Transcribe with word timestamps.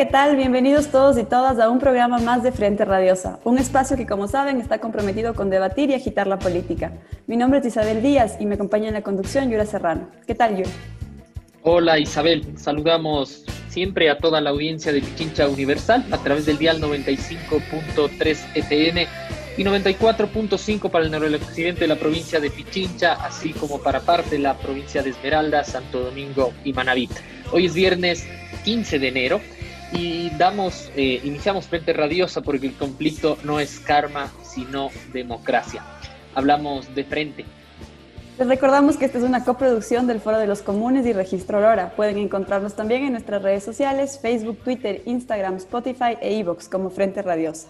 ¿qué 0.00 0.06
tal? 0.06 0.34
Bienvenidos 0.34 0.86
todos 0.86 1.18
y 1.18 1.24
todas 1.24 1.58
a 1.58 1.68
un 1.68 1.78
programa 1.78 2.20
más 2.20 2.42
de 2.42 2.52
Frente 2.52 2.86
Radiosa, 2.86 3.38
un 3.44 3.58
espacio 3.58 3.98
que, 3.98 4.06
como 4.06 4.28
saben, 4.28 4.58
está 4.58 4.78
comprometido 4.78 5.34
con 5.34 5.50
debatir 5.50 5.90
y 5.90 5.92
agitar 5.92 6.26
la 6.26 6.38
política. 6.38 6.90
Mi 7.26 7.36
nombre 7.36 7.58
es 7.58 7.66
Isabel 7.66 8.00
Díaz 8.00 8.38
y 8.40 8.46
me 8.46 8.54
acompaña 8.54 8.88
en 8.88 8.94
la 8.94 9.02
conducción 9.02 9.50
Yura 9.50 9.66
Serrano. 9.66 10.08
¿Qué 10.26 10.34
tal, 10.34 10.56
Yura? 10.56 10.70
Hola, 11.64 11.98
Isabel. 11.98 12.46
Saludamos 12.56 13.44
siempre 13.68 14.08
a 14.08 14.16
toda 14.16 14.40
la 14.40 14.48
audiencia 14.48 14.90
de 14.90 15.02
Pichincha 15.02 15.46
Universal 15.46 16.06
a 16.10 16.16
través 16.16 16.46
del 16.46 16.56
dial 16.56 16.80
95.3 16.80 18.38
FM 18.54 19.06
y 19.58 19.64
94.5 19.64 20.90
para 20.90 21.04
el 21.04 21.10
noroccidente 21.10 21.80
de 21.82 21.88
la 21.88 21.96
provincia 21.96 22.40
de 22.40 22.50
Pichincha, 22.50 23.22
así 23.22 23.52
como 23.52 23.78
para 23.82 24.00
parte 24.00 24.36
de 24.36 24.38
la 24.38 24.56
provincia 24.56 25.02
de 25.02 25.10
Esmeralda, 25.10 25.62
Santo 25.62 26.00
Domingo 26.00 26.54
y 26.64 26.72
Manabí. 26.72 27.06
Hoy 27.52 27.66
es 27.66 27.74
viernes 27.74 28.26
15 28.64 28.98
de 28.98 29.08
enero 29.08 29.40
y 29.92 30.30
damos, 30.30 30.90
eh, 30.96 31.20
iniciamos 31.24 31.66
Frente 31.66 31.92
Radiosa 31.92 32.40
porque 32.40 32.66
el 32.66 32.74
conflicto 32.74 33.38
no 33.44 33.60
es 33.60 33.80
karma, 33.80 34.30
sino 34.42 34.90
democracia. 35.12 35.82
Hablamos 36.34 36.94
de 36.94 37.04
frente. 37.04 37.44
Les 38.38 38.48
recordamos 38.48 38.96
que 38.96 39.04
esta 39.04 39.18
es 39.18 39.24
una 39.24 39.44
coproducción 39.44 40.06
del 40.06 40.20
Foro 40.20 40.38
de 40.38 40.46
los 40.46 40.62
Comunes 40.62 41.04
y 41.04 41.12
Registro 41.12 41.58
Aurora. 41.58 41.90
Pueden 41.94 42.16
encontrarnos 42.16 42.74
también 42.74 43.04
en 43.04 43.12
nuestras 43.12 43.42
redes 43.42 43.64
sociales, 43.64 44.18
Facebook, 44.22 44.58
Twitter, 44.64 45.02
Instagram, 45.04 45.56
Spotify 45.56 46.16
e 46.22 46.34
iVoox 46.38 46.68
como 46.68 46.88
Frente 46.88 47.20
Radiosa. 47.20 47.68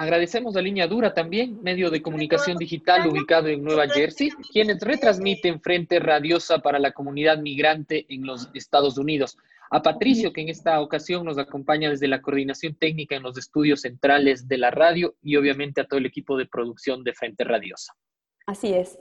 Agradecemos 0.00 0.56
a 0.56 0.62
Línea 0.62 0.86
Dura 0.86 1.12
también, 1.12 1.62
medio 1.62 1.90
de 1.90 2.00
comunicación 2.00 2.56
digital 2.56 3.06
ubicado 3.06 3.48
en 3.48 3.62
Nueva 3.62 3.86
Jersey, 3.86 4.30
quienes 4.50 4.80
retransmiten 4.80 5.60
Frente 5.60 5.98
Radiosa 6.00 6.60
para 6.60 6.78
la 6.78 6.92
comunidad 6.92 7.36
migrante 7.36 8.06
en 8.08 8.24
los 8.24 8.48
Estados 8.54 8.96
Unidos 8.96 9.36
a 9.70 9.82
Patricio, 9.82 10.32
que 10.32 10.40
en 10.40 10.48
esta 10.48 10.80
ocasión 10.80 11.26
nos 11.26 11.36
acompaña 11.36 11.90
desde 11.90 12.08
la 12.08 12.22
coordinación 12.22 12.76
técnica 12.76 13.14
en 13.14 13.22
los 13.22 13.36
estudios 13.36 13.82
centrales 13.82 14.48
de 14.48 14.56
la 14.56 14.70
radio 14.70 15.16
y 15.22 15.36
obviamente 15.36 15.82
a 15.82 15.84
todo 15.84 15.98
el 15.98 16.06
equipo 16.06 16.38
de 16.38 16.46
producción 16.46 17.04
de 17.04 17.12
Frente 17.12 17.44
Radiosa. 17.44 17.92
Así 18.46 18.72
es. 18.72 18.98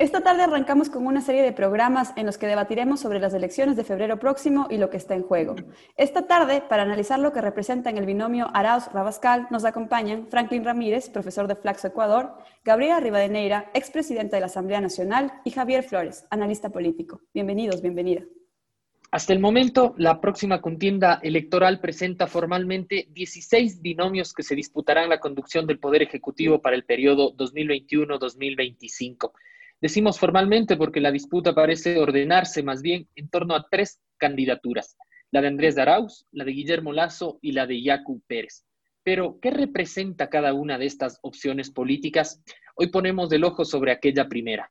Esta 0.00 0.20
tarde 0.20 0.44
arrancamos 0.44 0.90
con 0.90 1.08
una 1.08 1.20
serie 1.20 1.42
de 1.42 1.50
programas 1.50 2.12
en 2.14 2.24
los 2.24 2.38
que 2.38 2.46
debatiremos 2.46 3.00
sobre 3.00 3.18
las 3.18 3.34
elecciones 3.34 3.74
de 3.74 3.82
febrero 3.82 4.20
próximo 4.20 4.68
y 4.70 4.76
lo 4.76 4.90
que 4.90 4.96
está 4.96 5.16
en 5.16 5.24
juego. 5.24 5.56
Esta 5.96 6.28
tarde, 6.28 6.62
para 6.68 6.84
analizar 6.84 7.18
lo 7.18 7.32
que 7.32 7.40
representa 7.40 7.90
en 7.90 7.98
el 7.98 8.06
binomio 8.06 8.46
Arauz-Rabascal, 8.54 9.48
nos 9.50 9.64
acompañan 9.64 10.28
Franklin 10.28 10.64
Ramírez, 10.64 11.10
profesor 11.10 11.48
de 11.48 11.56
Flaxo 11.56 11.88
Ecuador, 11.88 12.32
Gabriela 12.64 13.00
Rivadeneira, 13.00 13.72
expresidenta 13.74 14.36
de 14.36 14.40
la 14.42 14.46
Asamblea 14.46 14.80
Nacional, 14.80 15.32
y 15.44 15.50
Javier 15.50 15.82
Flores, 15.82 16.28
analista 16.30 16.70
político. 16.70 17.22
Bienvenidos, 17.34 17.82
bienvenida. 17.82 18.22
Hasta 19.10 19.32
el 19.32 19.40
momento, 19.40 19.96
la 19.98 20.20
próxima 20.20 20.60
contienda 20.60 21.18
electoral 21.24 21.80
presenta 21.80 22.28
formalmente 22.28 23.08
16 23.10 23.82
binomios 23.82 24.32
que 24.32 24.44
se 24.44 24.54
disputarán 24.54 25.08
la 25.08 25.18
conducción 25.18 25.66
del 25.66 25.80
Poder 25.80 26.02
Ejecutivo 26.02 26.62
para 26.62 26.76
el 26.76 26.84
periodo 26.84 27.34
2021-2025. 27.36 29.32
Decimos 29.80 30.18
formalmente 30.18 30.76
porque 30.76 31.00
la 31.00 31.12
disputa 31.12 31.54
parece 31.54 31.98
ordenarse 31.98 32.62
más 32.64 32.82
bien 32.82 33.08
en 33.14 33.28
torno 33.28 33.54
a 33.54 33.66
tres 33.70 34.00
candidaturas, 34.16 34.96
la 35.30 35.40
de 35.40 35.48
Andrés 35.48 35.78
Arauz, 35.78 36.26
la 36.32 36.44
de 36.44 36.52
Guillermo 36.52 36.92
Lazo 36.92 37.38
y 37.40 37.52
la 37.52 37.66
de 37.66 37.80
Yacu 37.80 38.20
Pérez. 38.26 38.64
Pero, 39.04 39.38
¿qué 39.40 39.50
representa 39.50 40.28
cada 40.28 40.52
una 40.52 40.78
de 40.78 40.86
estas 40.86 41.20
opciones 41.22 41.70
políticas? 41.70 42.42
Hoy 42.74 42.88
ponemos 42.88 43.32
el 43.32 43.44
ojo 43.44 43.64
sobre 43.64 43.92
aquella 43.92 44.28
primera. 44.28 44.70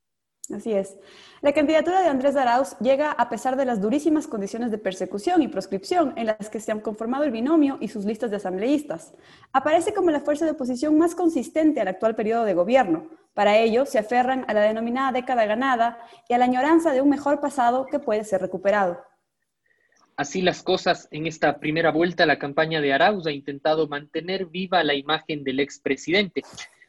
Así 0.54 0.72
es. 0.72 0.98
La 1.42 1.52
candidatura 1.52 2.02
de 2.02 2.08
Andrés 2.08 2.38
Arauz 2.38 2.78
llega 2.80 3.12
a 3.12 3.30
pesar 3.30 3.58
de 3.58 3.66
las 3.66 3.82
durísimas 3.82 4.28
condiciones 4.28 4.72
de 4.72 4.78
persecución 4.78 5.42
y 5.42 5.50
proscripción 5.50 6.14
en 6.16 6.28
las 6.28 6.50
que 6.50 6.62
se 6.62 6.72
han 6.72 6.80
conformado 6.80 7.26
el 7.26 7.32
binomio 7.32 7.78
y 7.82 7.90
sus 7.90 8.06
listas 8.06 8.32
de 8.32 8.38
asambleístas. 8.38 9.14
Aparece 9.52 9.94
como 9.94 10.10
la 10.10 10.22
fuerza 10.22 10.46
de 10.46 10.52
oposición 10.52 10.98
más 10.98 11.16
consistente 11.16 11.82
al 11.82 11.90
actual 11.90 12.16
periodo 12.16 12.46
de 12.46 12.54
gobierno. 12.54 13.08
Para 13.34 13.58
ello, 13.58 13.86
se 13.86 14.00
aferran 14.00 14.46
a 14.48 14.54
la 14.54 14.62
denominada 14.62 15.12
década 15.12 15.46
ganada 15.46 16.00
y 16.30 16.34
a 16.34 16.38
la 16.38 16.46
añoranza 16.46 16.94
de 16.94 17.02
un 17.02 17.10
mejor 17.10 17.42
pasado 17.42 17.86
que 17.86 18.00
puede 18.00 18.24
ser 18.24 18.40
recuperado. 18.42 19.04
Así 20.16 20.42
las 20.42 20.64
cosas, 20.64 21.10
en 21.12 21.28
esta 21.28 21.60
primera 21.60 21.92
vuelta, 21.92 22.26
la 22.26 22.40
campaña 22.40 22.82
de 22.82 22.94
Arauz 22.94 23.28
ha 23.28 23.32
intentado 23.32 23.88
mantener 23.88 24.46
viva 24.46 24.84
la 24.84 24.96
imagen 24.96 25.44
del 25.44 25.60
expresidente 25.60 26.42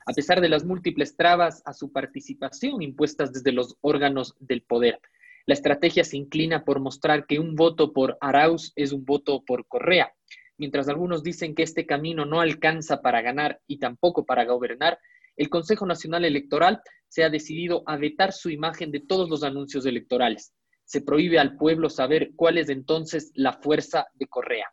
a 0.08 0.14
pesar 0.14 0.40
de 0.40 0.48
las 0.48 0.64
múltiples 0.64 1.16
trabas 1.16 1.60
a 1.66 1.74
su 1.74 1.92
participación 1.92 2.80
impuestas 2.80 3.30
desde 3.30 3.52
los 3.52 3.76
órganos 3.82 4.34
del 4.40 4.62
poder. 4.62 5.00
La 5.44 5.52
estrategia 5.52 6.02
se 6.02 6.16
inclina 6.16 6.64
por 6.64 6.80
mostrar 6.80 7.26
que 7.26 7.38
un 7.38 7.54
voto 7.54 7.92
por 7.92 8.16
Arauz 8.22 8.72
es 8.74 8.92
un 8.92 9.04
voto 9.04 9.44
por 9.44 9.66
Correa. 9.66 10.14
Mientras 10.56 10.88
algunos 10.88 11.22
dicen 11.22 11.54
que 11.54 11.62
este 11.62 11.84
camino 11.84 12.24
no 12.24 12.40
alcanza 12.40 13.02
para 13.02 13.20
ganar 13.20 13.60
y 13.66 13.80
tampoco 13.80 14.24
para 14.24 14.46
gobernar, 14.46 14.98
el 15.36 15.50
Consejo 15.50 15.84
Nacional 15.84 16.24
Electoral 16.24 16.80
se 17.08 17.22
ha 17.22 17.28
decidido 17.28 17.82
a 17.84 17.98
vetar 17.98 18.32
su 18.32 18.48
imagen 18.48 18.90
de 18.90 19.00
todos 19.00 19.28
los 19.28 19.42
anuncios 19.42 19.84
electorales. 19.84 20.54
Se 20.84 21.02
prohíbe 21.02 21.38
al 21.38 21.58
pueblo 21.58 21.90
saber 21.90 22.30
cuál 22.34 22.56
es 22.56 22.70
entonces 22.70 23.30
la 23.34 23.52
fuerza 23.52 24.06
de 24.14 24.26
Correa. 24.26 24.72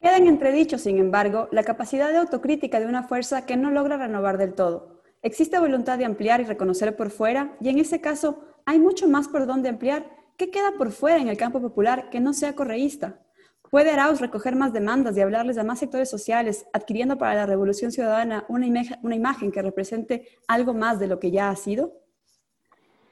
Queda 0.00 0.16
en 0.16 0.28
entredicho, 0.28 0.78
sin 0.78 0.98
embargo, 0.98 1.48
la 1.52 1.62
capacidad 1.62 2.10
de 2.10 2.16
autocrítica 2.16 2.80
de 2.80 2.86
una 2.86 3.02
fuerza 3.02 3.44
que 3.44 3.58
no 3.58 3.70
logra 3.70 3.98
renovar 3.98 4.38
del 4.38 4.54
todo. 4.54 5.02
Existe 5.20 5.58
voluntad 5.58 5.98
de 5.98 6.06
ampliar 6.06 6.40
y 6.40 6.44
reconocer 6.44 6.96
por 6.96 7.10
fuera, 7.10 7.54
y 7.60 7.68
en 7.68 7.78
ese 7.78 8.00
caso 8.00 8.42
hay 8.64 8.78
mucho 8.78 9.08
más 9.08 9.28
por 9.28 9.46
donde 9.46 9.68
ampliar. 9.68 10.10
¿Qué 10.38 10.50
queda 10.50 10.72
por 10.78 10.90
fuera 10.90 11.20
en 11.20 11.28
el 11.28 11.36
campo 11.36 11.60
popular 11.60 12.08
que 12.08 12.18
no 12.18 12.32
sea 12.32 12.54
correísta? 12.54 13.20
¿Puede 13.70 13.90
Arauz 13.90 14.20
recoger 14.20 14.56
más 14.56 14.72
demandas 14.72 15.18
y 15.18 15.20
hablarles 15.20 15.58
a 15.58 15.64
más 15.64 15.78
sectores 15.78 16.08
sociales, 16.08 16.66
adquiriendo 16.72 17.18
para 17.18 17.34
la 17.34 17.46
revolución 17.46 17.92
ciudadana 17.92 18.46
una, 18.48 18.66
una 19.02 19.14
imagen 19.14 19.52
que 19.52 19.60
represente 19.60 20.26
algo 20.48 20.72
más 20.72 20.98
de 20.98 21.08
lo 21.08 21.20
que 21.20 21.30
ya 21.30 21.50
ha 21.50 21.56
sido? 21.56 21.92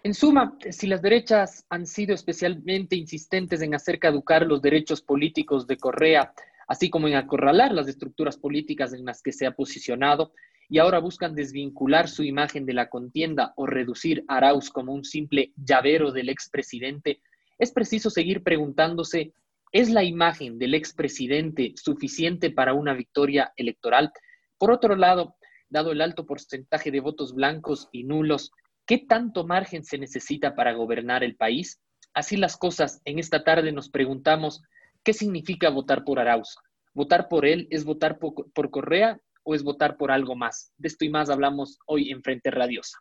En 0.05 0.15
suma, 0.15 0.57
si 0.71 0.87
las 0.87 1.03
derechas 1.03 1.67
han 1.69 1.87
sido 1.87 2.15
especialmente 2.15 2.97
insistentes 2.97 3.61
en 3.61 3.75
hacer 3.75 3.99
caducar 3.99 4.47
los 4.47 4.63
derechos 4.63 5.03
políticos 5.03 5.67
de 5.67 5.77
Correa, 5.77 6.33
así 6.69 6.91
como 6.91 7.09
en 7.09 7.15
acorralar 7.15 7.73
las 7.73 7.89
estructuras 7.89 8.37
políticas 8.37 8.93
en 8.93 9.05
las 9.05 9.23
que 9.23 9.33
se 9.33 9.47
ha 9.47 9.53
posicionado, 9.53 10.33
y 10.69 10.79
ahora 10.79 10.99
buscan 10.99 11.35
desvincular 11.35 12.09
su 12.09 12.23
imagen 12.23 12.67
de 12.67 12.75
la 12.75 12.91
contienda 12.91 13.55
o 13.57 13.67
reducir 13.67 14.25
a 14.29 14.37
Arauz 14.37 14.69
como 14.71 14.93
un 14.93 15.03
simple 15.03 15.53
llavero 15.57 16.13
del 16.13 16.29
expresidente, 16.29 17.23
es 17.59 17.73
preciso 17.73 18.11
seguir 18.11 18.45
preguntándose, 18.45 19.33
¿es 19.73 19.91
la 19.91 20.05
imagen 20.05 20.59
del 20.59 20.75
expresidente 20.75 21.73
suficiente 21.77 22.51
para 22.51 22.75
una 22.75 22.95
victoria 22.95 23.53
electoral? 23.57 24.13
Por 24.59 24.71
otro 24.71 24.95
lado, 24.95 25.37
dado 25.69 25.91
el 25.91 26.01
alto 26.01 26.25
porcentaje 26.25 26.91
de 26.91 27.01
votos 27.01 27.35
blancos 27.35 27.89
y 27.91 28.05
nulos, 28.05 28.53
¿qué 28.87 28.99
tanto 28.99 29.45
margen 29.47 29.85
se 29.85 29.99
necesita 29.99 30.55
para 30.55 30.73
gobernar 30.73 31.25
el 31.25 31.35
país? 31.35 31.81
Así 32.15 32.37
las 32.37 32.57
cosas, 32.57 33.01
en 33.05 33.19
esta 33.19 33.43
tarde 33.43 33.73
nos 33.73 33.89
preguntamos, 33.89 34.63
¿Qué 35.09 35.15
significa 35.15 35.71
votar 35.71 36.05
por 36.05 36.19
Arauz? 36.19 36.59
¿Votar 36.93 37.29
por 37.29 37.47
él 37.47 37.67
es 37.71 37.87
votar 37.87 38.19
por, 38.19 38.71
Correa 38.71 39.19
o 39.43 39.55
es 39.55 39.63
votar 39.63 39.97
por 39.97 40.11
algo 40.11 40.37
más? 40.37 40.75
De 40.77 40.89
esto 40.89 41.07
y 41.07 41.09
más 41.09 41.31
hablamos 41.31 41.79
hoy 41.87 42.11
en 42.11 42.23
Frente 42.23 42.51
Radiosa. 42.51 42.99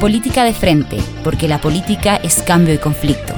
Política 0.00 0.44
de 0.44 0.52
frente, 0.52 0.98
porque 1.24 1.48
la 1.48 1.60
política 1.60 2.14
es 2.18 2.44
cambio 2.44 2.74
y 2.74 2.78
conflicto. 2.78 3.34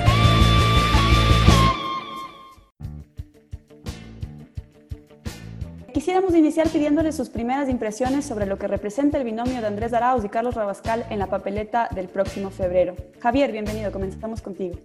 Quisiéramos 5.94 6.34
iniciar 6.34 6.68
pidiéndole 6.68 7.12
sus 7.12 7.30
primeras 7.30 7.70
impresiones 7.70 8.26
sobre 8.26 8.44
lo 8.44 8.58
que 8.58 8.68
representa 8.68 9.16
el 9.16 9.24
binomio 9.24 9.62
de 9.62 9.66
Andrés 9.66 9.94
Arauz 9.94 10.26
y 10.26 10.28
Carlos 10.28 10.56
Rabascal 10.56 11.06
en 11.08 11.20
la 11.20 11.28
papeleta 11.28 11.88
del 11.94 12.08
próximo 12.08 12.50
febrero. 12.50 12.96
Javier, 13.20 13.50
bienvenido, 13.50 13.90
comenzamos 13.90 14.42
contigo. 14.42 14.78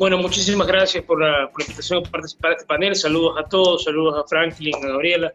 Bueno, 0.00 0.16
muchísimas 0.16 0.66
gracias 0.66 1.04
por 1.04 1.20
la, 1.20 1.50
invitación 1.58 1.98
a 1.98 2.10
participar 2.10 2.52
en 2.52 2.56
este 2.56 2.66
panel. 2.66 2.94
Saludos 2.96 3.36
a 3.38 3.46
todos, 3.46 3.84
saludos 3.84 4.18
a 4.18 4.26
Franklin, 4.26 4.74
a 4.76 4.88
Gabriela. 4.88 5.34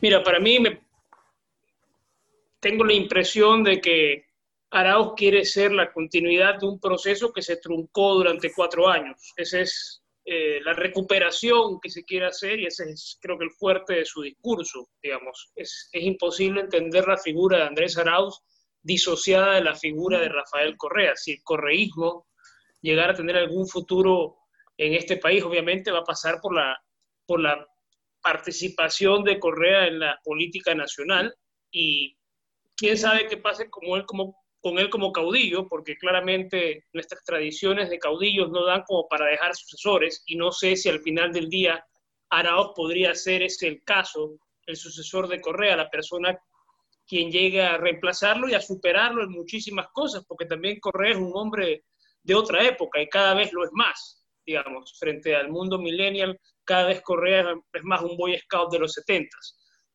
Mira, 0.00 0.22
para 0.22 0.38
mí 0.38 0.60
me, 0.60 0.80
tengo 2.60 2.84
la 2.84 2.92
impresión 2.92 3.64
de 3.64 3.80
que 3.80 4.26
Arauz 4.70 5.14
quiere 5.16 5.44
ser 5.44 5.72
la 5.72 5.92
continuidad 5.92 6.60
de 6.60 6.68
un 6.68 6.78
proceso 6.78 7.32
que 7.32 7.42
se 7.42 7.56
truncó 7.56 8.14
durante 8.14 8.52
cuatro 8.54 8.86
años. 8.86 9.32
Esa 9.36 9.62
es 9.62 10.04
eh, 10.24 10.60
la 10.62 10.74
recuperación 10.74 11.80
que 11.80 11.90
se 11.90 12.04
quiere 12.04 12.26
hacer 12.26 12.60
y 12.60 12.66
ese 12.66 12.84
es 12.84 13.18
creo 13.20 13.36
que 13.36 13.46
el 13.46 13.50
fuerte 13.50 13.94
de 13.94 14.04
su 14.04 14.22
discurso, 14.22 14.90
digamos. 15.02 15.50
Es, 15.56 15.88
es 15.92 16.02
imposible 16.04 16.60
entender 16.60 17.04
la 17.08 17.18
figura 17.18 17.58
de 17.58 17.64
Andrés 17.64 17.98
Arauz 17.98 18.42
disociada 18.80 19.56
de 19.56 19.64
la 19.64 19.74
figura 19.74 20.20
de 20.20 20.28
Rafael 20.28 20.76
Correa. 20.76 21.16
Si 21.16 21.32
el 21.32 21.42
correísmo 21.42 22.28
llegar 22.80 23.10
a 23.10 23.14
tener 23.14 23.36
algún 23.36 23.66
futuro 23.66 24.36
en 24.76 24.94
este 24.94 25.16
país, 25.16 25.42
obviamente 25.42 25.90
va 25.90 26.00
a 26.00 26.04
pasar 26.04 26.40
por 26.40 26.54
la, 26.54 26.76
por 27.26 27.40
la 27.40 27.66
participación 28.22 29.24
de 29.24 29.38
Correa 29.38 29.86
en 29.86 29.98
la 29.98 30.18
política 30.24 30.74
nacional 30.74 31.34
y 31.70 32.16
quién 32.76 32.96
sabe 32.96 33.26
qué 33.26 33.36
pase 33.36 33.68
como 33.68 33.96
él, 33.96 34.06
como, 34.06 34.36
con 34.60 34.78
él 34.78 34.88
como 34.90 35.12
caudillo, 35.12 35.68
porque 35.68 35.96
claramente 35.96 36.84
nuestras 36.92 37.24
tradiciones 37.24 37.90
de 37.90 37.98
caudillos 37.98 38.50
no 38.50 38.64
dan 38.64 38.82
como 38.86 39.08
para 39.08 39.26
dejar 39.26 39.54
sucesores 39.54 40.22
y 40.26 40.36
no 40.36 40.52
sé 40.52 40.76
si 40.76 40.88
al 40.88 41.00
final 41.00 41.32
del 41.32 41.48
día 41.48 41.84
Araoz 42.30 42.72
podría 42.74 43.14
ser 43.14 43.42
ese 43.42 43.68
el 43.68 43.82
caso, 43.82 44.38
el 44.66 44.76
sucesor 44.76 45.28
de 45.28 45.40
Correa, 45.40 45.76
la 45.76 45.90
persona 45.90 46.38
quien 47.06 47.30
llegue 47.30 47.62
a 47.62 47.78
reemplazarlo 47.78 48.48
y 48.48 48.54
a 48.54 48.60
superarlo 48.60 49.22
en 49.22 49.30
muchísimas 49.30 49.88
cosas, 49.92 50.24
porque 50.28 50.44
también 50.44 50.78
Correa 50.78 51.12
es 51.12 51.16
un 51.16 51.32
hombre 51.34 51.84
de 52.22 52.34
otra 52.34 52.66
época 52.66 53.00
y 53.00 53.08
cada 53.08 53.34
vez 53.34 53.52
lo 53.52 53.64
es 53.64 53.70
más, 53.72 54.24
digamos, 54.44 54.96
frente 54.98 55.34
al 55.34 55.50
mundo 55.50 55.78
millennial, 55.78 56.38
cada 56.64 56.86
vez 56.86 57.00
Correa 57.02 57.54
es 57.72 57.82
más 57.84 58.02
un 58.02 58.16
Boy 58.16 58.38
Scout 58.38 58.72
de 58.72 58.78
los 58.78 58.92
70. 58.92 59.36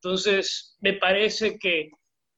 Entonces, 0.02 0.76
me 0.80 0.94
parece 0.94 1.58
que 1.58 1.90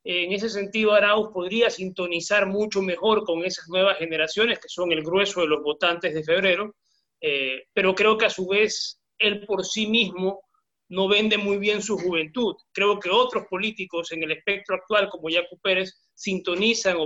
en 0.04 0.32
ese 0.32 0.48
sentido 0.48 0.92
Arauz 0.92 1.30
podría 1.32 1.68
sintonizar 1.68 2.46
mucho 2.46 2.80
mejor 2.80 3.24
con 3.24 3.44
esas 3.44 3.68
nuevas 3.68 3.98
generaciones, 3.98 4.60
que 4.60 4.68
son 4.68 4.92
el 4.92 5.02
grueso 5.02 5.40
de 5.40 5.48
los 5.48 5.64
votantes 5.64 6.14
de 6.14 6.22
febrero, 6.22 6.76
eh, 7.20 7.64
pero 7.72 7.94
creo 7.94 8.16
que 8.16 8.26
a 8.26 8.30
su 8.30 8.46
vez 8.46 9.00
él 9.18 9.44
por 9.46 9.64
sí 9.64 9.88
mismo 9.88 10.42
no 10.88 11.08
vende 11.08 11.38
muy 11.38 11.58
bien 11.58 11.82
su 11.82 11.98
juventud. 11.98 12.54
Creo 12.72 13.00
que 13.00 13.10
otros 13.10 13.46
políticos 13.50 14.12
en 14.12 14.22
el 14.22 14.30
espectro 14.30 14.76
actual, 14.76 15.08
como 15.10 15.28
Jaco 15.28 15.58
Pérez, 15.60 15.92
sintonizan, 16.14 16.98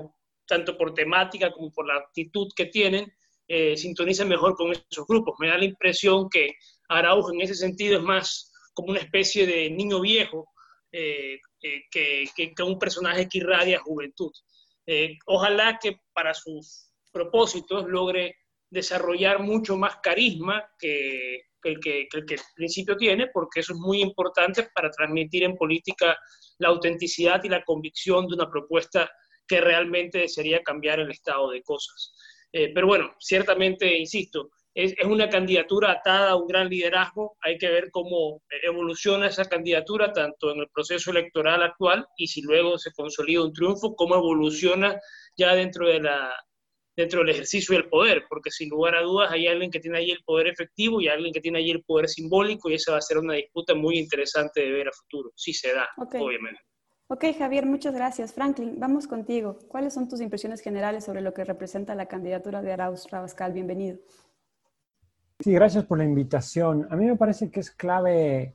tanto 0.51 0.77
por 0.77 0.93
temática 0.95 1.53
como 1.53 1.71
por 1.71 1.87
la 1.87 1.95
actitud 1.95 2.49
que 2.57 2.67
tienen, 2.67 3.07
eh, 3.47 3.77
sintonizan 3.77 4.29
mejor 4.29 4.57
con 4.57 4.73
esos 4.73 5.07
grupos. 5.07 5.37
Me 5.39 5.47
da 5.47 5.57
la 5.57 5.65
impresión 5.65 6.29
que 6.29 6.55
Arauz 6.89 7.33
en 7.33 7.41
ese 7.41 7.55
sentido 7.55 7.99
es 7.99 8.03
más 8.03 8.53
como 8.75 8.91
una 8.91 8.99
especie 8.99 9.47
de 9.47 9.71
niño 9.71 10.01
viejo 10.01 10.49
eh, 10.91 11.39
eh, 11.63 11.85
que, 12.35 12.63
un 12.65 12.81
personaje 12.81 13.29
que 13.29 13.39
irradia 13.39 13.79
juventud. 13.79 14.33
ojalá 15.27 15.79
que 15.81 16.01
para 16.13 16.35
sus 16.35 16.91
propósitos 17.13 17.87
logre 17.87 18.35
desarrollar 18.71 19.39
mucho 19.39 19.77
más 19.77 19.99
carisma 20.03 20.65
que, 20.81 21.43
que 21.63 21.69
el 21.71 21.79
que, 21.81 22.09
el 22.13 22.25
que 22.27 22.35
el 22.35 22.41
principio 22.57 22.97
tiene, 22.97 23.29
porque 23.29 23.61
eso 23.61 23.73
es 23.75 23.79
muy 23.79 24.01
importante 24.03 24.69
para 24.75 24.91
transmitir 24.91 25.45
en 25.45 25.57
política 25.57 26.19
la 26.59 26.69
autenticidad 26.69 27.41
y 27.45 27.49
la 27.49 27.63
convicción 27.65 28.27
de 28.27 28.35
una 28.35 28.51
propuesta 28.51 29.09
que 29.51 29.61
realmente 29.61 30.19
desearía 30.19 30.63
cambiar 30.63 31.01
el 31.01 31.11
estado 31.11 31.51
de 31.51 31.61
cosas. 31.65 32.15
Eh, 32.53 32.71
pero 32.73 32.87
bueno, 32.87 33.17
ciertamente, 33.19 33.99
insisto, 33.99 34.51
es, 34.73 34.95
es, 34.97 35.07
una 35.07 35.29
candidatura 35.29 35.91
atada 35.91 36.31
a 36.31 36.37
un 36.37 36.47
gran 36.47 36.69
liderazgo. 36.69 37.37
Hay 37.41 37.59
que 37.59 37.69
ver 37.69 37.91
cómo 37.91 38.43
evoluciona 38.63 39.27
esa 39.27 39.45
candidatura, 39.47 40.13
tanto 40.13 40.53
en 40.53 40.61
el 40.61 40.69
proceso 40.73 41.11
electoral 41.11 41.65
actual 41.65 42.07
y 42.17 42.29
si 42.29 42.43
luego 42.43 42.79
se 42.79 42.93
consolida 42.93 43.43
un 43.43 43.53
triunfo, 43.53 43.97
cómo 43.97 44.15
evoluciona 44.15 45.01
ya 45.37 45.57
dentro 45.57 45.89
de 45.89 45.99
la, 45.99 46.33
dentro 46.97 47.21
del 47.21 47.31
ejercicio 47.31 47.75
del 47.75 47.89
poder, 47.89 48.27
porque 48.29 48.53
sin 48.53 48.69
lugar 48.69 48.95
a 48.95 49.03
dudas 49.03 49.33
hay 49.33 49.49
alguien 49.49 49.73
que 49.73 49.81
tiene 49.81 49.99
ahí 49.99 50.13
el 50.13 50.23
poder 50.25 50.47
efectivo 50.47 51.01
y 51.01 51.09
alguien 51.09 51.33
que 51.33 51.41
tiene 51.41 51.59
ahí 51.59 51.73
el 51.73 51.83
poder 51.83 52.09
simbólico 52.09 52.71
y 52.71 52.75
esa 52.75 52.93
va 52.93 52.99
a 52.99 53.03
ser 53.03 53.19
una 53.19 53.35
disputa 53.35 53.75
muy 53.75 53.99
interesante 53.99 54.61
de 54.61 54.71
ver 54.71 54.87
a 54.87 54.93
futuro, 54.93 55.33
si 55.35 55.53
se 55.53 55.75
da, 55.75 55.89
obviamente. 55.97 56.61
Ok, 57.13 57.25
Javier, 57.37 57.67
muchas 57.67 57.93
gracias. 57.93 58.33
Franklin, 58.33 58.79
vamos 58.79 59.09
contigo. 59.09 59.59
¿Cuáles 59.67 59.95
son 59.95 60.07
tus 60.07 60.21
impresiones 60.21 60.61
generales 60.61 61.03
sobre 61.03 61.23
lo 61.23 61.35
que 61.35 61.43
representa 61.43 61.97
la 61.97 62.07
candidatura 62.07 62.63
de 62.63 62.73
Arauz 62.73 63.11
Rabascal? 63.11 63.53
Bienvenido. 63.53 63.99
Sí, 65.41 65.53
gracias 65.53 65.85
por 65.87 65.99
la 65.99 66.05
invitación. 66.05 66.87
A 66.89 66.95
mí 66.95 67.07
me 67.07 67.17
parece 67.17 67.51
que 67.51 67.59
es 67.59 67.73
clave 67.73 68.55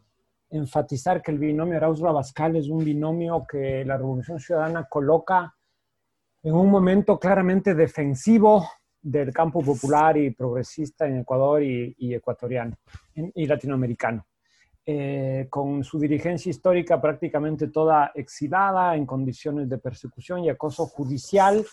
enfatizar 0.49 1.21
que 1.21 1.31
el 1.31 1.37
binomio 1.37 1.75
Arauz 1.75 1.99
Rabascal 1.99 2.55
es 2.55 2.69
un 2.69 2.81
binomio 2.85 3.45
que 3.45 3.83
la 3.83 3.97
Revolución 3.97 4.39
Ciudadana 4.39 4.85
coloca 4.85 5.53
en 6.41 6.53
un 6.53 6.71
momento 6.71 7.19
claramente 7.19 7.75
defensivo 7.75 8.65
del 9.01 9.33
campo 9.33 9.61
popular 9.63 10.15
y 10.15 10.31
progresista 10.31 11.05
en 11.05 11.17
Ecuador 11.17 11.61
y, 11.61 11.93
ecuatoriano 12.15 12.77
y 13.13 13.47
latinoamericano. 13.47 14.25
Eh, 14.87 15.47
con 15.49 15.83
su 15.83 15.97
dirigencia 15.97 16.51
histórica 16.51 17.01
prácticamente 17.01 17.69
toda 17.69 18.11
exilada 18.13 18.95
en 18.95 19.07
condiciones 19.07 19.67
de 19.67 19.79
persecución 19.79 20.43
y 20.43 20.49
acoso 20.49 20.85
judicial, 20.85 21.65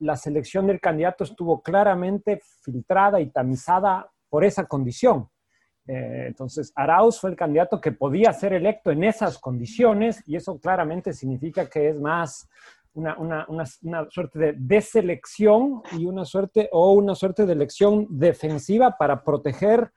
la 0.00 0.16
selección 0.16 0.66
del 0.66 0.78
candidato 0.78 1.24
estuvo 1.24 1.62
claramente 1.62 2.42
filtrada 2.62 3.22
y 3.22 3.30
tamizada 3.30 4.10
por 4.28 4.44
esa 4.44 4.66
condición. 4.66 5.30
Eh, 5.86 6.24
entonces, 6.26 6.72
Arauz 6.76 7.18
fue 7.18 7.30
el 7.30 7.36
candidato 7.36 7.80
que 7.80 7.92
podía 7.92 8.34
ser 8.34 8.52
electo 8.52 8.90
en 8.90 9.04
esas 9.04 9.38
condiciones 9.38 10.22
y 10.26 10.36
eso 10.36 10.58
claramente 10.58 11.14
significa 11.14 11.70
que 11.70 11.88
es 11.88 11.98
más 11.98 12.50
una, 12.92 13.16
una, 13.16 13.46
una, 13.48 14.10
suerte 14.10 14.38
de 14.38 14.54
deselección 14.58 15.82
y 15.98 16.04
una 16.04 16.26
suerte 16.26 16.68
o 16.70 16.92
una 16.92 17.14
suerte 17.14 17.46
de 17.46 17.54
elección 17.54 18.06
defensiva 18.10 18.96
para 18.98 19.24
proteger 19.24 19.90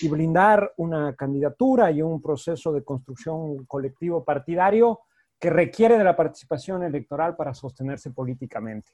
y 0.00 0.08
blindar 0.08 0.72
una 0.76 1.14
candidatura 1.14 1.90
y 1.90 2.02
un 2.02 2.22
proceso 2.22 2.72
de 2.72 2.84
construcción 2.84 3.64
colectivo 3.66 4.24
partidario 4.24 5.00
que 5.38 5.50
requiere 5.50 5.98
de 5.98 6.04
la 6.04 6.16
participación 6.16 6.82
electoral 6.82 7.36
para 7.36 7.54
sostenerse 7.54 8.10
políticamente. 8.10 8.92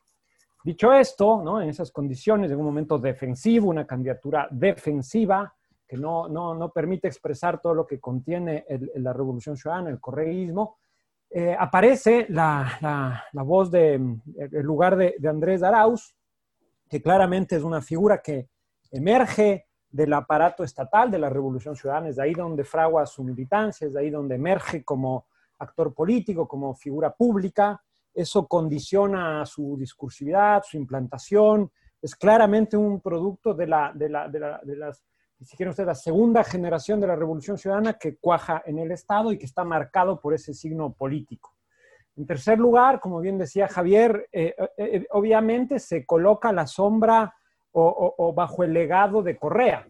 Dicho 0.63 0.93
esto, 0.95 1.43
¿no? 1.43 1.61
en 1.61 1.69
esas 1.69 1.91
condiciones, 1.91 2.51
en 2.51 2.59
un 2.59 2.65
momento 2.65 2.99
defensivo, 2.99 3.69
una 3.69 3.87
candidatura 3.87 4.49
defensiva 4.51 5.55
que 5.87 5.99
no, 5.99 6.29
no, 6.29 6.55
no 6.55 6.71
permite 6.71 7.07
expresar 7.07 7.61
todo 7.61 7.75
lo 7.75 7.87
que 7.87 8.01
contiene 8.01 8.65
la 8.95 9.13
revolución 9.13 9.57
ciudadana, 9.57 9.91
el 9.91 10.01
correísmo, 10.01 10.79
eh, 11.31 11.55
aparece 11.59 12.27
la, 12.31 12.79
la, 13.33 13.43
voz 13.43 13.71
de, 13.71 13.95
el 13.95 14.63
lugar 14.63 14.97
de, 14.97 15.17
de, 15.19 15.29
Andrés 15.29 15.63
Arauz, 15.63 16.15
que 16.89 17.03
claramente 17.03 17.57
es 17.57 17.63
una 17.63 17.83
figura 17.83 18.23
que 18.23 18.49
emerge 18.91 19.67
del 19.95 20.13
aparato 20.13 20.65
estatal 20.65 21.09
de 21.09 21.21
la 21.21 21.31
Revolución 21.31 21.77
Ciudadana, 21.77 22.09
es 22.09 22.17
de 22.17 22.25
ahí 22.25 22.35
donde 22.35 22.65
fragua 22.65 23.07
su 23.07 23.23
militancia, 23.23 23.87
es 23.87 23.93
de 23.93 24.01
ahí 24.01 24.11
donde 24.11 24.35
emerge 24.35 24.83
como 24.83 25.27
actor 25.61 25.95
político, 25.95 26.49
como 26.49 26.75
figura 26.75 27.15
pública, 27.15 27.81
eso 28.13 28.49
condiciona 28.49 29.47
su 29.47 29.77
discursividad, 29.79 30.65
su 30.65 30.79
implantación, 30.79 31.71
es 32.03 32.17
claramente 32.17 32.77
un 32.77 33.01
producto 33.01 33.55
de, 33.55 33.69
la, 33.69 33.93
de, 33.95 34.09
la, 34.09 34.29
de, 34.29 34.41
la, 34.41 34.61
de 34.65 34.77
las 34.77 35.05
si 35.41 35.57
quieren 35.57 35.75
la 35.87 35.95
segunda 35.95 36.43
generación 36.43 36.99
de 37.01 37.07
la 37.07 37.15
Revolución 37.15 37.57
Ciudadana 37.57 37.93
que 37.93 38.17
cuaja 38.17 38.65
en 38.67 38.81
el 38.81 38.91
Estado 38.91 39.31
y 39.31 39.39
que 39.39 39.47
está 39.47 39.63
marcado 39.63 40.21
por 40.21 40.35
ese 40.35 40.55
signo 40.55 40.93
político. 40.93 41.55
En 42.17 42.27
tercer 42.27 42.59
lugar, 42.59 42.99
como 42.99 43.21
bien 43.21 43.39
decía 43.39 43.69
Javier, 43.69 44.29
eh, 44.33 44.57
eh, 44.59 44.69
eh, 44.77 45.07
obviamente 45.11 45.79
se 45.79 46.05
coloca 46.05 46.53
la 46.53 46.67
sombra 46.67 47.33
o, 47.77 48.33
bajo 48.33 48.65
el 48.65 48.73
legado 48.73 49.23
de 49.23 49.37
Correa. 49.37 49.87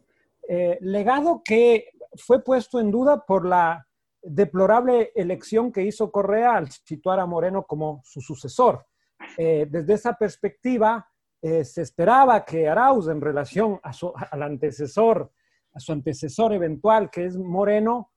legado 0.81 1.43
que 1.45 1.91
fue 2.17 2.43
puesto 2.43 2.81
en 2.81 2.91
duda 2.91 3.25
por 3.25 3.47
la 3.47 3.87
deplorable 4.23 5.13
elección 5.15 5.71
que 5.71 5.83
hizo 5.83 6.11
Correa 6.11 6.57
al 6.57 6.71
situar 6.71 7.21
a 7.21 7.27
Moreno 7.27 7.65
como 7.65 8.01
su 8.05 8.21
sucesor. 8.21 8.87
desde 9.37 9.93
esa 9.93 10.15
perspectiva, 10.15 11.07
se 11.41 11.83
esperaba 11.83 12.45
que 12.45 12.69
Arauz, 12.69 13.09
en 13.09 13.21
relación 13.21 13.79
a 13.83 13.93
su, 13.93 14.13
al 14.31 14.43
antecesor 14.43 15.31
a 15.75 15.81
su 15.81 15.93
antecesor 15.93 16.53
eventual, 16.53 17.11
que 17.11 17.27
es 17.27 17.37
Moreno, 17.37 18.13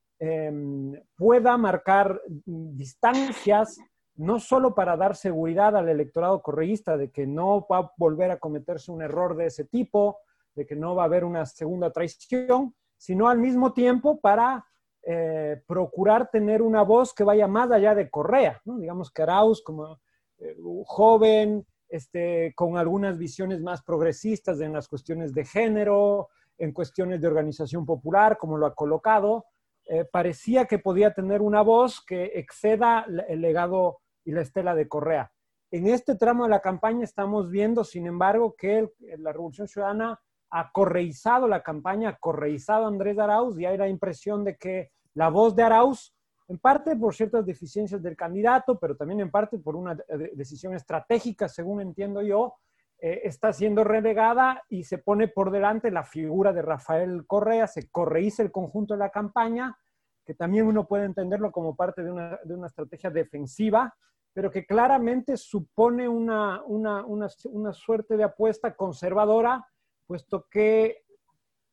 pueda 1.16 1.58
marcar 1.58 2.22
distancias, 2.46 3.78
no 4.18 4.40
solo 4.40 4.74
para 4.74 4.98
dar 4.98 5.16
seguridad 5.16 5.76
al 5.76 5.90
electorado 5.90 6.42
correísta 6.42 6.98
de 6.98 7.12
que 7.12 7.28
no 7.28 7.66
va 7.72 7.78
a 7.78 7.92
volver 7.98 8.32
a 8.32 8.40
cometerse 8.40 8.92
un 8.92 9.02
error 9.02 9.36
de 9.36 9.46
ese 9.46 9.66
tipo, 9.66 10.20
de 10.56 10.66
que 10.66 10.76
no 10.76 10.96
va 10.96 11.04
a 11.04 11.06
haber 11.06 11.24
una 11.24 11.46
segunda 11.46 11.92
traición, 11.92 12.76
sino 12.98 13.30
al 13.30 13.38
mismo 13.38 13.74
tiempo 13.74 14.20
para 14.20 14.66
eh, 15.04 15.62
procurar 15.68 16.30
tener 16.32 16.62
una 16.62 16.82
voz 16.82 17.14
que 17.14 17.24
vaya 17.24 17.48
más 17.48 17.72
allá 17.72 17.94
de 17.94 18.10
Correa, 18.10 18.60
digamos 18.66 19.12
que 19.12 19.22
Arauz 19.22 19.62
como 19.62 20.00
eh, 20.40 20.58
joven, 20.86 21.66
este, 21.88 22.54
con 22.56 22.78
algunas 22.78 23.18
visiones 23.18 23.62
más 23.62 23.84
progresistas 23.84 24.60
en 24.60 24.74
las 24.74 24.88
cuestiones 24.88 25.34
de 25.34 25.46
género, 25.46 26.30
en 26.58 26.74
cuestiones 26.74 27.22
de 27.22 27.28
organización 27.28 27.86
popular, 27.86 28.38
como 28.38 28.58
lo 28.58 28.66
ha 28.66 28.74
colocado, 28.74 29.46
eh, 29.86 30.04
parecía 30.04 30.66
que 30.66 30.80
podía 30.80 31.14
tener 31.14 31.42
una 31.42 31.62
voz 31.62 32.04
que 32.04 32.26
exceda 32.36 33.06
el 33.30 33.40
legado 33.40 34.00
y 34.28 34.34
la 34.34 34.42
estela 34.42 34.76
de 34.76 34.90
Correa. 34.90 35.32
En 35.72 35.88
este 35.88 36.16
tramo 36.16 36.44
de 36.44 36.50
la 36.50 36.60
campaña 36.60 37.06
estamos 37.06 37.50
viendo, 37.50 37.86
sin 37.86 38.06
embargo, 38.06 38.56
que 38.58 38.90
la 39.18 39.32
Revolución 39.32 39.70
Ciudadana 39.70 40.20
ha 40.50 40.72
correizado 40.72 41.48
la 41.48 41.64
campaña, 41.64 42.10
ha 42.10 42.18
correizado 42.18 42.88
Andrés 42.88 43.18
Arauz 43.18 43.58
y 43.58 43.66
hay 43.66 43.78
la 43.78 43.88
impresión 43.88 44.44
de 44.44 44.58
que 44.58 44.92
la 45.14 45.30
voz 45.30 45.56
de 45.56 45.64
Arauz, 45.64 46.14
en 46.50 46.58
parte 46.58 46.96
por 46.98 47.16
ciertas 47.16 47.46
deficiencias 47.46 48.04
del 48.04 48.18
candidato, 48.18 48.78
pero 48.78 48.98
también 48.98 49.22
en 49.22 49.32
parte 49.32 49.60
por 49.60 49.78
una 49.78 49.98
decisión 50.34 50.74
estratégica, 50.74 51.48
según 51.48 51.82
entiendo 51.82 52.22
yo, 52.22 52.56
eh, 53.00 53.22
está 53.24 53.54
siendo 53.54 53.86
relegada 53.86 54.64
y 54.70 54.84
se 54.84 54.98
pone 54.98 55.30
por 55.30 55.52
delante 55.52 55.90
la 55.90 56.04
figura 56.04 56.52
de 56.52 56.64
Rafael 56.64 57.26
Correa, 57.26 57.68
se 57.68 57.90
correiza 57.90 58.44
el 58.44 58.52
conjunto 58.52 58.94
de 58.94 59.00
la 59.00 59.10
campaña, 59.10 59.78
que 60.26 60.34
también 60.34 60.68
uno 60.68 60.86
puede 60.86 61.06
entenderlo 61.06 61.52
como 61.52 61.78
parte 61.78 62.04
de 62.04 62.12
una, 62.12 62.40
de 62.44 62.54
una 62.54 62.68
estrategia 62.68 63.10
defensiva, 63.10 63.96
pero 64.34 64.52
que 64.52 64.66
claramente 64.66 65.38
supone 65.38 66.08
una, 66.08 66.62
una, 66.64 67.06
una, 67.06 67.28
una 67.46 67.74
suerte 67.74 68.18
de 68.18 68.24
apuesta 68.24 68.76
conservadora, 68.76 69.68
puesto 70.06 70.48
que 70.50 71.04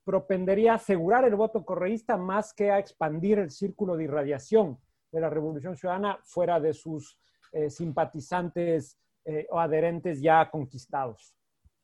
propendería 0.04 0.72
a 0.72 0.76
asegurar 0.76 1.24
el 1.24 1.34
voto 1.34 1.64
correísta 1.64 2.16
más 2.16 2.52
que 2.52 2.70
a 2.70 2.78
expandir 2.78 3.38
el 3.38 3.50
círculo 3.50 3.96
de 3.96 4.04
irradiación 4.04 4.78
de 5.10 5.20
la 5.20 5.30
Revolución 5.30 5.76
Ciudadana 5.76 6.18
fuera 6.24 6.60
de 6.60 6.74
sus 6.74 7.18
eh, 7.52 7.70
simpatizantes 7.70 8.98
eh, 9.24 9.46
o 9.50 9.58
adherentes 9.58 10.20
ya 10.20 10.50
conquistados. 10.50 11.34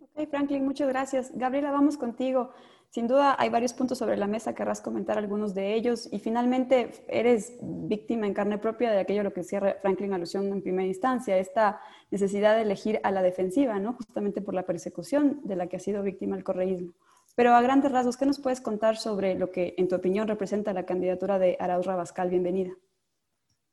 Ok, 0.01 0.29
Franklin, 0.29 0.65
muchas 0.65 0.89
gracias. 0.89 1.31
Gabriela, 1.35 1.71
vamos 1.71 1.97
contigo. 1.97 2.51
Sin 2.91 3.07
duda 3.07 3.37
hay 3.39 3.51
varios 3.51 3.73
puntos 3.73 3.99
sobre 3.99 4.17
la 4.17 4.27
mesa, 4.27 4.53
querrás 4.53 4.81
comentar 4.81 5.17
algunos 5.17 5.55
de 5.55 5.75
ellos 5.75 6.09
y 6.11 6.19
finalmente 6.19 6.91
eres 7.07 7.57
víctima 7.63 8.27
en 8.27 8.35
carne 8.35 8.59
propia 8.59 8.91
de 8.91 8.99
aquello 8.99 9.21
a 9.21 9.25
lo 9.25 9.33
que 9.33 9.45
cierra 9.45 9.77
Franklin 9.81 10.13
alusión 10.13 10.53
en 10.53 10.61
primera 10.61 10.89
instancia, 10.89 11.39
esta 11.39 11.81
necesidad 12.11 12.57
de 12.57 12.63
elegir 12.63 12.99
a 13.05 13.13
la 13.13 13.23
defensiva, 13.23 13.79
¿no? 13.79 13.93
justamente 13.93 14.43
por 14.43 14.55
la 14.55 14.65
persecución 14.67 15.41
de 15.45 15.55
la 15.55 15.69
que 15.69 15.77
ha 15.77 15.81
sido 15.81 16.03
víctima 16.03 16.37
el 16.37 16.43
correísmo. 16.43 16.93
Pero 17.37 17.55
a 17.55 17.63
grandes 17.63 17.93
rasgos, 17.93 18.17
¿qué 18.17 18.27
nos 18.27 18.41
puedes 18.41 18.61
contar 18.61 18.97
sobre 18.97 19.37
lo 19.37 19.53
que 19.53 19.75
en 19.79 19.87
tu 19.87 19.95
opinión 19.95 20.27
representa 20.27 20.73
la 20.73 20.85
candidatura 20.85 21.39
de 21.39 21.57
Arauz 21.61 21.87
Rabascal? 21.87 22.29
Bienvenida. 22.29 22.73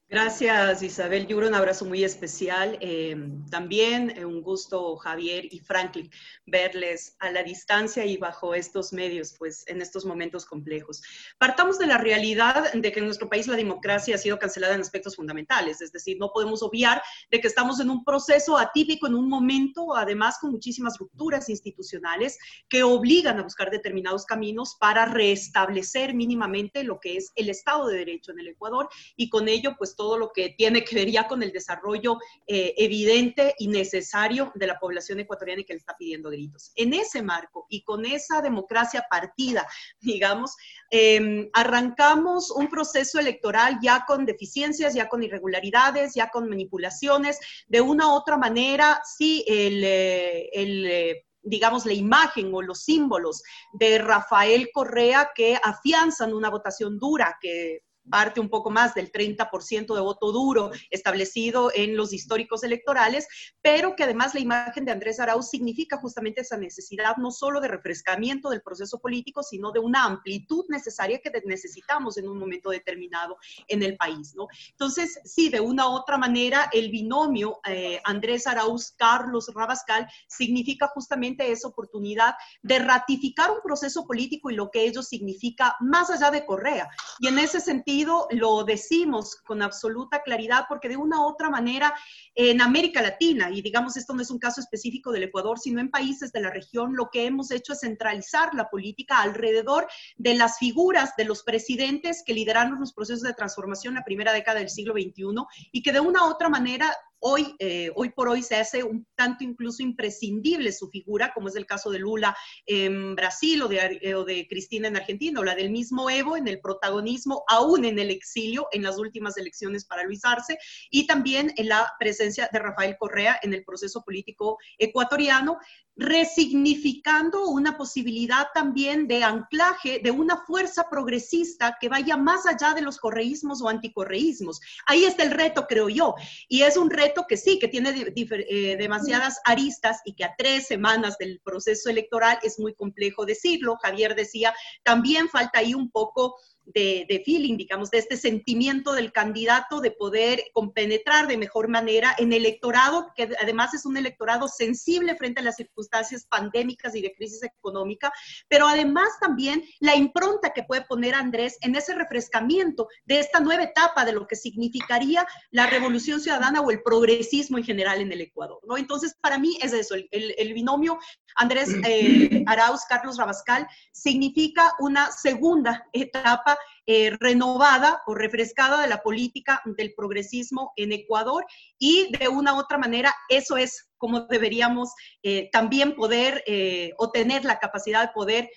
Gracias 0.09 0.81
Isabel 0.83 1.27
Yuro, 1.27 1.49
un 1.49 1.53
abrazo 1.53 1.83
muy 1.83 2.05
especial. 2.05 2.77
Eh, 2.79 3.13
también 3.51 4.13
eh, 4.15 4.23
un 4.23 4.41
gusto 4.41 4.95
Javier 4.95 5.53
y 5.53 5.59
Franklin 5.59 6.09
verles 6.45 7.17
a 7.19 7.29
la 7.29 7.43
distancia 7.43 8.05
y 8.05 8.15
bajo 8.15 8.55
estos 8.55 8.93
medios, 8.93 9.35
pues 9.37 9.65
en 9.67 9.81
estos 9.81 10.05
momentos 10.05 10.45
complejos. 10.45 11.01
Partamos 11.37 11.77
de 11.77 11.87
la 11.87 11.97
realidad 11.97 12.71
de 12.71 12.91
que 12.93 12.99
en 12.99 13.05
nuestro 13.05 13.27
país 13.27 13.47
la 13.47 13.57
democracia 13.57 14.15
ha 14.15 14.17
sido 14.17 14.39
cancelada 14.39 14.75
en 14.75 14.79
aspectos 14.79 15.17
fundamentales, 15.17 15.81
es 15.81 15.91
decir, 15.91 16.15
no 16.17 16.31
podemos 16.33 16.63
obviar 16.63 17.01
de 17.29 17.41
que 17.41 17.49
estamos 17.49 17.81
en 17.81 17.89
un 17.89 18.05
proceso 18.05 18.57
atípico, 18.57 19.07
en 19.07 19.15
un 19.15 19.27
momento 19.27 19.93
además 19.93 20.37
con 20.39 20.51
muchísimas 20.51 20.97
rupturas 20.97 21.49
institucionales 21.49 22.37
que 22.69 22.81
obligan 22.81 23.39
a 23.39 23.43
buscar 23.43 23.69
determinados 23.69 24.25
caminos 24.25 24.77
para 24.79 25.03
restablecer 25.03 26.13
mínimamente 26.13 26.85
lo 26.85 26.97
que 27.01 27.17
es 27.17 27.33
el 27.35 27.49
Estado 27.49 27.87
de 27.87 27.97
Derecho 27.97 28.31
en 28.31 28.39
el 28.39 28.47
Ecuador 28.47 28.87
y 29.17 29.29
con 29.29 29.49
ello 29.49 29.75
pues 29.77 29.96
todo 29.97 30.17
lo 30.17 30.31
que 30.31 30.49
tiene 30.57 30.85
que 30.85 30.95
ver 30.95 31.11
ya 31.11 31.27
con 31.27 31.43
el 31.43 31.51
desarrollo 31.51 32.19
eh, 32.45 32.73
evidente 32.77 33.55
y 33.57 33.67
necesario 33.67 34.51
de 34.55 34.67
la 34.67 34.79
población 34.79 35.19
ecuatoriana 35.19 35.61
y 35.61 35.65
que 35.65 35.73
le 35.73 35.79
está 35.79 35.97
pidiendo 35.97 36.29
gritos. 36.29 36.71
En 36.75 36.93
ese 36.93 37.21
marco 37.21 37.65
y 37.69 37.83
con 37.83 38.05
esa 38.05 38.41
democracia 38.41 39.05
partida, 39.09 39.67
digamos, 39.99 40.55
em, 40.91 41.49
arrancamos 41.53 42.51
un 42.51 42.69
proceso 42.69 43.19
electoral 43.19 43.79
ya 43.81 44.05
con 44.07 44.25
deficiencias, 44.25 44.93
ya 44.93 45.09
con 45.09 45.23
irregularidades, 45.23 46.13
ya 46.13 46.29
con 46.29 46.47
manipulaciones. 46.47 47.39
De 47.67 47.81
una 47.81 48.07
u 48.07 48.11
otra 48.11 48.37
manera, 48.37 49.01
sí, 49.03 49.43
el, 49.47 49.83
eh, 49.83 50.49
eh, 50.53 51.25
digamos, 51.41 51.85
la 51.85 51.93
imagen 51.93 52.53
o 52.53 52.61
los 52.61 52.83
símbolos 52.83 53.41
de 53.73 53.97
Rafael 53.97 54.69
Correa 54.73 55.31
que 55.33 55.57
afianzan 55.61 56.33
una 56.33 56.49
votación 56.49 56.99
dura, 56.99 57.37
que 57.41 57.86
parte 58.09 58.39
un 58.39 58.49
poco 58.49 58.69
más 58.69 58.93
del 58.93 59.11
30% 59.11 59.93
de 59.93 60.01
voto 60.01 60.31
duro 60.31 60.71
establecido 60.89 61.71
en 61.73 61.95
los 61.95 62.13
históricos 62.13 62.63
electorales, 62.63 63.27
pero 63.61 63.95
que 63.95 64.03
además 64.03 64.33
la 64.33 64.39
imagen 64.39 64.85
de 64.85 64.91
Andrés 64.91 65.19
Arauz 65.19 65.49
significa 65.49 65.97
justamente 65.97 66.41
esa 66.41 66.57
necesidad 66.57 67.17
no 67.17 67.31
solo 67.31 67.61
de 67.61 67.67
refrescamiento 67.67 68.49
del 68.49 68.61
proceso 68.61 68.99
político, 68.99 69.43
sino 69.43 69.71
de 69.71 69.79
una 69.79 70.05
amplitud 70.05 70.65
necesaria 70.69 71.19
que 71.19 71.31
necesitamos 71.45 72.17
en 72.17 72.27
un 72.27 72.37
momento 72.37 72.69
determinado 72.69 73.37
en 73.67 73.83
el 73.83 73.97
país, 73.97 74.33
¿no? 74.35 74.47
Entonces, 74.71 75.19
sí, 75.23 75.49
de 75.49 75.59
una 75.59 75.87
u 75.89 75.93
otra 75.93 76.17
manera, 76.17 76.69
el 76.71 76.89
binomio 76.89 77.59
eh, 77.67 77.99
Andrés 78.03 78.47
Arauz-Carlos 78.47 79.51
Rabascal 79.53 80.07
significa 80.27 80.87
justamente 80.87 81.51
esa 81.51 81.67
oportunidad 81.67 82.35
de 82.61 82.79
ratificar 82.79 83.51
un 83.51 83.61
proceso 83.63 84.05
político 84.05 84.49
y 84.49 84.55
lo 84.55 84.69
que 84.71 84.85
ello 84.85 85.03
significa 85.03 85.75
más 85.79 86.09
allá 86.09 86.31
de 86.31 86.45
Correa. 86.45 86.89
Y 87.19 87.27
en 87.27 87.39
ese 87.39 87.59
sentido, 87.59 87.96
lo 88.05 88.63
decimos 88.63 89.35
con 89.35 89.61
absoluta 89.61 90.21
claridad 90.21 90.65
porque 90.67 90.89
de 90.89 90.97
una 90.97 91.21
u 91.21 91.23
otra 91.23 91.49
manera 91.49 91.93
en 92.35 92.61
América 92.61 93.01
Latina, 93.01 93.49
y 93.51 93.61
digamos 93.61 93.97
esto 93.97 94.13
no 94.13 94.21
es 94.21 94.29
un 94.29 94.39
caso 94.39 94.61
específico 94.61 95.11
del 95.11 95.23
Ecuador, 95.23 95.59
sino 95.59 95.79
en 95.79 95.89
países 95.89 96.31
de 96.31 96.41
la 96.41 96.49
región, 96.49 96.95
lo 96.95 97.09
que 97.09 97.25
hemos 97.25 97.51
hecho 97.51 97.73
es 97.73 97.79
centralizar 97.79 98.53
la 98.53 98.69
política 98.69 99.21
alrededor 99.21 99.87
de 100.17 100.35
las 100.35 100.57
figuras 100.57 101.15
de 101.17 101.25
los 101.25 101.43
presidentes 101.43 102.23
que 102.25 102.33
lideraron 102.33 102.79
los 102.79 102.93
procesos 102.93 103.23
de 103.23 103.33
transformación 103.33 103.93
en 103.93 103.99
la 103.99 104.05
primera 104.05 104.33
década 104.33 104.59
del 104.59 104.69
siglo 104.69 104.93
XXI 104.93 105.23
y 105.71 105.81
que 105.81 105.93
de 105.93 105.99
una 105.99 106.25
u 106.25 106.29
otra 106.29 106.49
manera 106.49 106.93
hoy, 107.19 107.55
eh, 107.59 107.91
hoy 107.95 108.09
por 108.09 108.29
hoy 108.29 108.43
se 108.43 108.55
hace 108.55 108.83
un 108.83 109.05
tanto 109.15 109.43
incluso 109.43 109.83
imprescindible 109.83 110.71
su 110.71 110.89
figura, 110.89 111.31
como 111.33 111.47
es 111.47 111.55
el 111.55 111.65
caso 111.65 111.89
de 111.89 111.99
Lula 111.99 112.35
en 112.65 113.15
Brasil 113.15 113.61
o 113.63 113.67
de, 113.67 113.99
eh, 114.01 114.15
o 114.15 114.23
de 114.23 114.47
Cristina 114.47 114.87
en 114.87 114.97
Argentina, 114.97 115.39
o 115.39 115.43
la 115.43 115.55
del 115.55 115.71
mismo 115.71 116.09
Evo 116.09 116.37
en 116.37 116.47
el 116.47 116.59
protagonismo, 116.59 117.43
aún 117.47 117.85
en 117.85 117.99
el 117.99 118.09
exilio 118.09 118.67
en 118.71 118.83
las 118.83 118.97
últimas 118.97 119.37
elecciones 119.37 119.85
para 119.85 120.03
Luis 120.03 120.23
Arce, 120.23 120.57
y 120.89 121.07
también 121.07 121.53
en 121.57 121.69
la 121.69 121.91
presencia 121.99 122.49
de 122.51 122.59
Rafael 122.59 122.97
Correa 122.97 123.39
en 123.41 123.53
el 123.53 123.63
proceso 123.63 124.03
político 124.03 124.57
ecuatoriano, 124.77 125.57
resignificando 125.97 127.47
una 127.47 127.75
posibilidad 127.75 128.47
también 128.53 129.07
de 129.07 129.23
anclaje 129.23 129.99
de 130.03 130.11
una 130.11 130.37
fuerza 130.45 130.87
progresista 130.91 131.75
que 131.81 131.89
vaya 131.89 132.15
más 132.15 132.45
allá 132.45 132.75
de 132.75 132.83
los 132.83 132.99
correísmos 132.99 133.61
o 133.61 133.67
anticorreísmos. 133.67 134.61
Ahí 134.85 135.05
está 135.05 135.23
el 135.23 135.31
reto, 135.31 135.65
creo 135.67 135.89
yo, 135.89 136.13
y 136.47 136.61
es 136.61 136.77
un 136.77 136.91
reto 136.91 137.06
que 137.27 137.37
sí, 137.37 137.59
que 137.59 137.67
tiene 137.67 137.89
eh, 137.89 138.77
demasiadas 138.77 139.39
aristas 139.45 140.01
y 140.05 140.13
que 140.13 140.23
a 140.23 140.35
tres 140.37 140.67
semanas 140.67 141.17
del 141.17 141.39
proceso 141.43 141.89
electoral 141.89 142.39
es 142.43 142.59
muy 142.59 142.73
complejo 142.73 143.25
decirlo. 143.25 143.77
Javier 143.81 144.15
decía, 144.15 144.53
también 144.83 145.29
falta 145.29 145.59
ahí 145.59 145.73
un 145.73 145.89
poco 145.91 146.35
de, 146.73 147.23
feeling, 147.25 147.57
digamos, 147.57 147.89
de 147.91 147.99
este 147.99 148.17
sentimiento 148.17 148.93
del 148.93 149.11
candidato 149.11 149.79
de 149.79 149.91
poder 149.91 150.43
compenetrar 150.53 151.27
de 151.27 151.37
mejor 151.37 151.69
manera 151.69 152.13
en 152.17 152.33
electorado, 152.33 153.11
que 153.15 153.29
además 153.41 153.73
es 153.73 153.85
un 153.85 153.97
electorado 153.97 154.47
sensible 154.47 155.15
frente 155.15 155.41
a 155.41 155.43
las 155.43 155.55
circunstancias 155.55 156.25
pandémicas 156.25 156.95
y 156.95 157.01
de 157.01 157.13
crisis 157.13 157.43
económica, 157.43 158.11
pero 158.47 158.67
además 158.67 159.07
también 159.21 159.63
la 159.79 159.95
impronta 159.95 160.53
que 160.53 160.63
puede 160.63 160.81
poner 160.81 161.15
Andrés 161.15 161.57
en 161.61 161.75
ese 161.75 161.95
refrescamiento 161.95 162.87
de 163.05 163.19
esta 163.19 163.39
nueva 163.39 163.63
etapa 163.63 164.03
de 164.03 164.13
lo 164.13 164.27
que 164.27 164.35
significaría 164.35 165.25
la 165.51 165.67
revolución 165.67 166.19
ciudadana 166.19 166.61
o 166.61 166.71
el 166.71 166.81
progresismo 166.83 167.57
en 167.57 167.63
general 167.63 168.01
en 168.01 168.11
el 168.11 168.21
Ecuador, 168.21 168.59
¿no? 168.67 168.77
Entonces, 168.77 169.15
para 169.21 169.37
mí 169.37 169.57
es 169.61 169.73
eso, 169.73 169.95
el, 169.95 170.53
binomio 170.53 170.97
Andrés 171.35 171.69
eh, 171.85 172.43
Arauz, 172.47 172.81
Carlos 172.89 173.17
Rabascal, 173.17 173.67
significa 173.91 174.73
una 174.79 175.11
segunda 175.11 175.87
etapa 175.93 176.56
eh, 176.89 177.11
renovada 177.19 178.01
o 178.07 178.15
refrescada 178.15 178.81
de 178.81 178.87
la 178.87 179.03
política 179.03 179.61
del 179.65 179.93
progresismo 179.93 180.71
en 180.77 180.93
Ecuador 180.93 181.45
y 181.77 182.09
de 182.17 182.29
una 182.29 182.53
u 182.53 182.59
otra 182.59 182.77
manera 182.77 183.13
eso 183.27 183.57
es 183.57 183.89
como 183.97 184.21
deberíamos 184.21 184.93
eh, 185.21 185.49
también 185.51 185.95
poder 185.95 186.45
eh, 186.47 186.93
o 186.97 187.11
tener 187.11 187.43
la 187.43 187.59
capacidad 187.59 188.07
de 188.07 188.13
poder 188.13 188.49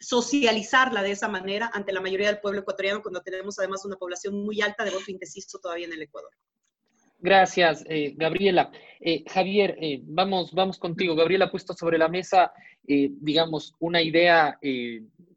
socializarla 0.00 1.00
de 1.00 1.12
esa 1.12 1.28
manera 1.28 1.70
ante 1.72 1.92
la 1.92 2.00
mayoría 2.00 2.26
del 2.26 2.40
pueblo 2.40 2.62
ecuatoriano 2.62 3.02
cuando 3.02 3.20
tenemos 3.20 3.56
además 3.60 3.84
una 3.84 3.94
población 3.94 4.44
muy 4.44 4.60
alta 4.60 4.82
de 4.82 4.90
voto 4.90 5.08
indeciso 5.08 5.60
todavía 5.60 5.86
en 5.86 5.92
el 5.92 6.02
Ecuador. 6.02 6.32
Gracias, 7.20 7.84
Gabriela. 8.16 8.72
Javier, 9.28 9.78
vamos, 10.02 10.52
vamos 10.52 10.80
contigo. 10.80 11.14
Gabriela 11.14 11.44
ha 11.44 11.50
puesto 11.52 11.72
sobre 11.72 11.98
la 11.98 12.08
mesa, 12.08 12.52
digamos, 12.82 13.76
una 13.78 14.02
idea 14.02 14.58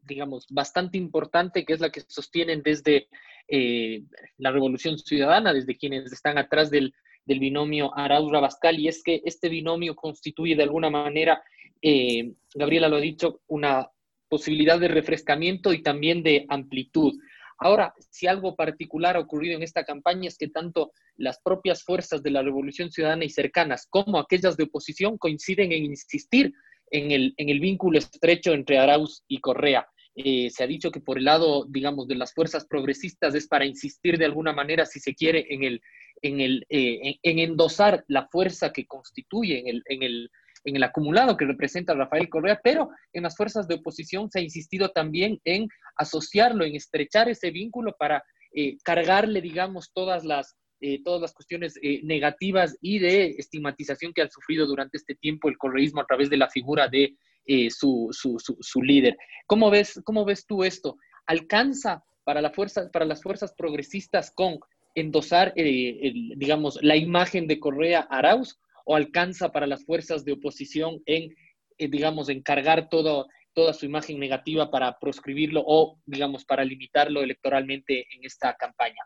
digamos, 0.09 0.47
bastante 0.49 0.97
importante, 0.97 1.63
que 1.63 1.73
es 1.73 1.79
la 1.79 1.91
que 1.91 2.01
sostienen 2.01 2.61
desde 2.63 3.07
eh, 3.47 4.03
la 4.37 4.51
Revolución 4.51 4.97
Ciudadana, 4.97 5.53
desde 5.53 5.77
quienes 5.77 6.11
están 6.11 6.37
atrás 6.37 6.69
del, 6.69 6.93
binomio 7.25 7.91
Arauz-Rabascal, 7.95 8.79
y 8.79 8.87
es 8.87 9.03
que 9.03 9.21
este 9.23 9.49
binomio 9.49 9.95
constituye 9.95 10.55
de 10.55 10.63
alguna 10.63 10.89
manera, 10.89 11.43
eh, 11.79 12.33
Gabriela 12.55 12.89
lo 12.89 12.95
ha 12.95 13.01
dicho, 13.01 13.41
una 13.45 13.87
posibilidad 14.27 14.79
de 14.79 14.87
refrescamiento 14.87 15.71
y 15.71 15.83
también 15.83 16.23
de 16.23 16.47
amplitud. 16.49 17.13
Ahora, 17.59 17.93
si 18.09 18.25
algo 18.25 18.55
particular 18.55 19.15
ha 19.15 19.19
ocurrido 19.19 19.55
en 19.55 19.63
esta 19.63 19.83
campaña 19.83 20.27
es 20.27 20.37
que 20.37 20.47
tanto 20.47 20.91
las 21.17 21.39
propias 21.39 21.83
fuerzas 21.83 22.23
de 22.23 22.31
la 22.31 22.41
Revolución 22.41 22.89
Ciudadana 22.89 23.25
y 23.25 23.29
cercanas 23.29 23.85
como 23.89 24.17
aquellas 24.17 24.57
de 24.57 24.63
oposición 24.63 25.17
coinciden 25.17 25.71
en 25.71 25.85
insistir 25.85 26.53
en 26.89 27.11
el, 27.11 27.33
en 27.37 27.49
el 27.49 27.59
vínculo 27.59 27.99
estrecho 27.99 28.53
entre 28.53 28.79
Arauz 28.79 29.23
y 29.27 29.39
Correa. 29.39 29.87
Eh, 30.21 30.49
se 30.49 30.65
ha 30.65 30.67
dicho 30.67 30.91
que 30.91 30.99
por 30.99 31.17
el 31.17 31.23
lado, 31.23 31.65
digamos, 31.69 32.05
de 32.09 32.15
las 32.15 32.33
fuerzas 32.33 32.65
progresistas 32.65 33.33
es 33.35 33.47
para 33.47 33.65
insistir 33.65 34.17
de 34.17 34.25
alguna 34.25 34.51
manera, 34.51 34.85
si 34.85 34.99
se 34.99 35.15
quiere, 35.15 35.45
en, 35.49 35.63
el, 35.63 35.81
en, 36.21 36.41
el, 36.41 36.65
eh, 36.67 37.15
en, 37.23 37.39
endosar 37.39 38.03
la 38.09 38.27
fuerza 38.27 38.73
que 38.73 38.85
constituye 38.85 39.59
en 39.59 39.67
el, 39.69 39.83
en, 39.85 40.03
el, 40.03 40.29
en 40.65 40.75
el 40.75 40.83
acumulado 40.83 41.37
que 41.37 41.45
representa 41.45 41.93
Rafael 41.93 42.27
Correa, 42.27 42.59
pero 42.61 42.89
en 43.13 43.23
las 43.23 43.37
fuerzas 43.37 43.65
de 43.69 43.75
oposición 43.75 44.29
se 44.29 44.39
ha 44.39 44.41
insistido 44.41 44.89
también 44.89 45.39
en 45.45 45.69
asociarlo, 45.95 46.65
en 46.65 46.75
estrechar 46.75 47.29
ese 47.29 47.51
vínculo 47.51 47.95
para 47.97 48.21
eh, 48.51 48.75
cargarle, 48.83 49.39
digamos, 49.39 49.89
todas 49.93 50.25
las, 50.25 50.57
todas 51.05 51.21
las 51.21 51.33
cuestiones 51.33 51.75
negativas 52.03 52.77
y 52.81 52.99
de 52.99 53.35
estigmatización 53.37 54.13
que 54.13 54.21
ha 54.21 54.29
sufrido 54.29 54.65
durante 54.65 54.97
este 54.97 55.15
tiempo 55.15 55.47
el 55.49 55.57
correísmo 55.57 56.01
a 56.01 56.05
través 56.05 56.29
de 56.29 56.37
la 56.37 56.49
figura 56.49 56.87
de 56.89 57.17
eh, 57.45 57.69
su, 57.69 58.09
su, 58.11 58.37
su, 58.39 58.81
líder. 58.81 59.17
¿Cómo 59.47 59.69
ves, 59.69 59.99
¿Cómo 60.03 60.25
ves 60.25 60.45
tú 60.45 60.63
esto? 60.63 60.97
¿Alcanza 61.25 62.03
para, 62.23 62.41
la 62.41 62.51
fuerza, 62.51 62.89
para 62.91 63.05
las 63.05 63.23
fuerzas 63.23 63.53
progresistas 63.57 64.31
con 64.31 64.59
endosar, 64.95 65.53
eh, 65.55 66.11
digamos, 66.35 66.79
la 66.81 66.95
imagen 66.95 67.47
de 67.47 67.59
Correa 67.59 68.01
Arauz 68.09 68.59
o 68.85 68.95
alcanza 68.95 69.51
para 69.51 69.67
las 69.67 69.85
fuerzas 69.85 70.25
de 70.25 70.33
oposición 70.33 71.01
en, 71.05 71.35
eh, 71.77 71.87
digamos, 71.87 72.29
encargar 72.29 72.89
todo, 72.89 73.27
toda 73.53 73.73
su 73.73 73.85
imagen 73.85 74.19
negativa 74.19 74.69
para 74.71 74.97
proscribirlo 74.99 75.63
o, 75.65 75.99
digamos, 76.05 76.45
para 76.45 76.63
limitarlo 76.63 77.21
electoralmente 77.21 78.07
en 78.15 78.25
esta 78.25 78.55
campaña? 78.55 79.03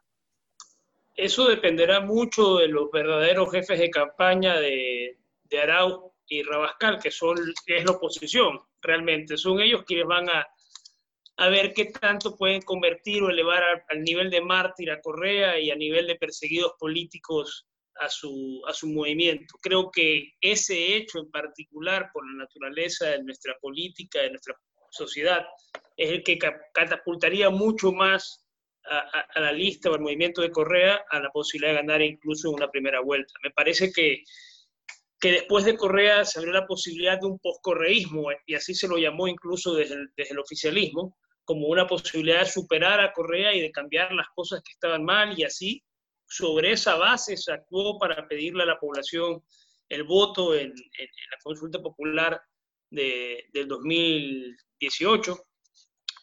Eso 1.16 1.48
dependerá 1.48 2.00
mucho 2.02 2.58
de 2.58 2.68
los 2.68 2.90
verdaderos 2.92 3.52
jefes 3.52 3.80
de 3.80 3.90
campaña 3.90 4.60
de, 4.60 5.18
de 5.44 5.60
Arauz 5.60 6.12
y 6.34 6.44
Rabascal, 6.44 7.00
que, 7.00 7.12
son, 7.12 7.38
es 7.66 7.86
la 7.86 7.92
oposición 7.92 8.60
realmente. 8.82 9.38
Son 9.38 9.60
ellos 9.60 9.84
quienes 9.86 10.06
van 10.06 10.30
a, 10.30 10.48
a 11.38 11.50
ver 11.50 11.74
qué 11.74 11.86
tanto 11.86 12.36
pueden 12.36 12.62
convertir 12.62 13.24
o 13.24 13.30
elevar 13.30 13.63
al, 13.90 14.04
nivel 14.04 14.30
de 14.30 14.42
mártir 14.42 14.92
a 14.92 15.02
Correa 15.02 15.60
y 15.60 15.72
a 15.72 15.75
nivel 15.75 16.08
de 16.08 16.16
perseguidos 16.16 16.74
políticos 16.80 17.68
a 17.96 18.10
su, 18.10 18.62
a 18.68 18.74
su 18.74 18.88
movimiento. 18.88 19.56
Creo 19.62 19.92
que 19.92 20.34
ese 20.42 20.96
hecho 20.96 21.20
en 21.20 21.30
particular, 21.32 22.10
por 22.13 22.25
la 22.25 22.44
naturaleza 22.44 23.10
de 23.10 23.24
nuestra 23.24 23.56
política, 23.60 24.22
de 24.22 24.32
nuestra 24.32 24.56
sociedad, 24.90 25.46
es 25.98 26.10
el 26.12 26.24
que 26.24 26.40
catapultaría 26.74 27.50
mucho 27.50 27.92
más 27.92 28.44
a, 28.86 29.25
a, 29.34 29.40
la 29.40 29.52
lista 29.52 29.90
o 29.90 29.94
al 29.94 30.02
movimiento 30.02 30.42
de 30.42 30.52
Correa 30.52 31.06
a 31.10 31.20
la 31.20 31.30
posibilidad 31.30 31.74
de 31.74 31.82
ganar 31.82 32.02
incluso 32.02 32.50
una 32.50 32.70
primera 32.70 33.00
vuelta. 33.00 33.34
Me 33.44 33.52
parece 33.52 33.92
que 33.92 34.24
que 35.24 35.32
después 35.32 35.63
de 35.63 35.77
Correa 35.77 36.25
se 36.25 36.38
abrió 36.38 36.51
la 36.51 36.68
posibilidad 36.68 37.18
de 37.18 37.27
un 37.27 37.39
postcorreísmo, 37.39 38.25
y 38.46 38.56
así 38.56 38.75
se 38.75 38.89
lo 38.89 38.98
llamó 38.98 39.25
incluso 39.25 39.74
desde 39.74 39.96
el, 39.96 40.10
desde 40.18 40.34
el, 40.34 40.39
oficialismo, 40.39 41.15
como 41.46 41.68
una 41.68 41.88
posibilidad 41.88 42.42
de 42.42 42.46
superar 42.46 43.00
a 43.00 43.13
Correa 43.13 43.53
y 43.53 43.62
de 43.62 43.72
cambiar 43.72 44.12
las 44.12 44.27
cosas 44.36 44.62
que 44.62 44.74
estaban 44.74 45.06
mal, 45.06 45.39
y 45.39 45.46
así 45.46 45.82
sobre 46.27 46.74
esa 46.74 46.98
base 46.98 47.38
se 47.38 47.53
actuó 47.53 47.98
para 47.98 48.27
pedirle 48.27 48.63
a 48.63 48.65
la 48.65 48.77
población 48.77 49.42
el 49.88 50.03
voto 50.03 50.56
en, 50.56 50.72
la 50.72 51.38
consulta 51.42 51.82
popular 51.82 52.42
de, 52.89 53.46
del 53.53 53.70
2018. 53.70 55.38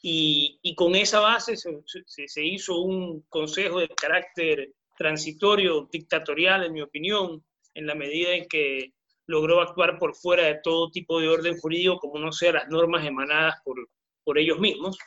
Y, 0.02 0.60
y, 0.60 0.74
con 0.74 0.94
esa 0.94 1.20
base 1.20 1.56
se, 1.56 1.70
se, 1.86 2.28
se 2.28 2.44
hizo 2.44 2.80
un 2.80 3.22
consejo 3.30 3.80
de 3.80 3.88
carácter 3.88 4.74
transitorio, 4.98 5.88
dictatorial, 5.90 6.64
en 6.64 6.74
mi 6.74 6.82
opinión, 6.82 7.42
en 7.74 7.86
la 7.86 7.94
medida 7.94 8.32
en 8.32 8.46
que 8.48 8.92
logró 9.26 9.60
actuar 9.60 9.98
por 9.98 10.14
fuera 10.14 10.44
de 10.44 10.60
todo 10.62 10.90
tipo 10.90 11.20
de 11.20 11.28
orden 11.28 11.56
jurídico, 11.58 11.98
como 11.98 12.18
no 12.18 12.32
sea 12.32 12.52
las 12.52 12.68
normas 12.68 13.06
emanadas 13.06 13.54
por, 13.64 13.76
por 14.24 14.38
ellos 14.38 14.58
mismos, 14.58 14.98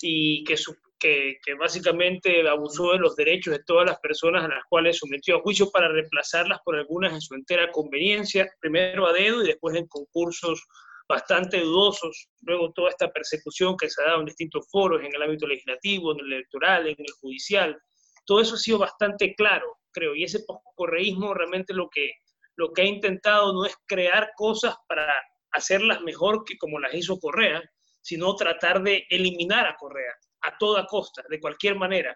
y 0.00 0.44
que, 0.44 0.54
que, 0.98 1.36
que, 1.44 1.54
básicamente 1.54 2.48
abusó 2.48 2.92
de 2.92 2.98
los 2.98 3.16
derechos 3.16 3.52
de 3.52 3.64
todas 3.64 3.86
las 3.86 3.98
personas 4.00 4.44
a 4.44 4.48
las 4.48 4.64
cuales 4.68 4.98
sometió 4.98 5.36
a 5.36 5.40
juicio 5.40 5.70
para 5.70 5.88
reemplazarlas 5.88 6.60
por 6.64 6.76
algunas 6.76 7.12
en 7.12 7.20
su 7.20 7.34
entera 7.34 7.70
conveniencia, 7.72 8.48
primero 8.60 9.06
a 9.06 9.12
dedo 9.12 9.42
y 9.42 9.48
después 9.48 9.76
en 9.76 9.86
concursos 9.88 10.64
bastante 11.08 11.60
dudosos, 11.60 12.28
luego 12.42 12.72
toda 12.72 12.90
esta 12.90 13.12
persecución 13.12 13.76
que 13.76 13.90
se 13.90 14.02
ha 14.02 14.06
dado 14.06 14.20
en 14.20 14.26
distintos 14.26 14.66
foros, 14.70 15.02
en 15.02 15.14
el 15.14 15.22
ámbito 15.22 15.46
legislativo, 15.46 16.12
en 16.12 16.20
el 16.20 16.32
electoral, 16.32 16.86
en 16.86 16.96
el 16.98 17.12
judicial, 17.20 17.76
todo 18.24 18.40
eso 18.40 18.54
ha 18.54 18.58
sido 18.58 18.78
bastante 18.78 19.34
claro 19.34 19.76
creo. 19.94 20.14
Y 20.14 20.24
ese 20.24 20.40
poscorreísmo 20.40 21.32
realmente 21.32 21.72
lo 21.72 21.88
que, 21.88 22.10
lo 22.56 22.72
que 22.72 22.82
ha 22.82 22.86
intentado 22.86 23.52
no 23.52 23.64
es 23.64 23.74
crear 23.86 24.32
cosas 24.36 24.74
para 24.88 25.10
hacerlas 25.52 26.02
mejor 26.02 26.44
que 26.44 26.58
como 26.58 26.78
las 26.78 26.92
hizo 26.94 27.18
Correa, 27.18 27.62
sino 28.02 28.36
tratar 28.36 28.82
de 28.82 29.06
eliminar 29.08 29.66
a 29.66 29.76
Correa 29.76 30.12
a 30.42 30.58
toda 30.58 30.86
costa, 30.86 31.22
de 31.28 31.40
cualquier 31.40 31.76
manera. 31.76 32.14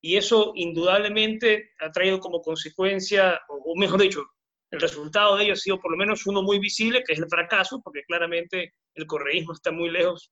Y 0.00 0.16
eso 0.16 0.52
indudablemente 0.54 1.72
ha 1.80 1.90
traído 1.90 2.20
como 2.20 2.40
consecuencia, 2.40 3.40
o 3.48 3.74
mejor 3.76 4.00
dicho, 4.00 4.24
el 4.70 4.80
resultado 4.80 5.36
de 5.36 5.44
ello 5.44 5.52
ha 5.54 5.56
sido 5.56 5.80
por 5.80 5.90
lo 5.90 5.96
menos 5.96 6.26
uno 6.26 6.42
muy 6.42 6.58
visible, 6.58 7.02
que 7.04 7.14
es 7.14 7.18
el 7.18 7.28
fracaso, 7.28 7.80
porque 7.82 8.04
claramente 8.04 8.74
el 8.94 9.06
correísmo 9.06 9.52
está 9.52 9.72
muy 9.72 9.90
lejos 9.90 10.30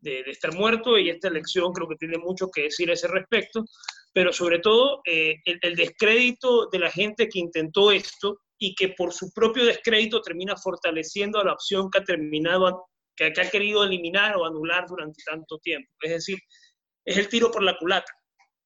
de, 0.00 0.22
de, 0.22 0.30
estar 0.30 0.54
muerto 0.54 0.96
y 0.98 1.10
esta 1.10 1.28
elección 1.28 1.72
creo 1.72 1.88
que 1.88 1.96
tiene 1.96 2.18
mucho 2.18 2.48
que 2.50 2.62
decir 2.62 2.90
a 2.90 2.94
ese 2.94 3.08
respecto, 3.08 3.64
pero 4.12 4.32
sobre 4.32 4.58
todo 4.58 5.00
eh, 5.04 5.36
el, 5.44 5.58
el, 5.62 5.76
descrédito 5.76 6.68
de 6.70 6.78
la 6.78 6.90
gente 6.90 7.28
que 7.28 7.38
intentó 7.38 7.92
esto 7.92 8.40
y 8.58 8.74
que 8.74 8.90
por 8.90 9.12
su 9.12 9.30
propio 9.32 9.64
descrédito 9.64 10.20
termina 10.20 10.56
fortaleciendo 10.56 11.38
a 11.38 11.44
la 11.44 11.52
opción 11.52 11.90
que 11.90 11.98
ha 11.98 12.04
terminado, 12.04 12.86
que, 13.14 13.32
que 13.32 13.40
ha 13.40 13.50
querido 13.50 13.84
eliminar 13.84 14.36
o 14.36 14.44
anular 14.44 14.86
durante 14.88 15.22
tanto 15.24 15.58
tiempo. 15.58 15.90
Es 16.00 16.10
decir, 16.10 16.38
es 17.04 17.16
el 17.16 17.28
tiro 17.28 17.50
por 17.50 17.62
la 17.62 17.76
culata. 17.78 18.12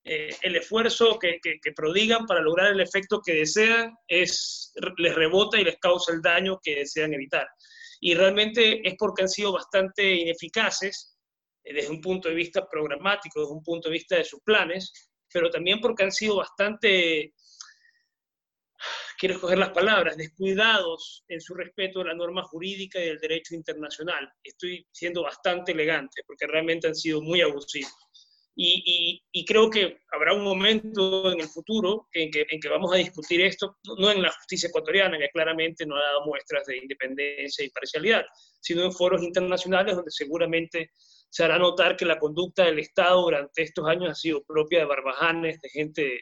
Eh, 0.04 0.34
el 0.42 0.56
esfuerzo 0.56 1.16
que, 1.18 1.38
que, 1.40 1.60
que, 1.62 1.72
prodigan 1.72 2.26
para 2.26 2.40
lograr 2.40 2.72
el 2.72 2.80
efecto 2.80 3.20
que 3.24 3.34
desean 3.34 3.94
es, 4.08 4.72
les 4.96 5.14
rebota 5.14 5.60
y 5.60 5.64
les 5.64 5.78
causa 5.78 6.12
el 6.12 6.20
daño 6.20 6.58
que 6.60 6.74
desean 6.74 7.14
evitar. 7.14 7.46
Y 8.00 8.14
realmente 8.14 8.86
es 8.86 8.96
porque 8.98 9.22
han 9.22 9.28
sido 9.28 9.52
bastante 9.52 10.12
ineficaces 10.12 11.16
eh, 11.62 11.72
desde 11.72 11.90
un 11.90 12.00
punto 12.00 12.28
de 12.28 12.34
vista 12.34 12.66
programático, 12.68 13.40
desde 13.40 13.54
un 13.54 13.62
punto 13.62 13.88
de 13.88 13.92
vista 13.92 14.16
de 14.16 14.24
sus 14.24 14.40
planes, 14.40 14.92
pero 15.32 15.50
también 15.50 15.80
porque 15.80 16.04
han 16.04 16.12
sido 16.12 16.36
bastante, 16.36 17.34
quiero 19.18 19.36
escoger 19.36 19.58
las 19.58 19.70
palabras, 19.70 20.16
descuidados 20.16 21.24
en 21.28 21.40
su 21.40 21.54
respeto 21.54 22.00
a 22.00 22.06
la 22.06 22.14
norma 22.14 22.42
jurídica 22.42 23.00
y 23.00 23.06
del 23.06 23.18
derecho 23.18 23.54
internacional. 23.54 24.28
Estoy 24.42 24.86
siendo 24.92 25.22
bastante 25.22 25.72
elegante 25.72 26.22
porque 26.26 26.46
realmente 26.46 26.88
han 26.88 26.94
sido 26.94 27.20
muy 27.22 27.40
abusivos. 27.40 27.92
Y, 28.54 28.82
y, 28.84 29.40
y 29.40 29.44
creo 29.46 29.70
que 29.70 29.96
habrá 30.12 30.34
un 30.34 30.44
momento 30.44 31.32
en 31.32 31.40
el 31.40 31.48
futuro 31.48 32.08
en 32.12 32.30
que, 32.30 32.44
en 32.50 32.60
que 32.60 32.68
vamos 32.68 32.92
a 32.92 32.98
discutir 32.98 33.40
esto, 33.40 33.78
no 33.98 34.10
en 34.10 34.20
la 34.20 34.30
justicia 34.30 34.68
ecuatoriana, 34.68 35.18
que 35.18 35.30
claramente 35.30 35.86
no 35.86 35.96
ha 35.96 36.02
dado 36.02 36.26
muestras 36.26 36.66
de 36.66 36.76
independencia 36.76 37.64
y 37.64 37.70
parcialidad, 37.70 38.24
sino 38.60 38.84
en 38.84 38.92
foros 38.92 39.22
internacionales 39.22 39.96
donde 39.96 40.10
seguramente 40.10 40.90
se 41.32 41.44
hará 41.44 41.58
notar 41.58 41.96
que 41.96 42.04
la 42.04 42.18
conducta 42.18 42.66
del 42.66 42.78
Estado 42.78 43.22
durante 43.22 43.62
estos 43.62 43.88
años 43.88 44.10
ha 44.10 44.14
sido 44.14 44.44
propia 44.44 44.80
de 44.80 44.84
barbajanes, 44.84 45.62
de 45.62 45.70
gente 45.70 46.20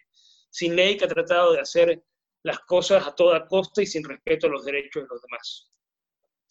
sin 0.50 0.76
ley 0.76 0.96
que 0.96 1.04
ha 1.04 1.08
tratado 1.08 1.52
de 1.52 1.60
hacer 1.60 2.00
las 2.44 2.60
cosas 2.60 3.04
a 3.04 3.14
toda 3.16 3.48
costa 3.48 3.82
y 3.82 3.86
sin 3.86 4.04
respeto 4.04 4.46
a 4.46 4.50
los 4.50 4.64
derechos 4.64 5.02
de 5.02 5.08
los 5.08 5.20
demás. 5.20 5.68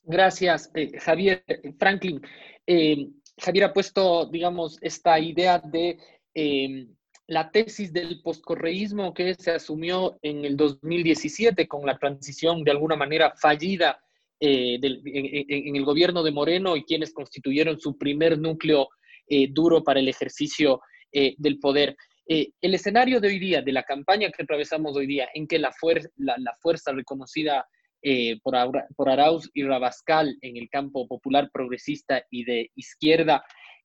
Gracias, 0.03 0.69
eh, 0.75 0.91
Javier. 0.99 1.41
Franklin, 1.79 2.21
eh, 2.67 3.07
Javier 3.37 3.63
ha 3.63 3.73
puesto, 3.73 4.25
digamos, 4.25 4.77
esta 4.81 5.17
idea 5.17 5.59
de 5.59 5.97
eh, 6.33 6.85
la 7.27 7.51
tesis 7.51 7.93
del 7.93 8.21
postcorreísmo 8.21 9.13
que 9.13 9.35
se 9.35 9.51
asumió 9.51 10.19
en 10.21 10.43
el 10.43 10.57
2017 10.57 11.65
con 11.65 11.85
la 11.85 11.97
transición 11.97 12.65
de 12.65 12.71
alguna 12.71 12.97
manera 12.97 13.33
fallida 13.37 14.01
eh, 14.39 14.77
del, 14.79 15.01
en, 15.05 15.67
en, 15.67 15.75
el 15.75 15.85
gobierno 15.85 16.23
de 16.23 16.31
Moreno 16.31 16.75
y 16.75 16.83
quienes 16.83 17.13
constituyeron 17.13 17.79
su 17.79 17.97
primer 17.97 18.37
núcleo 18.39 18.89
eh, 19.27 19.47
duro 19.51 19.83
para 19.83 19.99
el 19.99 20.07
ejercicio 20.07 20.81
eh, 21.11 21.35
del 21.37 21.59
poder. 21.59 21.95
Eh, 22.27 22.51
el 22.61 22.75
escenario 22.75 23.19
de 23.19 23.29
hoy 23.29 23.39
día, 23.39 23.63
de 23.63 23.71
la 23.71 23.83
campaña 23.83 24.29
que 24.29 24.43
atravesamos 24.43 24.95
hoy 24.95 25.07
día, 25.07 25.27
en 25.33 25.47
que 25.47 25.57
la, 25.57 25.71
fuer 25.71 26.11
la, 26.17 26.35
la 26.37 26.55
fuerza 26.61 26.91
reconocida 26.91 27.67
eh, 28.03 28.39
por, 28.43 28.55
por, 28.95 29.09
Arauz 29.09 29.49
y 29.55 29.63
Rabascal 29.63 30.37
en 30.41 30.57
el 30.57 30.69
campo 30.69 31.07
popular 31.07 31.49
progresista 31.51 32.23
y 32.29 32.43
de 32.43 32.71
izquierda, 32.75 33.43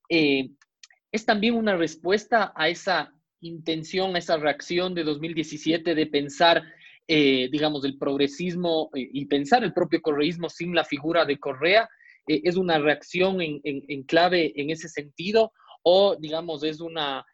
es 0.09 1.25
también 1.25 1.55
una 1.55 1.77
respuesta 1.77 2.53
a 2.55 2.69
esa 2.69 3.11
intención, 3.40 4.14
a 4.14 4.19
esa 4.19 4.37
reacción 4.37 4.95
de 4.95 5.03
2017 5.03 5.95
de 5.95 6.07
pensar 6.07 6.62
eh, 7.07 7.51
digamos, 7.53 7.83
del 7.83 7.99
progresismo 7.99 8.88
eh, 8.95 9.09
y 9.12 9.27
pensar 9.27 9.62
el 9.62 9.75
propio 9.75 10.01
correísmo 10.01 10.49
sin 10.49 10.75
la 10.75 10.85
figura 10.85 11.27
de 11.27 11.38
Correa, 11.38 11.87
eh, 12.27 12.40
es 12.45 12.57
una 12.57 12.79
reacción 12.79 13.43
en, 13.43 14.03
clave 14.05 14.55
en 14.57 14.71
ese 14.71 14.88
sentido 14.88 15.53
o, 15.83 16.17
digamos, 16.17 16.62
es 16.64 16.81
una, 16.81 17.27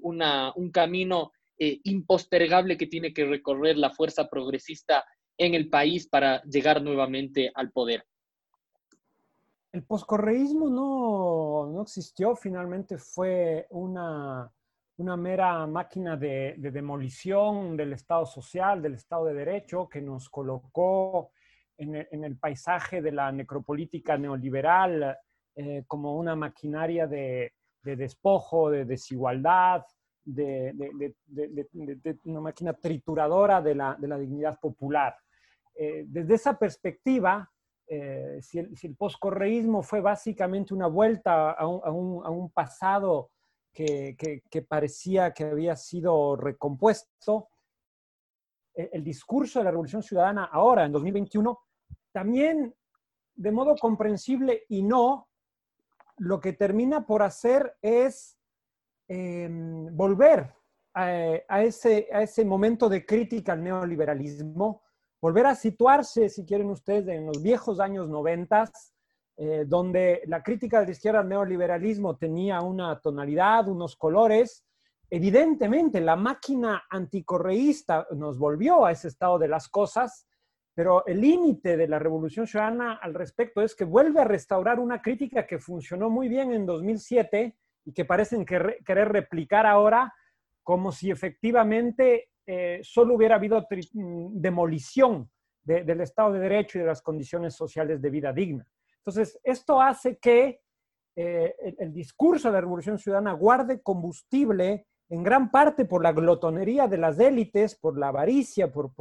una 0.00 0.52
un 0.56 0.70
camino 0.70 1.32
impostergable 1.58 2.78
que 2.78 2.86
tiene 2.86 3.12
que 3.12 3.26
recorrer 3.26 3.76
la 3.76 3.90
fuerza 3.90 4.28
progresista 4.28 5.04
en 5.36 5.54
el 5.54 5.68
país 5.68 6.08
para 6.08 6.42
llegar 6.44 6.80
nuevamente 6.80 7.50
al 7.54 7.70
poder. 7.70 8.06
el 9.72 9.82
poscorreísmo 9.84 10.70
no, 10.70 11.70
no 11.70 11.82
existió, 11.82 12.34
finalmente 12.34 12.96
fue 12.96 13.66
una, 13.70 14.50
una 14.98 15.16
mera 15.16 15.66
máquina 15.66 16.16
de, 16.16 16.56
demolición 16.58 17.76
del 17.76 17.92
Estado 17.92 18.26
social, 18.26 18.82
del 18.82 18.94
Estado 18.94 19.26
de 19.26 19.34
Derecho, 19.34 19.88
que 19.88 20.00
nos 20.00 20.28
colocó 20.28 21.30
en 21.76 22.24
el, 22.24 22.36
paisaje 22.36 23.00
de 23.00 23.12
la 23.12 23.30
necropolítica 23.30 24.18
neoliberal 24.18 25.16
eh, 25.54 25.84
como 25.86 26.16
una 26.16 26.34
maquinaria 26.34 27.06
de, 27.06 27.52
despojo, 27.84 28.70
de 28.70 28.84
desigualdad, 28.84 29.84
de, 30.24 30.74
una 32.24 32.40
máquina 32.40 32.72
trituradora 32.72 33.62
de 33.62 33.76
la, 33.76 33.96
dignidad 34.18 34.58
popular. 34.58 35.16
Eh, 35.76 36.06
desde 36.08 36.34
esa 36.34 36.58
perspectiva, 36.58 37.48
eh, 37.86 38.40
si, 38.42 38.58
el, 38.58 38.76
si, 38.76 38.88
poscorreísmo 38.88 39.80
fue 39.84 40.00
básicamente 40.00 40.74
una 40.74 40.88
vuelta 40.88 41.52
a 41.52 41.68
un 41.68 42.50
pasado 42.50 43.30
que, 43.84 44.66
parecía 44.68 45.32
que 45.32 45.44
había 45.44 45.76
sido 45.76 46.36
recompuesto. 46.36 47.48
E, 48.74 48.90
el, 48.92 49.04
discurso 49.04 49.60
de 49.60 49.64
la 49.64 49.70
Revolución 49.70 50.02
Ciudadana 50.02 50.44
ahora, 50.44 50.84
en 50.84 50.92
2021, 50.92 51.58
también 52.12 52.74
de 53.36 53.52
modo 53.52 53.76
comprensible 53.76 54.64
y 54.68 54.82
no, 54.82 55.28
lo 56.16 56.40
que 56.40 56.52
termina 56.52 57.06
por 57.06 57.22
hacer 57.22 57.76
es 57.80 58.36
em, 59.06 59.94
volver 59.96 60.52
a, 60.94 61.62
ese, 61.62 62.08
a 62.12 62.22
ese 62.22 62.44
momento 62.44 62.88
de 62.88 63.06
crítica 63.06 63.52
al 63.52 63.62
neoliberalismo, 63.62 64.82
volver 65.22 65.46
a 65.46 65.54
situarse, 65.54 66.28
si 66.28 66.44
quieren 66.44 66.70
ustedes, 66.70 67.06
en 67.06 67.26
los 67.26 67.40
viejos 67.40 67.78
años 67.78 68.08
noventas, 68.08 68.92
eh, 69.40 69.64
donde 69.68 70.22
la 70.26 70.42
crítica 70.42 70.80
de 70.80 70.86
la 70.86 70.90
izquierda 70.90 71.20
al 71.20 71.28
neoliberalismo 71.28 72.16
tenía 72.16 72.60
una 72.60 72.98
tonalidad, 72.98 73.68
unos 73.68 73.94
colores. 73.94 74.64
Evidentemente, 75.08 76.00
la 76.00 76.16
máquina 76.16 76.82
anticorreísta 76.90 78.08
nos 78.16 78.36
volvió 78.36 78.84
a 78.84 78.90
ese 78.90 79.06
estado 79.06 79.38
de 79.38 79.46
las 79.46 79.68
cosas, 79.68 80.26
pero 80.74 81.06
el 81.06 81.20
límite 81.20 81.76
de 81.76 81.86
la 81.86 82.00
Revolución 82.00 82.48
Ciudadana 82.48 82.94
al 83.00 83.14
respecto 83.14 83.62
es 83.62 83.76
que 83.76 83.84
vuelve 83.84 84.20
a 84.20 84.24
restaurar 84.24 84.80
una 84.80 85.00
crítica 85.00 85.46
que 85.46 85.60
funcionó 85.60 86.10
muy 86.10 86.28
bien 86.28 86.52
en 86.52 86.66
2007 86.66 87.56
y 87.84 87.92
que 87.92 88.04
parecen 88.04 88.44
querer 88.44 89.08
replicar 89.12 89.66
ahora 89.66 90.12
como 90.64 90.90
si 90.90 91.12
efectivamente 91.12 92.30
eh, 92.44 92.80
solo 92.82 93.14
hubiera 93.14 93.36
habido 93.36 93.60
mm, 93.60 94.40
demolición 94.40 95.30
del 95.62 96.00
Estado 96.00 96.32
de 96.32 96.40
Derecho 96.40 96.78
y 96.78 96.80
de 96.80 96.88
las 96.88 97.02
condiciones 97.02 97.54
sociales 97.54 98.02
de 98.02 98.10
vida 98.10 98.32
digna. 98.32 98.66
Entonces, 99.08 99.40
esto 99.42 99.80
hace 99.80 100.18
que 100.18 100.60
eh, 101.16 101.54
el, 101.78 101.94
discurso 101.94 102.48
de 102.48 102.52
la 102.52 102.60
Revolución 102.60 102.98
Ciudadana 102.98 103.32
guarde 103.32 103.80
combustible 103.80 104.86
en 105.08 105.22
gran 105.22 105.50
parte 105.50 105.86
por 105.86 106.02
la 106.02 106.12
glotonería 106.12 106.86
de 106.88 106.98
las 106.98 107.18
élites, 107.18 107.74
por 107.74 107.98
la 107.98 108.08
avaricia, 108.08 108.70
por, 108.70 108.92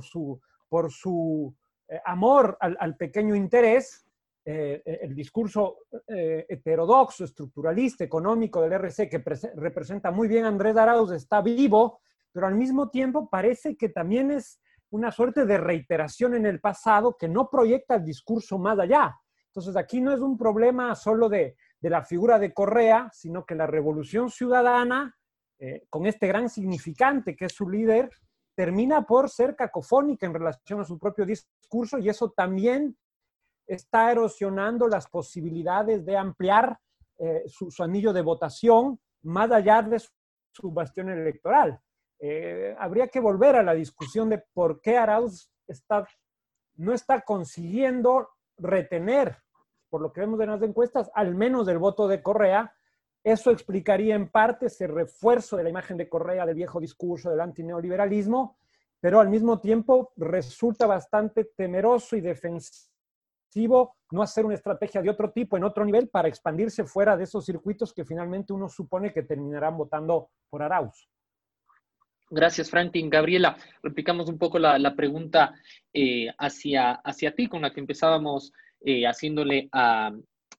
su, 0.00 1.54
eh, 1.88 2.00
amor 2.06 2.56
al, 2.58 2.96
pequeño 2.96 3.34
interés. 3.34 4.06
Eh, 4.46 4.82
el 5.02 5.14
discurso 5.14 5.80
heterodoxo, 6.08 7.24
estructuralista, 7.24 8.04
económico 8.04 8.62
del 8.62 8.72
RC, 8.72 9.10
que 9.10 9.22
representa 9.56 10.10
muy 10.10 10.26
bien 10.26 10.46
a 10.46 10.48
Andrés 10.48 10.74
Arauz, 10.78 11.12
está 11.12 11.42
vivo, 11.42 12.00
pero 12.32 12.46
al 12.46 12.54
mismo 12.54 12.88
tiempo 12.88 13.28
parece 13.28 13.76
que 13.76 13.90
también 13.90 14.30
es 14.30 14.58
una 14.92 15.10
suerte 15.10 15.46
de 15.46 15.58
reiteración 15.58 16.34
en 16.34 16.46
el 16.46 16.60
pasado 16.60 17.16
que 17.18 17.28
no 17.28 17.48
proyecta 17.48 17.96
el 17.96 18.04
discurso 18.04 18.58
más 18.58 18.78
allá. 18.78 19.16
Entonces, 19.46 19.76
aquí 19.76 20.00
no 20.00 20.12
es 20.12 20.20
un 20.20 20.36
problema 20.36 20.94
solo 20.94 21.28
de, 21.28 21.56
la 21.80 22.04
figura 22.04 22.38
de 22.38 22.52
Correa, 22.52 23.10
sino 23.12 23.44
que 23.44 23.54
la 23.54 23.66
revolución 23.66 24.30
ciudadana, 24.30 25.16
eh, 25.58 25.84
con 25.90 26.06
este 26.06 26.26
gran 26.26 26.48
significante 26.48 27.34
que 27.34 27.46
es 27.46 27.52
su 27.52 27.68
líder, 27.68 28.10
termina 28.54 29.06
por 29.06 29.30
ser 29.30 29.56
cacofónica 29.56 30.26
en 30.26 30.34
relación 30.34 30.80
a 30.80 30.84
su 30.84 30.98
propio 30.98 31.24
discurso 31.24 31.98
y 31.98 32.08
eso 32.08 32.30
también 32.30 32.96
está 33.66 34.12
erosionando 34.12 34.88
las 34.88 35.08
posibilidades 35.08 36.04
de 36.04 36.16
ampliar 36.16 36.78
eh, 37.18 37.44
su, 37.46 37.70
anillo 37.82 38.12
de 38.12 38.20
votación 38.20 39.00
más 39.22 39.50
allá 39.50 39.82
de 39.82 40.02
su 40.52 40.70
bastión 40.70 41.08
electoral. 41.08 41.80
Eh, 42.24 42.76
habría 42.78 43.08
que 43.08 43.18
volver 43.18 43.56
a 43.56 43.64
la 43.64 43.74
discusión 43.74 44.30
de 44.30 44.38
por 44.54 44.80
qué 44.80 44.96
Arauz 44.96 45.50
no 46.76 46.92
está 46.92 47.22
consiguiendo 47.22 48.28
retener, 48.56 49.38
por 49.90 50.00
lo 50.00 50.12
que 50.12 50.20
vemos 50.20 50.40
en 50.40 50.50
las 50.50 50.62
encuestas, 50.62 51.10
al 51.16 51.34
menos 51.34 51.66
del 51.66 51.78
voto 51.78 52.06
de 52.06 52.22
Correa. 52.22 52.72
Eso 53.24 53.50
explicaría 53.50 54.14
en 54.14 54.30
parte 54.30 54.66
ese 54.66 54.86
refuerzo 54.86 55.56
de 55.56 55.64
la 55.64 55.70
imagen 55.70 55.96
de 55.96 56.08
Correa 56.08 56.46
del 56.46 56.54
viejo 56.54 56.78
discurso 56.78 57.28
del 57.28 57.40
antineoliberalismo, 57.40 58.56
pero 59.00 59.18
al 59.18 59.28
mismo 59.28 59.58
tiempo 59.60 60.12
resulta 60.16 60.86
bastante 60.86 61.46
temeroso 61.56 62.14
y 62.14 62.20
defensivo 62.20 63.96
no 64.12 64.22
hacer 64.22 64.46
una 64.46 64.54
estrategia 64.54 65.02
de 65.02 65.10
otro 65.10 65.32
tipo 65.32 65.56
en 65.56 65.64
otro 65.64 65.84
nivel 65.84 66.08
para 66.08 66.28
expandirse 66.28 66.84
fuera 66.84 67.16
de 67.16 67.24
esos 67.24 67.44
circuitos 67.44 67.92
que 67.92 68.04
finalmente 68.04 68.52
uno 68.52 68.68
supone 68.68 69.12
que 69.12 69.24
terminarán 69.24 69.76
votando 69.76 70.30
por 70.48 70.62
Arauz. 70.62 71.08
Gracias, 72.34 72.70
Franklin. 72.70 73.10
Gabriela, 73.10 73.58
replicamos 73.82 74.26
un 74.30 74.38
poco 74.38 74.58
la, 74.58 74.96
pregunta 74.96 75.54
eh, 75.92 76.28
hacia, 76.38 76.92
hacia 76.92 77.34
ti, 77.34 77.46
con 77.46 77.60
la 77.60 77.74
que 77.74 77.80
empezábamos 77.80 78.54
eh, 78.80 79.04
haciéndole 79.04 79.68
a, 79.70 80.12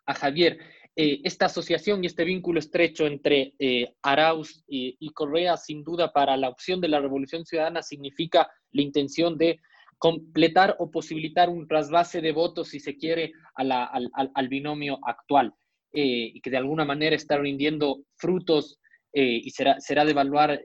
Javier. 0.06 0.60
Eh, 0.96 1.22
esta 1.24 1.48
asociación 1.48 2.04
y 2.04 2.08
este 2.08 2.26
vínculo 2.26 2.60
estrecho 2.60 3.08
entre 3.08 3.56
Arauz 4.04 4.64
y, 4.68 5.10
Correa, 5.14 5.58
sin 5.58 5.84
duda, 5.84 6.14
para 6.14 6.38
la 6.38 6.50
opción 6.50 6.80
de 6.80 6.90
la 6.90 7.00
Revolución 7.00 7.44
Ciudadana, 7.44 7.82
significa 7.82 8.52
la 8.72 8.84
intención 8.84 9.36
de 9.36 9.60
completar 9.98 10.76
o 10.78 10.92
posibilitar 10.92 11.50
un 11.50 11.68
trasvase 11.68 12.22
de 12.22 12.34
votos, 12.34 12.68
si 12.68 12.80
se 12.80 12.98
quiere, 12.98 13.32
al, 13.56 14.48
binomio 14.48 15.00
actual, 15.02 15.56
y 15.92 16.40
que 16.40 16.52
de 16.52 16.58
alguna 16.58 16.86
manera 16.86 17.16
está 17.16 17.40
rindiendo 17.40 18.04
frutos 18.16 18.80
y 19.12 19.50
será, 19.50 19.80
será 19.80 20.06
de 20.06 20.12
evaluar 20.12 20.62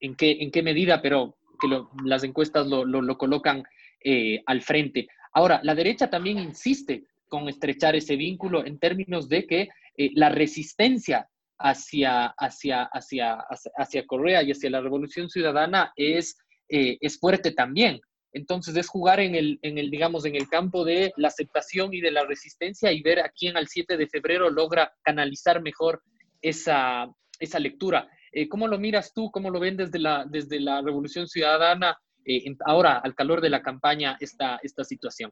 en 0.00 0.14
qué, 0.14 0.38
en 0.40 0.50
qué 0.50 0.62
medida, 0.62 1.02
pero 1.02 1.36
que 1.60 1.68
las 2.04 2.24
encuestas 2.24 2.66
lo, 2.66 2.84
lo, 2.84 3.18
colocan 3.18 3.62
eh, 4.02 4.42
al 4.46 4.62
frente. 4.62 5.08
Ahora, 5.32 5.60
la 5.62 5.74
derecha 5.74 6.10
también 6.10 6.38
insiste 6.38 7.04
con 7.28 7.48
estrechar 7.48 7.96
ese 7.96 8.16
vínculo 8.16 8.64
en 8.64 8.78
términos 8.78 9.28
de 9.28 9.46
que 9.46 9.68
eh, 9.96 10.10
la 10.14 10.28
resistencia 10.28 11.28
hacia, 11.58 12.26
hacia, 12.38 12.84
hacia, 12.84 13.38
hacia, 13.76 14.06
Correa 14.06 14.42
y 14.42 14.52
hacia 14.52 14.70
la 14.70 14.80
Revolución 14.80 15.28
Ciudadana 15.30 15.92
es, 15.96 16.36
eh, 16.68 16.98
es 17.00 17.18
fuerte 17.18 17.52
también. 17.52 18.00
Entonces 18.32 18.76
es 18.76 18.88
jugar 18.88 19.20
en 19.20 19.34
el, 19.34 19.58
en 19.62 19.78
el, 19.78 19.90
digamos, 19.90 20.26
en 20.26 20.34
el 20.34 20.48
campo 20.48 20.84
de 20.84 21.12
la 21.16 21.28
aceptación 21.28 21.94
y 21.94 22.02
de 22.02 22.10
la 22.10 22.26
resistencia 22.26 22.92
y 22.92 23.00
ver 23.00 23.20
a 23.20 23.30
quién 23.30 23.56
al 23.56 23.66
7 23.66 23.96
de 23.96 24.06
febrero 24.08 24.50
logra 24.50 24.92
canalizar 25.02 25.62
mejor 25.62 26.02
esa, 26.42 27.08
esa 27.40 27.58
lectura. 27.58 28.10
Eh, 28.32 28.48
¿Cómo 28.48 28.68
lo 28.68 28.78
miras 28.78 29.12
tú? 29.12 29.30
¿Cómo 29.30 29.50
lo 29.50 29.60
ven 29.60 29.76
desde 29.76 29.98
la, 29.98 30.24
desde 30.24 30.60
la 30.60 30.82
Revolución 30.82 31.28
Ciudadana 31.28 31.98
eh, 32.24 32.44
ahora, 32.64 32.98
al 32.98 33.14
calor 33.14 33.40
de 33.40 33.50
la 33.50 33.62
campaña, 33.62 34.16
esta, 34.20 34.58
esta 34.62 34.84
situación? 34.84 35.30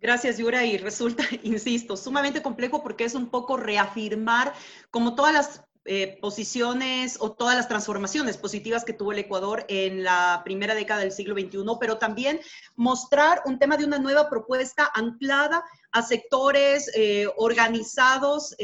Gracias, 0.00 0.38
Yura. 0.38 0.64
Y 0.64 0.76
resulta, 0.78 1.24
insisto, 1.42 1.96
sumamente 1.96 2.42
complejo 2.42 2.82
porque 2.82 3.04
es 3.04 3.14
un 3.14 3.30
poco 3.30 3.56
reafirmar 3.56 4.52
como 4.90 5.14
todas 5.14 5.32
las 5.32 5.64
eh, 5.84 6.18
posiciones 6.20 7.16
o 7.20 7.32
todas 7.32 7.56
las 7.56 7.68
transformaciones 7.68 8.36
positivas 8.36 8.84
que 8.84 8.92
tuvo 8.92 9.12
el 9.12 9.20
Ecuador 9.20 9.64
en 9.68 10.04
la 10.04 10.42
primera 10.44 10.74
década 10.74 11.00
del 11.00 11.12
siglo 11.12 11.34
XXI, 11.34 11.64
pero 11.80 11.96
también 11.96 12.40
mostrar 12.76 13.40
un 13.46 13.58
tema 13.58 13.78
de 13.78 13.86
una 13.86 13.98
nueva 13.98 14.28
propuesta 14.28 14.90
anclada 14.94 15.64
a 15.92 16.02
sectores 16.02 16.90
organizados 17.38 18.54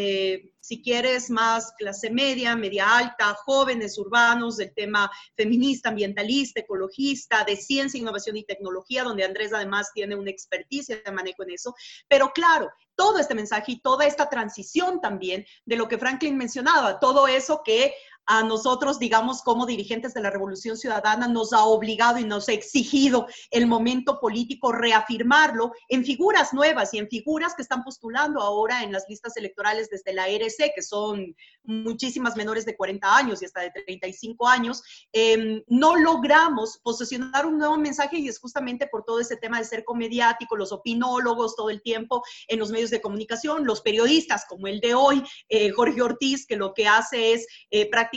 si 0.65 0.81
quieres, 0.81 1.29
más 1.29 1.75
clase 1.77 2.11
media, 2.11 2.57
media 2.57 2.97
alta, 2.97 3.35
jóvenes 3.45 3.99
urbanos, 3.99 4.57
del 4.57 4.73
tema 4.73 5.11
feminista, 5.37 5.91
ambientalista, 5.91 6.61
ecologista, 6.61 7.45
de 7.45 7.55
ciencia, 7.55 8.01
innovación 8.01 8.39
y 8.39 8.45
tecnología, 8.45 9.05
donde 9.05 9.25
Andrés 9.25 9.53
además 9.53 9.91
tiene 9.93 10.17
una 10.17 10.31
experticia 10.31 11.03
de 11.05 11.13
manejo 11.13 11.43
en 11.43 11.51
eso. 11.51 11.75
Pero 12.09 12.31
claro, 12.31 12.71
todo 12.95 13.19
este 13.19 13.35
mensaje 13.35 13.73
y 13.73 13.81
toda 13.81 14.07
esta 14.07 14.31
transición 14.31 15.03
también 15.03 15.45
de 15.67 15.77
lo 15.77 15.87
que 15.87 15.99
Franklin 15.99 16.39
mencionaba, 16.39 16.99
todo 16.99 17.29
eso 17.29 17.61
que 17.63 17.93
a 18.27 18.43
nosotros, 18.43 18.99
digamos, 18.99 19.43
como 19.43 19.67
dirigentes 19.67 20.15
de 20.15 20.23
la 20.23 20.31
Revolución 20.31 20.77
Ciudadana, 20.77 21.29
nos 21.29 21.53
ha 21.53 21.65
obligado 21.65 22.19
y 22.19 22.25
nos 22.25 22.49
ha 22.49 22.53
exigido 22.53 23.27
el 23.51 23.67
momento 23.67 24.19
político 24.19 24.73
reafirmarlo 24.73 25.73
en 25.89 26.05
figuras 26.05 26.55
nuevas 26.55 26.95
y 26.95 26.99
en 26.99 27.09
figuras 27.09 27.55
que 27.55 27.63
están 27.63 27.85
postulando 27.85 28.41
ahora 28.41 28.83
en 28.83 28.93
las 28.93 29.05
listas 29.09 29.37
electorales 29.37 29.91
desde 29.91 30.15
la 30.15 30.29
RC, 30.29 30.73
que 30.75 30.83
son 30.83 31.35
muchísimas 31.65 32.37
menores 32.37 32.65
de 32.65 32.77
40 32.77 33.17
años 33.17 33.43
y 33.43 33.45
hasta 33.45 33.61
de 33.61 33.71
35 33.71 34.49
años. 34.49 34.83
Em, 35.13 35.63
no 35.67 35.97
logramos 35.97 36.79
posicionar 36.83 37.47
un 37.47 37.59
nuevo 37.59 37.77
mensaje 37.77 38.19
y 38.19 38.29
es 38.29 38.39
justamente 38.39 38.87
por 38.87 39.05
todo 39.05 39.21
ese 39.21 39.37
tema 39.37 39.59
de 39.59 39.65
ser 39.65 39.85
comediático, 39.85 40.57
los 40.57 40.73
opinólogos 40.73 41.57
todo 41.57 41.71
el 41.71 41.83
tiempo 41.83 42.23
en 42.49 42.59
los 42.59 42.71
medios 42.71 42.91
de 42.91 43.01
comunicación, 43.01 43.67
los 43.67 43.81
periodistas 43.81 44.45
como 44.49 44.67
el 44.67 44.81
de 44.81 44.95
hoy, 44.95 45.23
eh, 45.49 45.71
Jorge 45.71 46.03
Ortiz, 46.03 46.47
que 46.47 46.57
lo 46.57 46.75
que 46.75 46.89
hace 46.89 47.33
es 47.33 47.47
eh, 47.71 47.89
prácticamente 47.91 48.14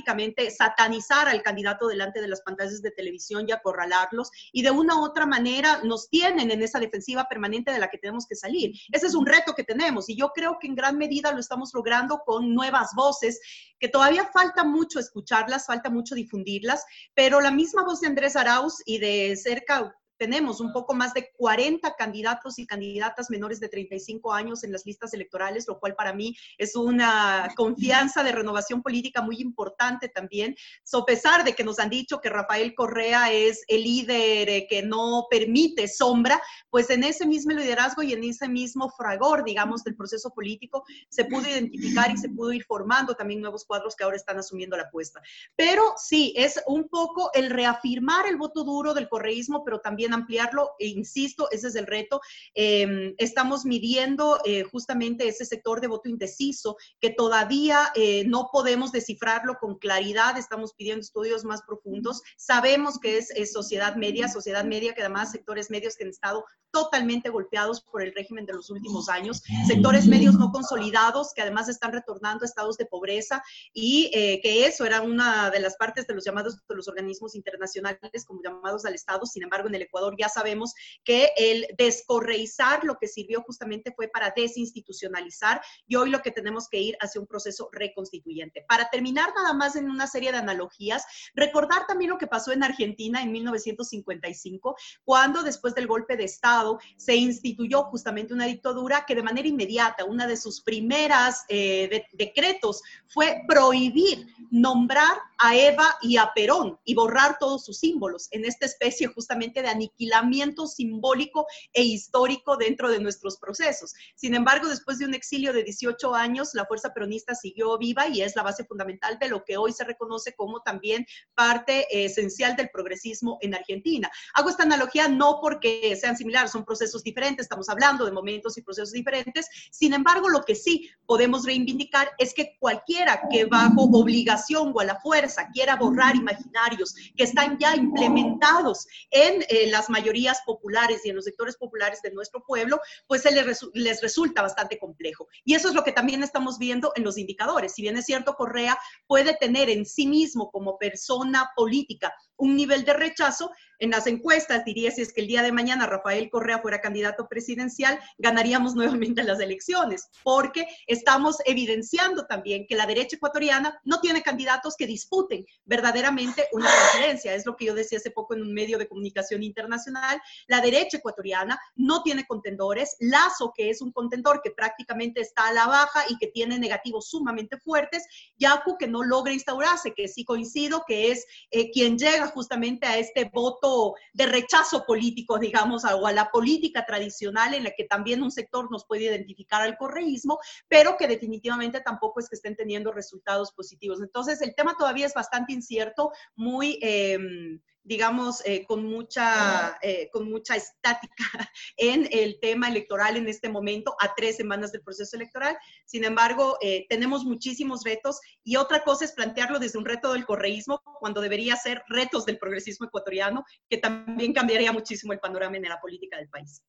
satanizar 0.52 1.28
al 1.28 1.42
candidato 1.42 1.88
delante 1.88 2.22
de 2.22 2.28
las 2.28 2.42
pantallas 2.42 2.82
de 2.82 2.92
televisión 2.92 3.46
y 3.48 3.52
acorralarlos 3.52 4.30
y 4.52 4.62
de 4.62 4.72
una 4.72 5.00
u 5.00 5.04
otra 5.04 5.26
manera 5.26 5.82
nos 5.84 6.10
tienen 6.10 6.52
en 6.52 6.62
esa 6.62 6.80
defensiva 6.80 7.28
permanente 7.28 7.72
de 7.72 7.80
la 7.80 7.90
que 7.90 7.98
tenemos 7.98 8.26
que 8.28 8.36
salir. 8.36 8.74
Ese 8.92 9.08
es 9.08 9.16
un 9.16 9.26
reto 9.26 9.54
que 9.54 9.64
tenemos 9.64 10.10
y 10.10 10.16
yo 10.16 10.30
creo 10.30 10.58
que 10.60 10.68
en 10.68 10.76
gran 10.76 10.98
medida 10.98 11.32
lo 11.32 11.40
estamos 11.40 11.72
logrando 11.74 12.22
con 12.26 12.54
nuevas 12.54 12.92
voces 12.96 13.40
que 13.80 13.90
todavía 13.90 14.26
falta 14.26 14.64
mucho 14.64 15.00
escucharlas, 15.00 15.66
falta 15.66 15.90
mucho 15.90 16.16
difundirlas, 16.16 16.86
pero 17.14 17.42
la 17.42 17.52
misma 17.52 17.84
voz 17.84 18.02
de 18.02 18.08
Andrés 18.08 18.36
Arauz 18.36 18.82
y 18.86 19.00
de 19.00 19.36
cerca 19.38 19.96
tenemos 20.18 20.60
un 20.60 20.74
poco 20.74 20.94
más 20.94 21.14
de 21.14 21.32
40 21.34 21.96
candidatos 21.96 22.60
y 22.60 22.68
candidatas 22.68 23.30
menores 23.30 23.60
de 23.60 23.70
35 23.70 24.34
años 24.34 24.64
en 24.64 24.72
las 24.72 24.86
listas 24.86 25.14
electorales, 25.14 25.68
lo 25.68 25.80
cual 25.80 25.96
para 25.96 26.14
mí 26.14 26.36
es 26.58 26.76
una 26.76 27.50
confianza 27.56 28.24
de 28.24 28.32
renovación 28.32 28.82
política 28.82 29.22
muy 29.22 29.40
importante 29.40 30.10
también. 30.10 30.56
So, 30.84 31.00
a 31.00 31.06
pesar 31.06 31.44
de 31.44 31.54
que 31.54 31.64
nos 31.64 31.80
han 31.80 31.90
dicho 31.90 32.20
que 32.22 32.30
Rafael 32.30 32.74
Correa 32.76 33.32
es 33.32 33.64
el 33.68 33.84
líder 33.84 34.68
que 34.68 34.84
no 34.84 35.28
permite 35.30 35.88
sombra, 35.88 36.42
pues 36.70 36.90
en 36.90 37.04
ese 37.04 37.26
mismo 37.26 37.52
liderazgo 37.52 38.04
y 38.04 38.14
en 38.14 38.24
ese 38.24 38.48
mismo 38.48 38.90
fragor, 38.90 39.44
digamos, 39.44 39.84
del 39.84 39.96
proceso 39.96 40.32
político, 40.32 40.84
se 41.10 41.26
pudo 41.26 41.48
identificar 41.48 42.12
y 42.12 42.18
se 42.18 42.30
pudo 42.30 42.52
ir 42.52 42.64
formando 42.64 43.16
también 43.16 43.42
nuevos 43.42 43.66
cuadros 43.66 43.96
que 43.96 44.04
ahora 44.04 44.18
están 44.18 44.38
asumiendo 44.38 44.78
la 44.78 44.84
apuesta. 44.84 45.22
Pero 45.56 45.94
sí, 45.98 46.34
es 46.36 46.62
un 46.68 46.88
poco 46.90 47.32
el 47.34 47.50
reafirmar 47.50 48.28
el 48.28 48.38
voto 48.38 48.64
duro 48.64 48.94
del 48.94 49.10
correísmo, 49.10 49.64
pero 49.64 49.80
también 49.80 50.07
ampliarlo, 50.14 50.72
e 50.80 50.88
insisto, 50.88 51.50
ese 51.52 51.68
es 51.68 51.76
el 51.76 51.88
reto. 51.88 52.22
Em, 52.54 53.14
estamos 53.18 53.66
midiendo 53.66 54.40
eh, 54.46 54.64
justamente 54.64 55.28
ese 55.28 55.46
sector 55.46 55.82
de 55.82 55.88
voto 55.88 56.10
indeciso 56.10 56.78
que 57.00 57.10
todavía 57.10 57.92
eh, 57.96 58.24
no 58.28 58.50
podemos 58.52 58.92
descifrarlo 58.92 59.58
con 59.60 59.78
claridad, 59.78 60.38
estamos 60.38 60.74
pidiendo 60.74 61.02
estudios 61.02 61.44
más 61.44 61.62
profundos. 61.64 62.22
Sabemos 62.38 63.00
que 63.00 63.18
es, 63.18 63.32
es 63.32 63.52
sociedad 63.52 63.96
media, 63.96 64.28
sociedad 64.28 64.66
media 64.66 64.94
que 64.94 65.02
además 65.02 65.32
sectores 65.32 65.70
medios 65.70 65.96
que 65.96 66.04
han 66.04 66.10
estado 66.10 66.46
totalmente 66.72 67.30
golpeados 67.30 67.82
por 67.82 68.02
el 68.02 68.14
régimen 68.14 68.46
de 68.46 68.54
los 68.54 68.70
últimos 68.70 69.10
años, 69.10 69.42
sectores 69.66 70.06
medios 70.06 70.36
no 70.36 70.52
consolidados 70.52 71.34
que 71.34 71.42
además 71.42 71.70
están 71.70 71.92
retornando 71.92 72.44
a 72.44 72.46
estados 72.46 72.78
de 72.78 72.86
pobreza 72.86 73.42
y 73.74 74.12
eh, 74.14 74.40
que 74.44 74.66
eso 74.66 74.86
era 74.86 75.02
una 75.02 75.50
de 75.50 75.60
las 75.60 75.76
partes 75.78 76.06
de 76.08 76.14
los 76.14 76.24
llamados 76.24 76.58
de 76.68 76.76
los 76.76 76.88
organismos 76.88 77.36
internacionales 77.36 78.26
como 78.26 78.42
llamados 78.44 78.86
al 78.86 78.96
Estado. 78.96 79.26
Sin 79.26 79.44
embargo, 79.44 79.68
en 79.68 79.76
el 79.76 79.84
Ecuador 79.84 79.97
ya 80.18 80.30
sabemos 80.30 80.74
que 81.04 81.32
el 81.38 81.68
descorreizar 81.78 82.84
lo 82.84 82.98
que 82.98 83.08
sirvió 83.08 83.42
justamente 83.42 83.94
fue 83.96 84.08
para 84.08 84.34
desinstitucionalizar 84.36 85.62
y 85.88 85.96
hoy 85.96 86.10
lo 86.10 86.22
que 86.22 86.32
tenemos 86.32 86.68
que 86.68 86.80
ir 86.80 86.98
hacia 87.00 87.22
un 87.22 87.28
proceso 87.28 87.70
reconstituyente. 87.72 88.66
Para 88.68 88.90
terminar 88.90 89.34
nada 89.36 89.54
más 89.54 89.76
en 89.76 89.90
una 89.90 90.08
serie 90.08 90.32
de 90.32 90.38
analogías, 90.38 91.06
recordar 91.34 91.86
también 91.88 92.12
lo 92.12 92.18
que 92.18 92.28
pasó 92.28 92.52
en 92.52 92.64
Argentina 92.64 93.22
en 93.22 93.32
1955, 93.32 94.76
cuando 95.04 95.44
después 95.44 95.76
del 95.76 95.88
golpe 95.88 96.18
de 96.18 96.26
Estado, 96.26 96.80
se 96.98 97.16
instituyó 97.16 97.84
justamente 97.84 98.34
una 98.34 98.46
dictadura 98.46 99.06
que 99.06 99.16
de 99.16 99.24
manera 99.24 99.48
inmediata, 99.48 100.06
una 100.06 100.28
de 100.28 100.38
sus 100.38 100.62
primeras 100.62 101.44
eh, 101.50 102.06
decretos 102.14 102.82
fue 103.08 103.44
prohibir 103.48 104.28
nombrar 104.52 105.18
a 105.38 105.56
Eva 105.56 105.96
y 106.02 106.18
a 106.18 106.32
Perón 106.34 106.80
y 106.84 106.96
borrar 106.96 107.38
todos 107.40 107.66
sus 107.66 107.78
símbolos 107.78 108.28
en 108.32 108.46
esta 108.46 108.66
especie 108.66 109.08
justamente 109.08 109.62
de 109.62 109.68
aniquilamiento 109.88 110.68
simbólico 110.68 111.48
e 111.74 111.84
histórico 111.84 112.58
dentro 112.58 112.90
de 112.90 113.00
nuestros 113.00 113.38
procesos. 113.38 113.94
Sin 114.16 114.36
embargo, 114.36 114.68
después 114.68 115.00
de 115.00 115.06
un 115.06 115.14
exilio 115.14 115.54
de 115.54 115.64
18 115.64 116.14
años, 116.14 116.52
la 116.54 116.66
fuerza 116.66 116.94
peronista 116.94 117.36
siguió 117.36 117.78
viva 117.78 118.08
y 118.08 118.22
es 118.22 118.36
la 118.36 118.44
base 118.44 118.66
fundamental 118.66 119.18
de 119.20 119.30
lo 119.30 119.44
que 119.44 119.58
hoy 119.58 119.72
se 119.72 119.84
reconoce 119.84 120.34
como 120.34 120.62
también 120.62 121.06
parte 121.34 121.88
esencial 122.06 122.56
del 122.56 122.70
progresismo 122.70 123.38
en 123.42 123.56
Argentina. 123.56 124.10
Hago 124.34 124.50
esta 124.50 124.64
analogía 124.64 125.08
no 125.08 125.40
porque 125.42 125.96
sean 126.00 126.18
similares, 126.18 126.52
son 126.52 126.66
procesos 126.66 127.04
diferentes, 127.04 127.46
estamos 127.46 127.70
hablando 127.70 128.06
de 128.06 128.12
momentos 128.12 128.58
y 128.58 128.62
procesos 128.62 128.92
diferentes. 128.92 129.48
Sin 129.72 129.94
embargo, 129.94 130.30
lo 130.30 130.44
que 130.44 130.56
sí 130.56 130.90
podemos 131.06 131.46
reivindicar 131.46 132.12
es 132.18 132.34
que 132.34 132.58
cualquiera 132.60 133.22
que 133.30 133.46
bajo 133.46 133.84
obligación 133.84 134.72
o 134.74 134.80
a 134.80 134.86
la 134.86 135.00
fuerza 135.00 135.48
quiera 135.54 135.76
borrar 135.76 136.16
imaginarios 136.16 136.94
que 137.16 137.24
están 137.24 137.58
ya 137.58 137.76
implementados 137.76 138.88
en 139.12 139.44
eh, 139.50 139.68
las 139.78 139.90
mayorías 139.90 140.42
populares 140.46 141.06
y 141.06 141.10
en 141.10 141.16
los 141.16 141.26
sectores 141.26 141.56
populares 141.58 142.02
de 142.02 142.12
nuestro 142.12 142.44
pueblo, 142.44 142.80
pues 143.08 143.22
se 143.22 143.32
les, 143.32 143.60
les 143.74 144.02
resulta 144.02 144.42
bastante 144.42 144.80
complejo. 144.80 145.28
Y 145.46 145.54
eso 145.54 145.70
es 145.70 145.76
lo 145.76 145.84
que 145.84 145.92
también 145.92 146.24
estamos 146.24 146.58
viendo 146.58 146.92
en 146.96 147.04
los 147.04 147.18
indicadores. 147.18 147.74
Si 147.74 147.82
bien 147.82 147.98
es 147.98 148.06
cierto, 148.06 148.34
Correa 148.34 148.78
puede 149.06 149.36
tener 149.36 149.70
en 149.70 149.86
sí 149.86 150.08
mismo 150.08 150.50
como 150.52 150.78
persona 150.78 151.52
política 151.56 152.14
un 152.38 152.56
nivel 152.56 152.86
de 152.86 152.94
rechazo, 152.94 153.52
en 153.80 153.92
las 153.92 154.08
encuestas 154.08 154.66
diría 154.66 154.92
si 154.92 155.02
es 155.02 155.14
que 155.14 155.22
el 155.22 155.28
día 155.28 155.44
de 155.44 155.52
mañana 155.52 155.86
Rafael 155.86 156.30
Correa 156.30 156.60
fuera 156.60 156.82
candidato 156.82 157.28
presidencial, 157.28 158.00
ganaríamos 158.18 158.76
nuevamente 158.76 159.24
las 159.24 159.40
elecciones, 159.40 160.10
porque 160.24 160.68
estamos 160.88 161.38
evidenciando 161.46 162.26
también 162.26 162.66
que 162.68 162.76
la 162.76 162.86
derecha 162.86 163.18
ecuatoriana 163.18 163.80
no 163.84 164.00
tiene 164.00 164.22
candidatos 164.24 164.76
que 164.76 164.88
disputen 164.88 165.46
verdaderamente 165.66 166.48
una 166.52 166.70
presidencia. 166.70 167.34
Es 167.34 167.46
lo 167.46 167.56
que 167.56 167.66
yo 167.66 167.76
decía 167.76 168.00
hace 168.00 168.12
poco 168.12 168.34
en 168.34 168.42
un 168.42 168.54
medio 168.54 168.78
de 168.78 168.88
comunicación 168.88 169.44
internacional. 169.44 170.20
La 170.48 170.62
derecha 170.62 170.98
ecuatoriana 170.98 171.60
no 171.76 172.02
tiene 172.02 172.26
contendores. 172.26 172.96
Lazo, 173.00 173.54
que 173.56 173.70
es 173.70 173.82
un 173.82 173.92
contendor 173.92 174.42
que 174.44 174.52
prácticamente 174.52 175.22
está 175.22 175.48
a 175.48 175.54
la 175.54 175.68
baja 175.68 176.04
y 176.10 176.18
que 176.18 176.28
tiene 176.28 176.60
negativos 176.60 177.10
sumamente 177.10 177.58
fuertes. 177.58 178.06
Yacu, 178.38 178.78
que 178.78 178.88
no 178.88 179.04
logra 179.04 179.34
instaurarse, 179.34 179.94
que 179.94 180.08
sí 180.08 180.24
coincido, 180.24 180.84
que 180.88 181.12
es 181.12 181.26
eh, 181.52 181.72
quien 181.72 181.98
llega 181.98 182.27
justamente 182.28 182.86
a 182.86 182.98
este 182.98 183.26
voto 183.26 183.96
de 184.14 184.26
rechazo 184.26 184.86
político, 184.86 185.40
digamos, 185.40 185.84
o 185.86 186.08
a 186.08 186.12
la 186.12 186.30
política 186.30 186.86
tradicional 186.86 187.54
en 187.54 187.64
la 187.64 187.72
que 187.72 187.86
también 187.86 188.24
un 188.24 188.32
sector 188.32 188.70
nos 188.72 188.86
puede 188.86 189.06
identificar 189.06 189.62
al 189.62 189.78
correísmo, 189.78 190.40
pero 190.68 190.98
que 190.98 191.08
definitivamente 191.08 191.82
tampoco 191.82 192.20
es 192.20 192.30
que 192.30 192.36
estén 192.36 192.56
teniendo 192.56 192.92
resultados 192.92 193.52
positivos. 193.52 194.02
Entonces, 194.02 194.42
el 194.42 194.56
tema 194.56 194.76
todavía 194.78 195.06
es 195.06 195.14
bastante 195.14 195.54
incierto, 195.54 196.12
muy... 196.36 196.80
Em, 196.82 197.62
digamos, 197.88 198.46
eh, 198.46 198.66
con, 198.66 198.84
mucha, 198.84 199.78
eh, 199.82 200.10
con 200.12 200.30
mucha 200.30 200.58
estática 200.58 201.16
en 201.78 202.08
el 202.12 202.38
tema 202.42 202.68
electoral 202.68 203.16
en 203.16 203.30
este 203.30 203.48
momento, 203.48 203.96
a 204.02 204.14
tres 204.14 204.36
semanas 204.36 204.74
del 204.74 204.82
proceso 204.82 205.16
electoral. 205.16 205.58
Sin 205.86 206.04
embargo, 206.04 206.58
eh, 206.62 206.86
tenemos 206.90 207.24
muchísimos 207.24 207.86
retos 207.86 208.20
y 208.44 208.58
otra 208.58 208.84
cosa 208.84 209.06
es 209.06 209.14
plantearlo 209.14 209.58
desde 209.58 209.80
un 209.80 209.86
reto 209.86 210.12
del 210.12 210.26
correísmo, 210.26 210.82
cuando 211.00 211.22
debería 211.22 211.56
ser 211.56 211.82
retos 211.88 212.26
del 212.26 212.38
progresismo 212.38 212.88
ecuatoriano, 212.88 213.46
que 213.70 213.78
también 213.78 214.34
cambiaría 214.34 214.74
muchísimo 214.74 215.14
el 215.14 215.20
panorama 215.20 215.56
en 215.56 215.64
la 215.64 215.80
política 215.80 216.18
del 216.18 216.28
país. 216.28 216.62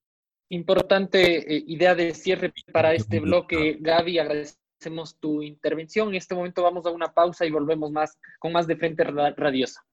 Importante 0.50 1.44
idea 1.66 1.96
de 1.96 2.14
cierre 2.14 2.52
para 2.72 2.94
este 2.94 3.18
bloque, 3.18 3.76
Gaby. 3.80 4.18
Agradecemos 4.18 5.18
tu 5.18 5.42
intervención. 5.42 6.08
En 6.10 6.14
este 6.14 6.34
momento 6.34 6.62
vamos 6.62 6.86
a 6.86 6.90
una 6.90 7.12
pausa 7.12 7.44
y 7.44 7.50
volvemos 7.50 7.90
más 7.90 8.16
con 8.38 8.52
más 8.52 8.66
de 8.66 8.76
Frente 8.76 9.04
Radiosa. 9.04 9.87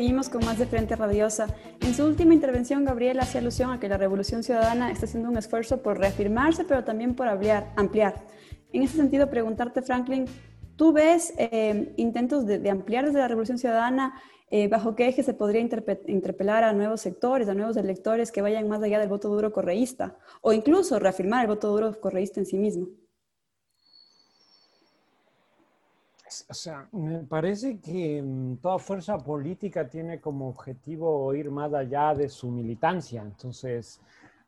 Seguimos 0.00 0.30
con 0.30 0.42
más 0.46 0.58
de 0.58 0.64
Frente 0.64 0.96
Radiosa. 0.96 1.46
En 1.82 1.92
su 1.92 2.06
última 2.06 2.32
intervención, 2.32 2.86
Gabriel 2.86 3.20
hacía 3.20 3.42
alusión 3.42 3.70
a 3.70 3.78
que 3.78 3.86
la 3.86 3.98
Revolución 3.98 4.42
Ciudadana 4.42 4.90
está 4.90 5.04
haciendo 5.04 5.28
un 5.28 5.36
esfuerzo 5.36 5.82
por 5.82 5.98
reafirmarse, 5.98 6.64
pero 6.64 6.84
también 6.84 7.14
por 7.14 7.28
ampliar. 7.28 7.70
ampliar. 7.76 8.14
En 8.72 8.82
ese 8.82 8.96
sentido, 8.96 9.28
preguntarte, 9.28 9.82
Franklin, 9.82 10.24
¿tú 10.76 10.94
ves 10.94 11.34
eh, 11.36 11.92
intentos 11.98 12.46
de, 12.46 12.70
ampliar 12.70 13.04
desde 13.04 13.18
la 13.18 13.28
Revolución 13.28 13.58
Ciudadana? 13.58 14.14
Eh, 14.50 14.68
¿Bajo 14.68 14.96
qué 14.96 15.06
eje 15.06 15.22
se 15.22 15.34
podría 15.34 15.60
interpelar 15.60 16.64
a 16.64 16.72
nuevos 16.72 17.02
sectores, 17.02 17.46
a 17.50 17.54
nuevos 17.54 17.76
electores 17.76 18.32
que 18.32 18.40
vayan 18.40 18.66
más 18.68 18.82
allá 18.82 19.00
del 19.00 19.10
voto 19.10 19.28
duro 19.28 19.52
correísta? 19.52 20.16
O 20.40 20.54
incluso 20.54 20.98
reafirmar 20.98 21.42
el 21.42 21.48
voto 21.48 21.68
duro 21.68 22.00
correísta 22.00 22.40
en 22.40 22.46
sí 22.46 22.56
mismo. 22.56 22.86
O 26.48 26.54
sea, 26.54 26.88
me 26.92 27.18
parece 27.24 27.80
que 27.80 28.22
mm, 28.22 28.58
toda 28.58 28.78
fuerza 28.78 29.18
política 29.18 29.88
tiene 29.88 30.20
como 30.20 30.48
objetivo 30.48 31.34
ir 31.34 31.50
más 31.50 31.72
allá 31.74 32.14
de 32.14 32.28
su 32.28 32.50
militancia. 32.50 33.22
Entonces, 33.22 34.00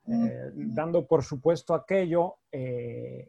eh, 0.07 0.51
dando 0.55 1.07
por 1.07 1.23
supuesto 1.23 1.75
aquello, 1.75 2.37
eh, 2.51 3.29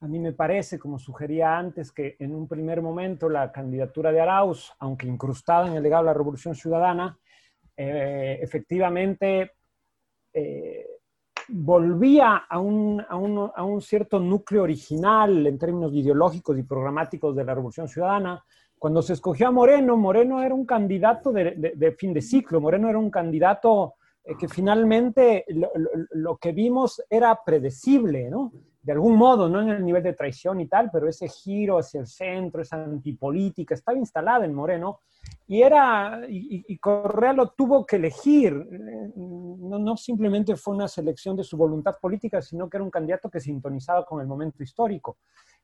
a 0.00 0.06
mí 0.06 0.18
me 0.18 0.32
parece, 0.32 0.78
como 0.78 0.98
sugería 0.98 1.58
antes, 1.58 1.90
que 1.90 2.16
en 2.18 2.34
un 2.34 2.46
primer 2.46 2.82
momento 2.82 3.28
la 3.28 3.50
candidatura 3.50 4.12
de 4.12 4.20
Arauz, 4.20 4.72
aunque 4.78 5.06
incrustada 5.06 5.66
en 5.66 5.74
el 5.74 5.82
legado 5.82 6.04
de 6.04 6.10
la 6.10 6.14
Revolución 6.14 6.54
Ciudadana, 6.54 7.18
eh, 7.76 8.38
efectivamente 8.42 9.52
volvía 11.48 12.36
a 12.36 12.58
un, 12.58 13.02
a, 13.08 13.16
un, 13.16 13.50
a 13.54 13.64
un, 13.64 13.80
cierto 13.80 14.20
núcleo 14.20 14.62
original 14.62 15.46
en 15.46 15.58
términos 15.58 15.92
ideológicos 15.94 16.58
y 16.58 16.62
programáticos 16.62 17.34
de 17.34 17.44
la 17.44 17.54
Revolución 17.54 17.88
Ciudadana. 17.88 18.44
Cuando 18.78 19.02
se 19.02 19.14
escogió 19.14 19.48
a 19.48 19.50
Moreno, 19.50 19.96
Moreno 19.96 20.42
era 20.42 20.54
un 20.54 20.64
candidato 20.64 21.32
de, 21.32 21.74
de, 21.74 21.92
fin 21.92 22.12
de 22.12 22.22
ciclo, 22.22 22.60
Moreno 22.60 22.88
era 22.88 22.98
un 22.98 23.10
candidato 23.10 23.94
eh, 24.22 24.34
que 24.38 24.48
finalmente 24.48 25.44
lo, 25.48 25.70
lo, 25.74 25.90
lo, 26.10 26.36
que 26.36 26.52
vimos 26.52 27.02
era 27.10 27.40
predecible, 27.44 28.30
¿no? 28.30 28.52
De 28.88 28.92
algún 28.92 29.16
modo, 29.16 29.50
no 29.50 29.60
en 29.60 29.68
el 29.68 29.84
nivel 29.84 30.02
de 30.02 30.14
traición 30.14 30.62
y 30.62 30.66
tal, 30.66 30.90
pero 30.90 31.06
ese 31.06 31.28
giro 31.28 31.78
hacia 31.78 32.00
el 32.00 32.06
centro, 32.06 32.62
esa 32.62 32.82
antipolítica, 32.82 33.74
estaba 33.74 33.98
instalada 33.98 34.46
en 34.46 34.54
Moreno 34.54 35.00
y 35.46 35.60
era, 35.60 36.22
y, 36.26 36.74
Correa 36.78 37.34
lo 37.34 37.50
tuvo 37.50 37.84
que 37.84 37.96
elegir. 37.96 38.54
No, 39.14 39.78
no, 39.78 39.94
simplemente 39.98 40.56
fue 40.56 40.74
una 40.74 40.88
selección 40.88 41.36
de 41.36 41.44
su 41.44 41.58
voluntad 41.58 41.96
política, 42.00 42.40
sino 42.40 42.66
que 42.70 42.78
era 42.78 42.84
un 42.84 42.90
candidato 42.90 43.28
que 43.28 43.40
sintonizaba 43.40 44.06
con 44.06 44.22
el 44.22 44.26
momento 44.26 44.62
histórico. 44.62 45.18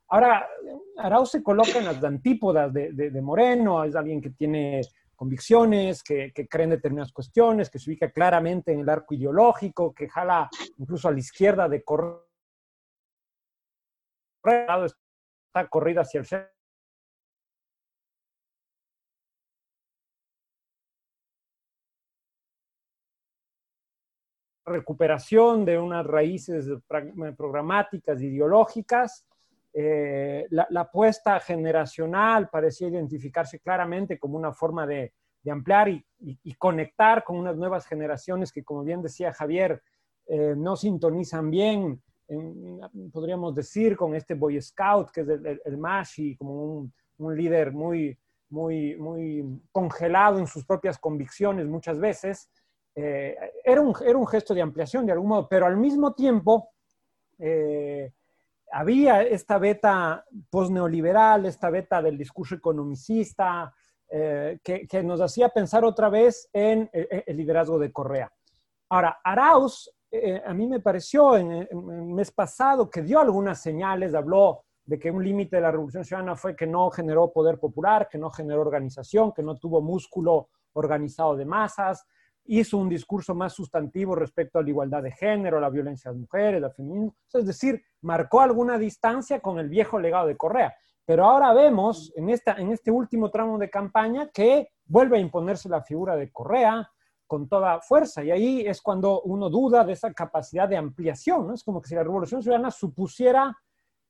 Ahora, 0.08 0.46
Arauz 0.98 1.30
se 1.30 1.42
coloca 1.42 1.78
en 1.78 1.86
las 1.86 2.04
antípodas 2.04 2.74
de, 2.74 2.92
de, 2.92 3.22
Moreno, 3.22 3.84
es 3.84 3.96
alguien 3.96 4.20
que 4.20 4.32
tiene 4.32 4.82
convicciones, 5.16 6.02
que, 6.02 6.30
que, 6.34 6.46
cree 6.46 6.64
en 6.64 6.70
determinadas 6.72 7.10
cuestiones, 7.10 7.70
que 7.70 7.78
se 7.78 7.88
ubica 7.88 8.10
claramente 8.10 8.70
en 8.70 8.80
el 8.80 8.88
arco 8.90 9.14
ideológico, 9.14 9.94
que 9.94 10.10
jala 10.10 10.50
incluso 10.76 11.08
a 11.08 11.12
la 11.12 11.20
izquierda 11.20 11.70
de 11.70 11.82
Correa, 11.82 12.23
está 14.44 15.68
corrida 15.68 16.02
hacia 16.02 16.20
el 16.20 16.26
centro 16.26 16.54
recuperación 24.64 25.64
de 25.64 25.78
unas 25.78 26.06
raíces 26.06 26.66
programáticas, 27.36 28.20
ideológicas. 28.20 29.26
Eh, 29.72 30.46
la, 30.50 30.80
apuesta 30.80 31.38
generacional 31.40 32.48
parecía 32.48 32.88
identificarse 32.88 33.58
claramente 33.58 34.18
como 34.18 34.38
una 34.38 34.52
forma 34.52 34.86
de, 34.86 35.12
ampliar 35.50 35.88
y, 35.88 36.54
conectar 36.54 37.22
con 37.22 37.36
unas 37.36 37.56
nuevas 37.56 37.86
generaciones 37.86 38.50
que, 38.50 38.64
como 38.64 38.82
bien 38.82 39.02
decía 39.02 39.32
Javier, 39.32 39.82
eh, 40.26 40.54
no 40.56 40.76
sintonizan 40.76 41.50
bien, 41.50 42.02
podríamos 43.12 43.54
decir, 43.54 43.96
con 43.96 44.14
este 44.14 44.34
Boy 44.34 44.60
Scout, 44.60 45.10
que 45.10 45.22
es 45.22 45.28
el, 45.28 45.60
el, 45.64 45.78
Mashi, 45.78 46.36
como 46.36 46.64
un, 46.64 46.92
un, 47.18 47.36
líder 47.36 47.72
muy, 47.72 48.18
muy, 48.50 48.96
muy 48.96 49.60
congelado 49.70 50.38
en 50.38 50.46
sus 50.46 50.64
propias 50.64 50.98
convicciones 50.98 51.66
muchas 51.66 51.98
veces. 51.98 52.50
Eh, 52.94 53.36
era, 53.64 53.80
un, 53.80 53.94
era, 54.04 54.16
un, 54.16 54.26
gesto 54.26 54.54
de 54.54 54.62
ampliación 54.62 55.04
de 55.04 55.12
algún 55.12 55.28
modo, 55.28 55.48
pero 55.48 55.66
al 55.66 55.76
mismo 55.76 56.14
tiempo 56.14 56.70
eh, 57.38 58.12
había 58.70 59.22
esta 59.22 59.58
beta 59.58 60.24
post-neoliberal, 60.50 61.46
esta 61.46 61.70
beta 61.70 62.00
del 62.00 62.16
discurso 62.16 62.54
economicista, 62.54 63.74
eh, 64.08 64.58
que, 64.62 64.86
que, 64.86 65.02
nos 65.02 65.20
hacía 65.20 65.48
pensar 65.48 65.84
otra 65.84 66.08
vez 66.08 66.48
en 66.52 66.88
el, 66.92 67.36
liderazgo 67.36 67.78
de 67.78 67.92
Correa. 67.92 68.32
Ahora, 68.88 69.18
Arauz, 69.24 69.90
a 70.44 70.54
mí 70.54 70.66
me 70.66 70.80
pareció 70.80 71.36
en, 71.36 71.52
el 71.52 71.68
mes 71.76 72.30
pasado 72.30 72.88
que 72.90 73.02
dio 73.02 73.20
algunas 73.20 73.60
señales, 73.60 74.14
habló 74.14 74.64
de 74.84 74.98
que 74.98 75.10
un 75.10 75.24
límite 75.24 75.56
de 75.56 75.62
la 75.62 75.70
Revolución 75.70 76.04
Ciudadana 76.04 76.36
fue 76.36 76.54
que 76.54 76.66
no 76.66 76.90
generó 76.90 77.32
poder 77.32 77.58
popular, 77.58 78.08
que 78.10 78.18
no 78.18 78.30
generó 78.30 78.60
organización, 78.60 79.32
que 79.32 79.42
no 79.42 79.56
tuvo 79.56 79.80
músculo 79.80 80.48
organizado 80.74 81.36
de 81.36 81.44
masas, 81.44 82.04
hizo 82.46 82.76
un 82.76 82.88
discurso 82.88 83.34
más 83.34 83.54
sustantivo 83.54 84.14
respecto 84.14 84.58
a 84.58 84.62
la 84.62 84.68
igualdad 84.68 85.02
de 85.02 85.12
género, 85.12 85.60
la 85.60 85.70
violencia 85.70 86.10
de 86.10 86.16
las 86.16 86.20
mujeres, 86.20 86.62
el 86.62 86.70
feminismo, 86.72 87.16
es 87.32 87.46
decir, 87.46 87.82
marcó 88.02 88.40
alguna 88.40 88.76
distancia 88.76 89.40
con 89.40 89.58
el 89.58 89.68
viejo 89.68 89.98
legado 89.98 90.26
de 90.26 90.36
Correa. 90.36 90.74
Pero 91.06 91.24
ahora 91.24 91.52
vemos 91.52 92.12
en, 92.16 92.30
esta, 92.30 92.54
en 92.54 92.70
este 92.70 92.90
último 92.90 93.30
tramo 93.30 93.58
de 93.58 93.70
campaña 93.70 94.30
que 94.32 94.68
vuelve 94.86 95.18
a 95.18 95.20
imponerse 95.20 95.68
la 95.68 95.82
figura 95.82 96.16
de 96.16 96.30
Correa 96.30 96.88
con 97.26 97.48
toda 97.48 97.80
fuerza. 97.80 98.22
Y 98.22 98.30
ahí 98.30 98.66
es 98.66 98.80
cuando 98.80 99.22
uno 99.22 99.48
duda 99.50 99.84
de 99.84 99.92
esa 99.92 100.12
capacidad 100.12 100.68
de 100.68 100.76
ampliación. 100.76 101.52
Es 101.52 101.62
como 101.62 101.80
que 101.80 101.88
si 101.88 101.94
la 101.94 102.02
Revolución 102.02 102.42
Ciudadana 102.42 102.70
supusiera 102.70 103.56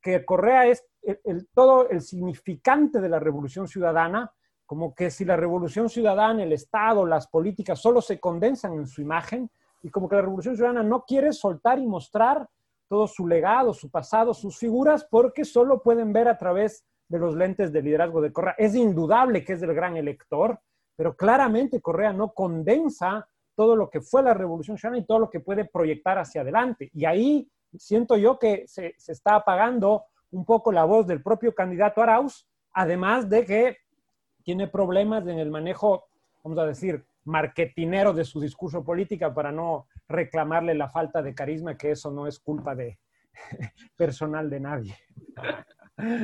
que 0.00 0.24
Correa 0.24 0.66
es 0.66 0.84
el, 1.02 1.48
todo 1.54 1.88
el 1.88 2.02
significante 2.02 3.00
de 3.00 3.08
la 3.08 3.18
Revolución 3.18 3.66
Ciudadana, 3.66 4.32
como 4.66 4.94
que 4.94 5.10
si 5.10 5.24
la 5.24 5.36
revolución 5.36 5.88
ciudadana, 5.88 6.42
el 6.42 6.52
Estado, 6.52 7.04
las 7.04 7.28
políticas 7.28 7.80
solo 7.80 8.00
se 8.00 8.18
condensan 8.18 8.72
en 8.74 8.86
su 8.86 9.02
imagen 9.02 9.50
y 9.82 9.90
como 9.90 10.08
que 10.08 10.16
la 10.16 10.22
revolución 10.22 10.56
ciudadana 10.56 10.82
no 10.82 11.04
quiere 11.04 11.32
soltar 11.32 11.78
y 11.78 11.86
mostrar 11.86 12.48
todo 12.88 13.06
su 13.06 13.26
legado, 13.26 13.74
su 13.74 13.90
pasado, 13.90 14.32
sus 14.32 14.58
figuras, 14.58 15.06
porque 15.10 15.44
solo 15.44 15.82
pueden 15.82 16.12
ver 16.12 16.28
a 16.28 16.38
través 16.38 16.84
de 17.08 17.18
los 17.18 17.34
lentes 17.34 17.72
de 17.72 17.82
liderazgo 17.82 18.20
de 18.20 18.32
Correa. 18.32 18.54
Es 18.56 18.74
indudable 18.74 19.44
que 19.44 19.54
es 19.54 19.62
el 19.62 19.74
gran 19.74 19.96
elector, 19.96 20.58
pero 20.96 21.16
claramente 21.16 21.80
Correa 21.80 22.12
no 22.12 22.32
condensa 22.32 23.28
todo 23.54 23.76
lo 23.76 23.88
que 23.90 24.00
fue 24.00 24.22
la 24.22 24.34
revolución 24.34 24.76
ciudadana 24.76 25.02
y 25.02 25.06
todo 25.06 25.18
lo 25.20 25.30
que 25.30 25.40
puede 25.40 25.64
proyectar 25.64 26.18
hacia 26.18 26.40
adelante. 26.40 26.90
Y 26.92 27.04
ahí 27.04 27.48
siento 27.78 28.16
yo 28.16 28.38
que 28.38 28.64
se, 28.66 28.94
está 29.06 29.36
apagando 29.36 30.04
un 30.30 30.44
poco 30.44 30.72
la 30.72 30.84
voz 30.84 31.06
del 31.06 31.22
propio 31.22 31.54
candidato 31.54 32.02
Arauz, 32.02 32.46
además 32.72 33.28
de 33.28 33.44
que 33.44 33.76
tiene 34.42 34.68
problemas 34.68 35.26
en 35.26 35.38
el 35.38 35.50
manejo, 35.50 36.04
vamos 36.42 36.58
a 36.58 36.66
decir, 36.66 37.04
marketinero 37.24 38.12
de 38.12 38.24
su 38.24 38.40
discurso 38.40 38.84
política 38.84 39.32
para 39.32 39.50
no 39.50 39.86
reclamarle 40.08 40.74
la 40.74 40.90
falta 40.90 41.22
de 41.22 41.34
carisma, 41.34 41.78
que 41.78 41.92
eso 41.92 42.10
no 42.10 42.26
es 42.26 42.38
culpa 42.38 42.74
de 42.74 42.98
personal 43.96 44.50
de 44.50 44.60
nadie. 44.60 44.96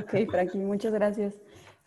Ok, 0.03 0.31
Franklin, 0.31 0.67
muchas 0.67 0.93
gracias. 0.93 1.41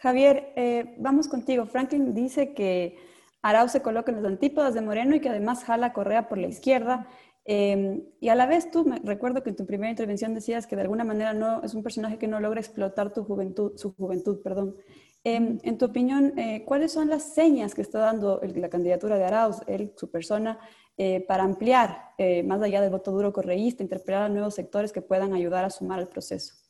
Javier, 0.03 0.51
eh, 0.57 0.95
vamos 0.97 1.29
contigo. 1.29 1.65
Franklin 1.65 2.13
dice 2.13 2.53
que 2.53 2.97
Arau 3.41 3.69
se 3.69 3.81
coloca 3.81 4.11
en 4.11 4.17
las 4.17 4.25
antípodas 4.25 4.73
de 4.73 4.81
Moreno 4.81 5.15
y 5.15 5.21
que 5.21 5.29
además 5.29 5.63
jala 5.63 5.93
Correa 5.93 6.27
por 6.27 6.37
la 6.39 6.47
izquierda. 6.47 7.07
Eh, 7.45 8.03
y 8.19 8.27
a 8.27 8.35
la 8.35 8.45
vez 8.45 8.69
tú, 8.69 8.83
me 8.83 8.99
recuerdo 8.99 9.43
que 9.43 9.51
en 9.51 9.55
tu 9.55 9.65
primera 9.65 9.89
intervención 9.89 10.33
decías 10.33 10.67
que 10.67 10.75
de 10.75 10.81
alguna 10.81 11.05
manera 11.05 11.33
no 11.33 11.63
es 11.63 11.73
un 11.73 11.83
personaje 11.83 12.17
que 12.17 12.27
no 12.27 12.41
logra 12.41 12.59
explotar 12.59 13.13
tu 13.13 13.23
juventud, 13.23 13.77
su 13.77 13.93
juventud, 13.95 14.41
perdón. 14.43 14.75
Em, 15.23 15.59
en 15.63 15.77
tu 15.77 15.85
opinión, 15.85 16.37
eh, 16.37 16.65
¿cuáles 16.65 16.91
son 16.91 17.07
las 17.09 17.23
señas 17.33 17.73
que 17.73 17.81
está 17.81 17.99
dando 17.99 18.41
la 18.43 18.67
candidatura 18.69 19.17
de 19.17 19.23
Arauz, 19.23 19.61
él, 19.67 19.93
su 19.95 20.11
persona, 20.11 20.59
eh, 20.97 21.21
para 21.25 21.43
ampliar, 21.43 22.11
más 22.43 22.61
allá 22.61 22.81
del 22.81 22.91
voto 22.91 23.11
duro 23.11 23.31
correísta, 23.31 23.83
interpretar 23.83 24.23
a 24.23 24.29
nuevos 24.29 24.53
sectores 24.55 24.91
que 24.91 25.01
puedan 25.01 25.33
ayudar 25.33 25.63
a 25.63 25.69
sumar 25.69 25.99
al 25.99 26.09
proceso? 26.09 26.62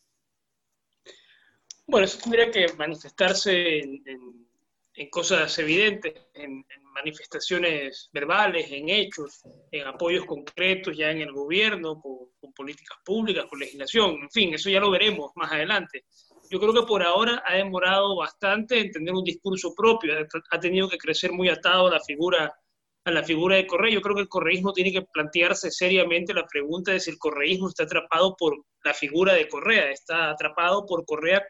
Bueno, 1.88 2.06
eso 2.06 2.20
tendría 2.20 2.50
que 2.50 2.74
manifestarse 2.78 3.80
en, 3.80 5.10
cosas 5.10 5.58
evidentes, 5.60 6.14
en, 6.34 6.66
manifestaciones 6.94 8.10
verbales, 8.14 8.72
en 8.72 8.88
hechos, 8.90 9.42
en 9.72 9.88
apoyos 9.88 10.26
concretos 10.26 10.96
ya 10.96 11.10
en 11.10 11.22
el 11.22 11.32
gobierno, 11.32 12.00
con 12.00 12.54
políticas 12.54 13.00
públicas, 13.04 13.46
con 13.50 13.60
legislación, 13.60 14.22
en 14.22 14.30
fin, 14.30 14.54
eso 14.54 14.70
ya 14.70 14.80
lo 14.80 14.92
veremos 14.92 15.32
más 15.36 15.52
adelante 15.52 16.06
yo 16.54 16.60
creo 16.60 16.74
que 16.74 16.84
por 16.84 17.02
ahora 17.02 17.42
ha 17.48 17.56
demorado 17.56 18.16
bastante 18.16 18.80
en 18.80 18.92
tener 18.92 19.12
un 19.12 19.24
discurso 19.24 19.74
propio, 19.76 20.14
ha 20.52 20.60
tenido 20.60 20.88
que 20.88 21.00
crecer 21.00 21.32
muy 21.32 21.50
atado 21.50 21.88
a 21.88 21.92
la 21.92 22.00
figura 22.00 22.54
a 23.06 23.12
la 23.12 23.24
figura 23.24 23.58
de 23.58 23.68
Correa. 23.68 23.92
Yo 23.92 24.02
creo 24.02 24.16
que 24.16 24.22
el 24.22 24.30
correísmo 24.30 24.72
tiene 24.72 24.92
que 24.92 25.02
plantearse 25.02 25.72
seriamente 25.72 26.34
la 26.34 26.46
pregunta 26.46 26.92
de 26.92 27.00
si 27.00 27.10
el 27.10 27.18
correísmo 27.18 27.68
está 27.68 27.84
atrapado 27.84 28.36
por 28.38 28.64
la 28.84 28.94
figura 28.94 29.34
de 29.34 29.50
Correa, 29.50 29.92
está 29.92 30.30
atrapado 30.30 30.86
por 30.86 31.04
Correa 31.06 31.44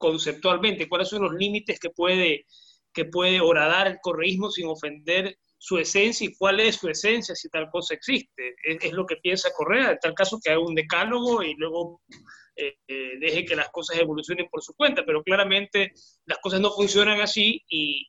conceptualmente, 0.00 0.88
cuáles 0.88 1.10
son 1.10 1.22
los 1.22 1.34
límites 1.34 1.78
que 1.78 1.90
puede, 1.90 2.46
que 2.92 3.04
puede 3.04 3.40
horadar 3.40 3.86
el 3.86 3.98
correísmo 4.00 4.50
sin 4.50 4.66
ofender 4.66 5.36
su 5.58 5.76
esencia 5.76 6.26
y 6.26 6.34
cuál 6.34 6.58
es 6.58 6.76
su 6.76 6.88
esencia 6.88 7.34
si 7.34 7.50
tal 7.50 7.68
cosa 7.70 7.92
existe. 7.92 8.54
Es, 8.64 8.92
lo 8.92 9.04
que 9.04 9.16
piensa 9.16 9.52
Correa, 9.54 9.92
en 9.92 9.98
tal 9.98 10.14
caso 10.14 10.40
que 10.42 10.50
haga 10.50 10.60
un 10.60 10.74
decálogo 10.74 11.42
y 11.42 11.54
luego 11.56 12.00
eh, 12.56 12.76
eh, 12.88 13.18
deje 13.20 13.44
que 13.44 13.54
las 13.54 13.68
cosas 13.68 13.98
evolucionen 13.98 14.48
por 14.50 14.62
su 14.62 14.72
cuenta, 14.72 15.04
pero 15.04 15.22
claramente 15.22 15.92
las 16.24 16.38
cosas 16.38 16.60
no 16.60 16.70
funcionan 16.70 17.20
así 17.20 17.62
y, 17.68 18.08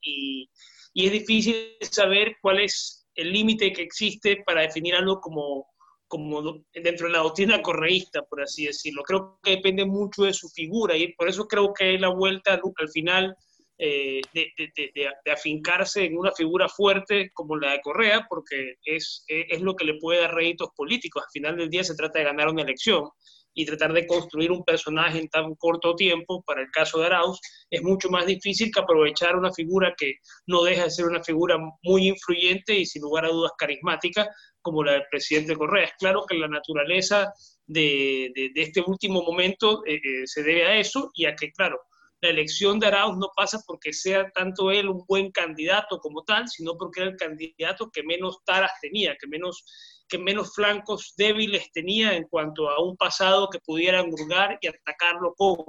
y, 0.94 1.06
es 1.06 1.12
difícil 1.12 1.76
saber 1.82 2.38
cuál 2.42 2.62
es 2.62 3.06
el 3.16 3.34
límite 3.34 3.74
que 3.74 3.82
existe 3.82 4.44
para 4.46 4.62
definir 4.62 4.96
algo 4.96 5.20
como, 5.20 5.68
como 6.12 6.66
dentro 6.74 7.08
de 7.08 7.14
la 7.14 7.20
doctrina 7.20 7.62
correísta, 7.62 8.22
por 8.24 8.42
así 8.42 8.66
decirlo. 8.66 9.02
Creo 9.04 9.40
que 9.42 9.52
depende 9.52 9.86
mucho 9.86 10.24
de 10.24 10.34
su 10.34 10.50
figura 10.50 10.98
y 10.98 11.14
por 11.14 11.30
eso 11.30 11.48
creo 11.48 11.74
que 11.74 11.98
la 11.98 12.10
vuelta 12.10 12.60
al 12.78 12.90
final 12.90 13.34
eh, 13.78 14.20
de, 14.34 14.52
de, 14.94 15.32
afincarse 15.32 16.04
en 16.04 16.18
una 16.18 16.34
figura 16.34 16.68
fuerte 16.68 17.32
como 17.34 17.56
la 17.56 17.72
de 17.72 17.82
Correa, 17.82 18.28
porque 18.30 18.76
es, 18.84 19.24
es 19.28 19.62
lo 19.62 19.74
que 19.74 19.86
le 19.86 20.00
puede 20.00 20.20
dar 20.20 20.36
réditos 20.36 20.72
políticos. 20.76 21.24
Al 21.24 21.32
final 21.32 21.56
del 21.56 21.70
día 21.70 21.86
se 21.86 21.96
trata 21.96 22.20
de 22.20 22.26
ganar 22.26 22.50
una 22.50 22.64
elección 22.64 23.10
y 23.54 23.66
tratar 23.66 23.94
de 23.94 24.08
construir 24.08 24.52
un 24.52 24.64
personaje 24.64 25.20
en 25.20 25.28
tan 25.28 25.56
corto 25.56 25.96
tiempo, 25.96 26.42
para 26.44 26.62
el 26.62 26.70
caso 26.72 27.00
de 27.00 27.08
Arauz, 27.08 27.40
es 27.70 27.82
mucho 27.84 28.10
más 28.10 28.26
difícil 28.26 28.72
que 28.74 28.82
aprovechar 28.82 29.36
una 29.36 29.52
figura 29.52 29.94
que 29.98 30.16
no 30.48 30.64
deja 30.64 30.86
de 30.86 30.92
ser 30.92 31.06
una 31.06 31.24
figura 31.24 31.58
muy 31.84 32.08
influyente 32.08 32.74
y 32.76 32.86
sin 32.86 33.02
lugar 33.02 33.26
a 33.26 33.30
dudas 33.30 33.52
carismática, 33.58 34.30
como 34.62 34.84
la 34.84 34.94
del 34.94 35.04
presidente 35.10 35.56
Correa. 35.56 35.86
Es 35.86 35.94
claro 35.98 36.26
que 36.28 36.38
la 36.38 36.48
naturaleza 36.48 37.34
de, 37.66 38.32
de, 38.36 38.52
este 38.56 38.82
último 38.86 39.24
momento 39.24 39.84
eh, 39.86 39.96
eh, 39.96 40.26
se 40.26 40.44
debe 40.44 40.66
a 40.66 40.78
eso 40.78 41.10
y 41.14 41.26
a 41.26 41.36
que, 41.36 41.52
claro, 41.52 41.80
la 42.22 42.30
elección 42.30 42.80
de 42.80 42.88
Arauz 42.88 43.18
no 43.18 43.32
pasa 43.36 43.62
porque 43.66 43.92
sea 43.94 44.30
tanto 44.30 44.70
él 44.72 44.88
un 44.90 45.04
buen 45.08 45.32
candidato 45.32 46.00
como 46.00 46.24
tal, 46.24 46.48
sino 46.48 46.78
porque 46.78 47.02
era 47.02 47.10
el 47.10 47.18
candidato 47.18 47.90
que 47.90 48.04
menos 48.04 48.44
taras 48.46 48.72
tenía, 48.80 49.16
que 49.20 49.28
menos 49.28 49.64
que 50.08 50.18
menos 50.18 50.54
flancos 50.54 51.14
débiles 51.16 51.72
tenía 51.72 52.14
en 52.18 52.26
cuanto 52.26 52.70
a 52.70 52.84
un 52.84 52.98
pasado 52.98 53.50
que 53.50 53.60
pudieran 53.60 54.12
hurgar 54.12 54.60
y 54.62 54.68
atacarlo 54.68 55.34
con. 55.36 55.64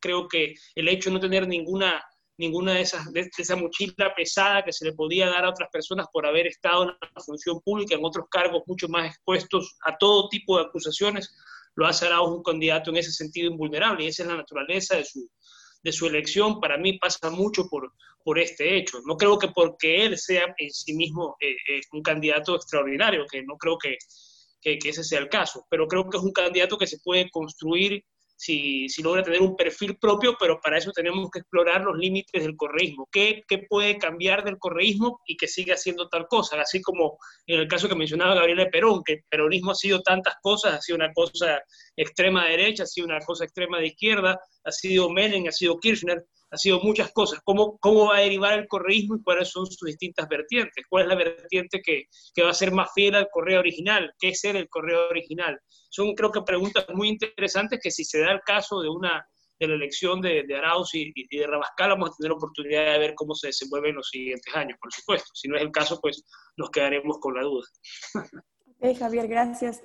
Creo 0.00 0.26
que 0.28 0.54
el 0.74 0.88
hecho 0.88 1.10
de 1.10 1.14
no 1.14 1.20
tener 1.20 1.46
ninguna, 1.46 2.02
ninguna 2.38 2.72
de 2.72 2.80
esas, 2.80 3.12
de, 3.12 3.30
esa 3.36 3.54
mochila 3.54 4.14
pesada 4.16 4.64
que 4.64 4.72
se 4.72 4.86
le 4.86 4.94
podía 4.94 5.28
dar 5.28 5.44
a 5.44 5.50
otras 5.50 5.68
personas 5.70 6.06
por 6.10 6.26
haber 6.26 6.46
estado 6.46 6.84
en 6.84 6.88
la 6.88 7.22
función 7.22 7.60
pública, 7.60 7.94
en 7.94 8.04
otros 8.04 8.26
cargos 8.30 8.62
mucho 8.66 8.88
más 8.88 9.08
expuestos 9.08 9.76
a 9.84 9.96
todo 9.98 10.30
tipo 10.30 10.56
de 10.56 10.64
acusaciones, 10.64 11.30
lo 11.74 11.86
hace 11.86 12.08
a 12.08 12.22
un 12.22 12.42
candidato 12.42 12.90
en 12.90 12.96
ese 12.96 13.12
sentido 13.12 13.50
invulnerable 13.50 14.04
y 14.04 14.08
esa 14.08 14.22
es 14.22 14.28
la 14.30 14.36
naturaleza 14.36 14.96
de 14.96 15.04
su, 15.04 15.28
de 15.82 15.92
su 15.92 16.06
elección, 16.06 16.60
para 16.60 16.78
mí 16.78 16.98
pasa 16.98 17.30
mucho 17.30 17.68
por, 17.68 17.92
por 18.24 18.38
este 18.38 18.76
hecho. 18.76 19.00
No 19.04 19.16
creo 19.16 19.38
que 19.38 19.48
porque 19.48 20.04
él 20.04 20.18
sea 20.18 20.54
en 20.56 20.70
sí 20.70 20.94
mismo 20.94 21.36
eh, 21.40 21.56
eh, 21.68 21.80
un 21.92 22.02
candidato 22.02 22.54
extraordinario, 22.54 23.26
que 23.30 23.42
no 23.42 23.56
creo 23.56 23.78
que, 23.78 23.98
que, 24.60 24.78
ese 24.88 25.04
sea 25.04 25.20
el 25.20 25.28
caso, 25.28 25.66
pero 25.68 25.86
creo 25.88 26.08
que 26.08 26.16
es 26.16 26.22
un 26.22 26.32
candidato 26.32 26.78
que 26.78 26.86
se 26.86 26.98
puede 27.00 27.28
construir 27.30 28.04
si, 28.36 28.88
si, 28.88 29.02
logra 29.02 29.22
tener 29.22 29.40
un 29.40 29.54
perfil 29.54 29.96
propio, 29.98 30.36
pero 30.38 30.60
para 30.60 30.76
eso 30.76 30.90
tenemos 30.90 31.30
que 31.30 31.38
explorar 31.40 31.82
los 31.82 31.96
límites 31.96 32.42
del 32.42 32.56
correísmo. 32.56 33.08
¿Qué, 33.12 33.44
¿Qué, 33.46 33.58
puede 33.68 33.98
cambiar 33.98 34.42
del 34.42 34.58
correísmo 34.58 35.20
y 35.26 35.36
que 35.36 35.46
siga 35.46 35.74
haciendo 35.74 36.08
tal 36.08 36.26
cosa? 36.26 36.60
Así 36.60 36.82
como 36.82 37.18
en 37.46 37.60
el 37.60 37.68
caso 37.68 37.88
que 37.88 37.94
mencionaba 37.94 38.34
Gabriela 38.34 38.68
Perón, 38.68 39.02
que 39.04 39.12
el 39.12 39.24
peronismo 39.28 39.70
ha 39.70 39.76
sido 39.76 40.02
tantas 40.02 40.34
cosas, 40.42 40.74
ha 40.74 40.80
sido 40.80 40.96
una 40.96 41.12
cosa 41.12 41.60
extrema 41.96 42.48
derecha, 42.48 42.84
ha 42.84 42.86
sido 42.86 43.06
una 43.06 43.20
cosa 43.20 43.44
extrema 43.44 43.78
de 43.78 43.88
izquierda, 43.88 44.40
ha 44.64 44.72
sido 44.72 45.10
Menem, 45.10 45.46
ha 45.48 45.52
sido 45.52 45.78
Kirchner, 45.78 46.24
ha 46.50 46.56
sido 46.56 46.80
muchas 46.80 47.12
cosas. 47.12 47.40
¿Cómo, 47.44 47.78
cómo 47.78 48.06
va 48.08 48.18
a 48.18 48.20
derivar 48.20 48.58
el 48.58 48.68
correísmo 48.68 49.16
y 49.16 49.22
cuáles 49.22 49.48
son 49.48 49.66
sus 49.66 49.86
distintas 49.86 50.28
vertientes? 50.28 50.84
¿Cuál 50.88 51.04
es 51.04 51.08
la 51.08 51.14
vertiente 51.16 51.80
que, 51.82 52.04
que 52.34 52.42
va 52.42 52.50
a 52.50 52.54
ser 52.54 52.72
más 52.72 52.90
fiel 52.94 53.14
al 53.14 53.28
correo 53.30 53.60
original? 53.60 54.12
¿Qué 54.18 54.28
es 54.28 54.40
ser 54.40 54.56
el 54.56 54.68
correo 54.68 55.08
original? 55.08 55.58
Son, 55.90 56.14
creo 56.14 56.30
que, 56.30 56.42
preguntas 56.42 56.86
muy 56.92 57.08
interesantes 57.08 57.80
que 57.82 57.90
si 57.90 58.04
se 58.04 58.20
da 58.20 58.32
el 58.32 58.40
caso 58.40 58.80
de 58.80 58.88
una 58.88 59.26
de 59.58 59.68
la 59.68 59.74
elección 59.74 60.20
de, 60.20 60.42
de 60.42 60.56
Arauz 60.56 60.94
y, 60.94 61.12
de 61.14 61.46
Rabascal, 61.46 61.90
vamos 61.90 62.10
a 62.10 62.16
tener 62.18 62.32
oportunidad 62.32 62.92
de 62.92 62.98
ver 62.98 63.14
cómo 63.14 63.34
se 63.34 63.46
desenvuelve 63.48 63.90
en 63.90 63.96
los 63.96 64.08
siguientes 64.08 64.54
años, 64.54 64.76
por 64.80 64.92
supuesto. 64.92 65.30
Si 65.34 65.48
no 65.48 65.56
es 65.56 65.62
el 65.62 65.70
caso, 65.70 66.00
pues 66.00 66.24
nos 66.56 66.70
quedaremos 66.70 67.18
con 67.20 67.34
la 67.34 67.42
duda. 67.42 67.66
Ok, 68.80 68.98
Javier, 68.98 69.28
gracias. 69.28 69.80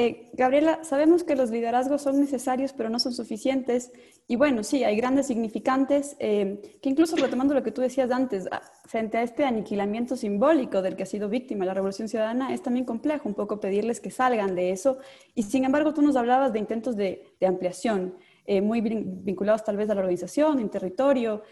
Eh, 0.00 0.30
Gabriela, 0.32 0.84
sabemos 0.84 1.24
que 1.24 1.34
los 1.34 1.50
liderazgos 1.50 2.02
son 2.02 2.20
necesarios, 2.20 2.72
pero 2.72 2.88
no 2.88 3.00
son 3.00 3.12
suficientes. 3.12 3.90
Y 4.28 4.36
bueno, 4.36 4.62
sí, 4.62 4.84
hay 4.84 4.96
grandes 4.96 5.26
significantes 5.26 6.14
eh, 6.20 6.78
que 6.80 6.88
incluso 6.88 7.16
retomando 7.16 7.52
lo 7.52 7.64
que 7.64 7.72
tú 7.72 7.80
decías 7.80 8.12
antes, 8.12 8.46
ah, 8.52 8.62
frente 8.84 9.18
a 9.18 9.24
este 9.24 9.44
aniquilamiento 9.44 10.14
simbólico 10.14 10.82
del 10.82 10.94
que 10.94 11.02
ha 11.02 11.06
sido 11.06 11.28
víctima 11.28 11.64
la 11.64 11.74
Revolución 11.74 12.08
Ciudadana, 12.08 12.54
es 12.54 12.62
también 12.62 12.86
complejo 12.86 13.28
un 13.28 13.34
poco 13.34 13.58
pedirles 13.58 13.98
que 13.98 14.12
salgan 14.12 14.54
de 14.54 14.70
eso. 14.70 14.98
Y 15.34 15.42
sin 15.42 15.64
embargo, 15.64 15.92
tú 15.92 16.00
nos 16.00 16.14
hablabas 16.14 16.52
de 16.52 16.60
intentos 16.60 16.94
de, 16.94 17.34
ampliación, 17.44 18.14
eh, 18.46 18.60
muy 18.60 18.80
vinculados 18.80 19.64
tal 19.64 19.76
vez 19.76 19.90
a 19.90 19.96
la 19.96 20.02
organización, 20.02 20.60
en 20.60 20.68
territorio. 20.68 21.42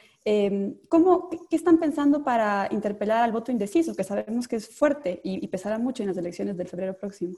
¿cómo, 0.89 1.31
qué, 1.31 1.57
están 1.57 1.79
pensando 1.79 2.23
para 2.23 2.69
interpelar 2.71 3.25
al 3.25 3.33
voto 3.33 3.51
indeciso, 3.51 3.97
que 3.97 4.05
sabemos 4.05 4.47
que 4.47 4.57
es 4.57 4.69
fuerte 4.69 5.21
y 5.25 5.47
pesará 5.49 5.79
mucho 5.79 6.05
en 6.05 6.09
las 6.09 6.17
elecciones 6.17 6.57
del 6.57 6.69
febrero 6.69 6.97
próximo? 6.97 7.37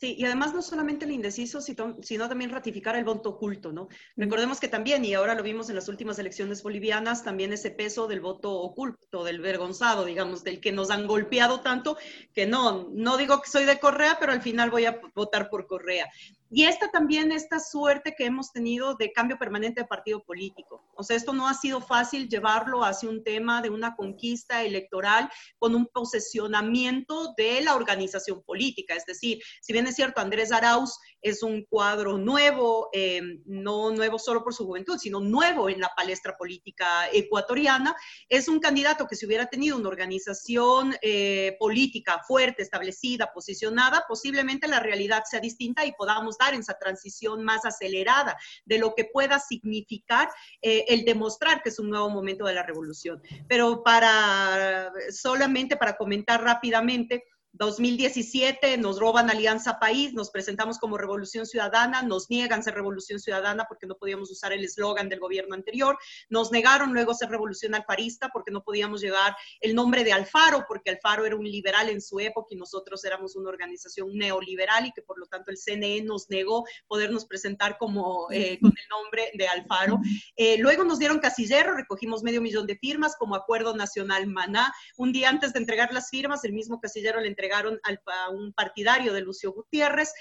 Sí, 0.00 0.14
y 0.16 0.24
además 0.26 0.54
no 0.54 0.62
solamente 0.62 1.06
el 1.06 1.10
indeciso, 1.10 1.60
sino 1.60 2.28
también 2.28 2.50
ratificar 2.50 2.94
el 2.94 3.04
voto 3.04 3.30
oculto, 3.30 3.72
¿no? 3.72 3.88
Recordemos 4.16 4.60
que 4.60 4.68
también, 4.68 5.04
y 5.04 5.14
ahora 5.14 5.34
lo 5.34 5.42
vimos 5.42 5.68
en 5.70 5.74
las 5.74 5.88
últimas 5.88 6.20
elecciones 6.20 6.62
bolivianas, 6.62 7.24
también 7.24 7.52
ese 7.52 7.72
peso 7.72 8.06
del 8.06 8.20
voto 8.20 8.52
oculto, 8.60 9.24
del 9.24 9.40
vergonzado, 9.40 10.04
digamos, 10.04 10.44
del 10.44 10.60
que 10.60 10.70
nos 10.70 10.90
han 10.90 11.08
golpeado 11.08 11.62
tanto, 11.62 11.98
que 12.32 12.46
no, 12.46 12.90
no 12.92 13.16
digo 13.16 13.42
que 13.42 13.50
soy 13.50 13.64
de 13.64 13.80
Correa, 13.80 14.18
pero 14.20 14.30
al 14.30 14.40
final 14.40 14.70
voy 14.70 14.84
a 14.84 15.00
votar 15.16 15.50
por 15.50 15.66
Correa. 15.66 16.08
Y 16.50 16.64
esta 16.64 16.90
también, 16.90 17.30
esta 17.30 17.60
suerte 17.60 18.14
que 18.16 18.24
hemos 18.24 18.52
tenido 18.52 18.94
de 18.94 19.12
cambio 19.12 19.38
permanente 19.38 19.82
de 19.82 19.86
partido 19.86 20.22
político. 20.22 20.82
O 20.94 21.02
sea, 21.02 21.14
esto 21.14 21.34
no 21.34 21.46
ha 21.46 21.52
sido 21.52 21.82
fácil 21.82 22.28
llevarlo 22.28 22.84
hacia 22.84 23.10
un 23.10 23.22
tema 23.22 23.60
de 23.60 23.68
una 23.68 23.94
conquista 23.94 24.64
electoral 24.64 25.30
con 25.58 25.74
un 25.74 25.86
posesionamiento 25.86 27.34
de 27.36 27.60
la 27.60 27.74
organización 27.74 28.42
política. 28.42 28.94
Es 28.94 29.04
decir, 29.04 29.40
si 29.60 29.72
bien 29.74 29.86
es 29.86 29.94
cierto, 29.94 30.22
Andrés 30.22 30.50
Arauz 30.50 30.98
es 31.20 31.42
un 31.42 31.64
cuadro 31.64 32.16
nuevo, 32.16 32.88
eh, 32.92 33.20
no 33.44 33.90
nuevo 33.90 34.18
solo 34.18 34.42
por 34.42 34.54
su 34.54 34.64
juventud, 34.64 34.98
sino 34.98 35.20
nuevo 35.20 35.68
en 35.68 35.80
la 35.80 35.90
palestra 35.94 36.36
política 36.36 37.08
ecuatoriana, 37.12 37.94
es 38.28 38.48
un 38.48 38.60
candidato 38.60 39.06
que 39.06 39.16
si 39.16 39.26
hubiera 39.26 39.46
tenido 39.46 39.76
una 39.76 39.88
organización 39.88 40.94
eh, 41.02 41.56
política 41.58 42.22
fuerte, 42.26 42.62
establecida, 42.62 43.32
posicionada, 43.32 44.04
posiblemente 44.08 44.66
la 44.66 44.80
realidad 44.80 45.24
sea 45.28 45.40
distinta 45.40 45.84
y 45.84 45.92
podamos 45.92 46.37
en 46.54 46.60
esa 46.60 46.78
transición 46.78 47.44
más 47.44 47.64
acelerada 47.64 48.36
de 48.64 48.78
lo 48.78 48.94
que 48.94 49.04
pueda 49.04 49.38
significar 49.38 50.28
eh, 50.62 50.84
el 50.88 51.04
demostrar 51.04 51.62
que 51.62 51.70
es 51.70 51.78
un 51.78 51.90
nuevo 51.90 52.08
momento 52.08 52.46
de 52.46 52.54
la 52.54 52.62
revolución. 52.62 53.20
Pero 53.48 53.82
para 53.82 54.92
solamente 55.10 55.76
para 55.76 55.96
comentar 55.96 56.42
rápidamente, 56.42 57.24
2017 57.52 58.76
nos 58.78 58.98
roban 58.98 59.30
Alianza 59.30 59.78
País, 59.78 60.12
nos 60.14 60.30
presentamos 60.30 60.78
como 60.78 60.98
Revolución 60.98 61.46
Ciudadana, 61.46 62.02
nos 62.02 62.30
niegan 62.30 62.62
ser 62.62 62.74
Revolución 62.74 63.18
Ciudadana 63.18 63.64
porque 63.68 63.86
no 63.86 63.96
podíamos 63.96 64.30
usar 64.30 64.52
el 64.52 64.64
eslogan 64.64 65.08
del 65.08 65.18
gobierno 65.18 65.54
anterior, 65.54 65.98
nos 66.28 66.52
negaron 66.52 66.92
luego 66.92 67.14
ser 67.14 67.30
Revolución 67.30 67.74
Alfarista 67.74 68.28
porque 68.32 68.52
no 68.52 68.62
podíamos 68.62 69.00
llevar 69.00 69.34
el 69.60 69.74
nombre 69.74 70.04
de 70.04 70.12
Alfaro 70.12 70.64
porque 70.68 70.90
Alfaro 70.90 71.24
era 71.24 71.36
un 71.36 71.44
liberal 71.44 71.88
en 71.88 72.00
su 72.00 72.20
época 72.20 72.48
y 72.50 72.56
nosotros 72.56 73.04
éramos 73.04 73.34
una 73.36 73.48
organización 73.48 74.10
neoliberal 74.14 74.86
y 74.86 74.92
que 74.92 75.02
por 75.02 75.18
lo 75.18 75.26
tanto 75.26 75.50
el 75.50 75.56
CNE 75.56 76.02
nos 76.02 76.28
negó 76.30 76.64
podernos 76.86 77.24
presentar 77.24 77.78
como 77.78 78.28
eh, 78.30 78.58
con 78.60 78.70
el 78.70 78.88
nombre 78.90 79.30
de 79.34 79.48
Alfaro. 79.48 80.00
Eh, 80.36 80.58
luego 80.58 80.84
nos 80.84 80.98
dieron 80.98 81.18
casillero, 81.18 81.74
recogimos 81.74 82.22
medio 82.22 82.40
millón 82.40 82.66
de 82.66 82.76
firmas 82.76 83.16
como 83.16 83.34
Acuerdo 83.34 83.74
Nacional 83.74 84.26
Maná. 84.26 84.72
Un 84.96 85.12
día 85.12 85.28
antes 85.28 85.52
de 85.52 85.60
entregar 85.60 85.92
las 85.92 86.10
firmas, 86.10 86.44
el 86.44 86.52
mismo 86.52 86.80
casillero 86.80 87.20
le 87.20 87.28
entregaron 87.38 87.80
a 87.84 88.30
un 88.30 88.52
partidario 88.52 89.12
de 89.12 89.20
Lucio 89.20 89.52
Gutiérrez. 89.52 90.12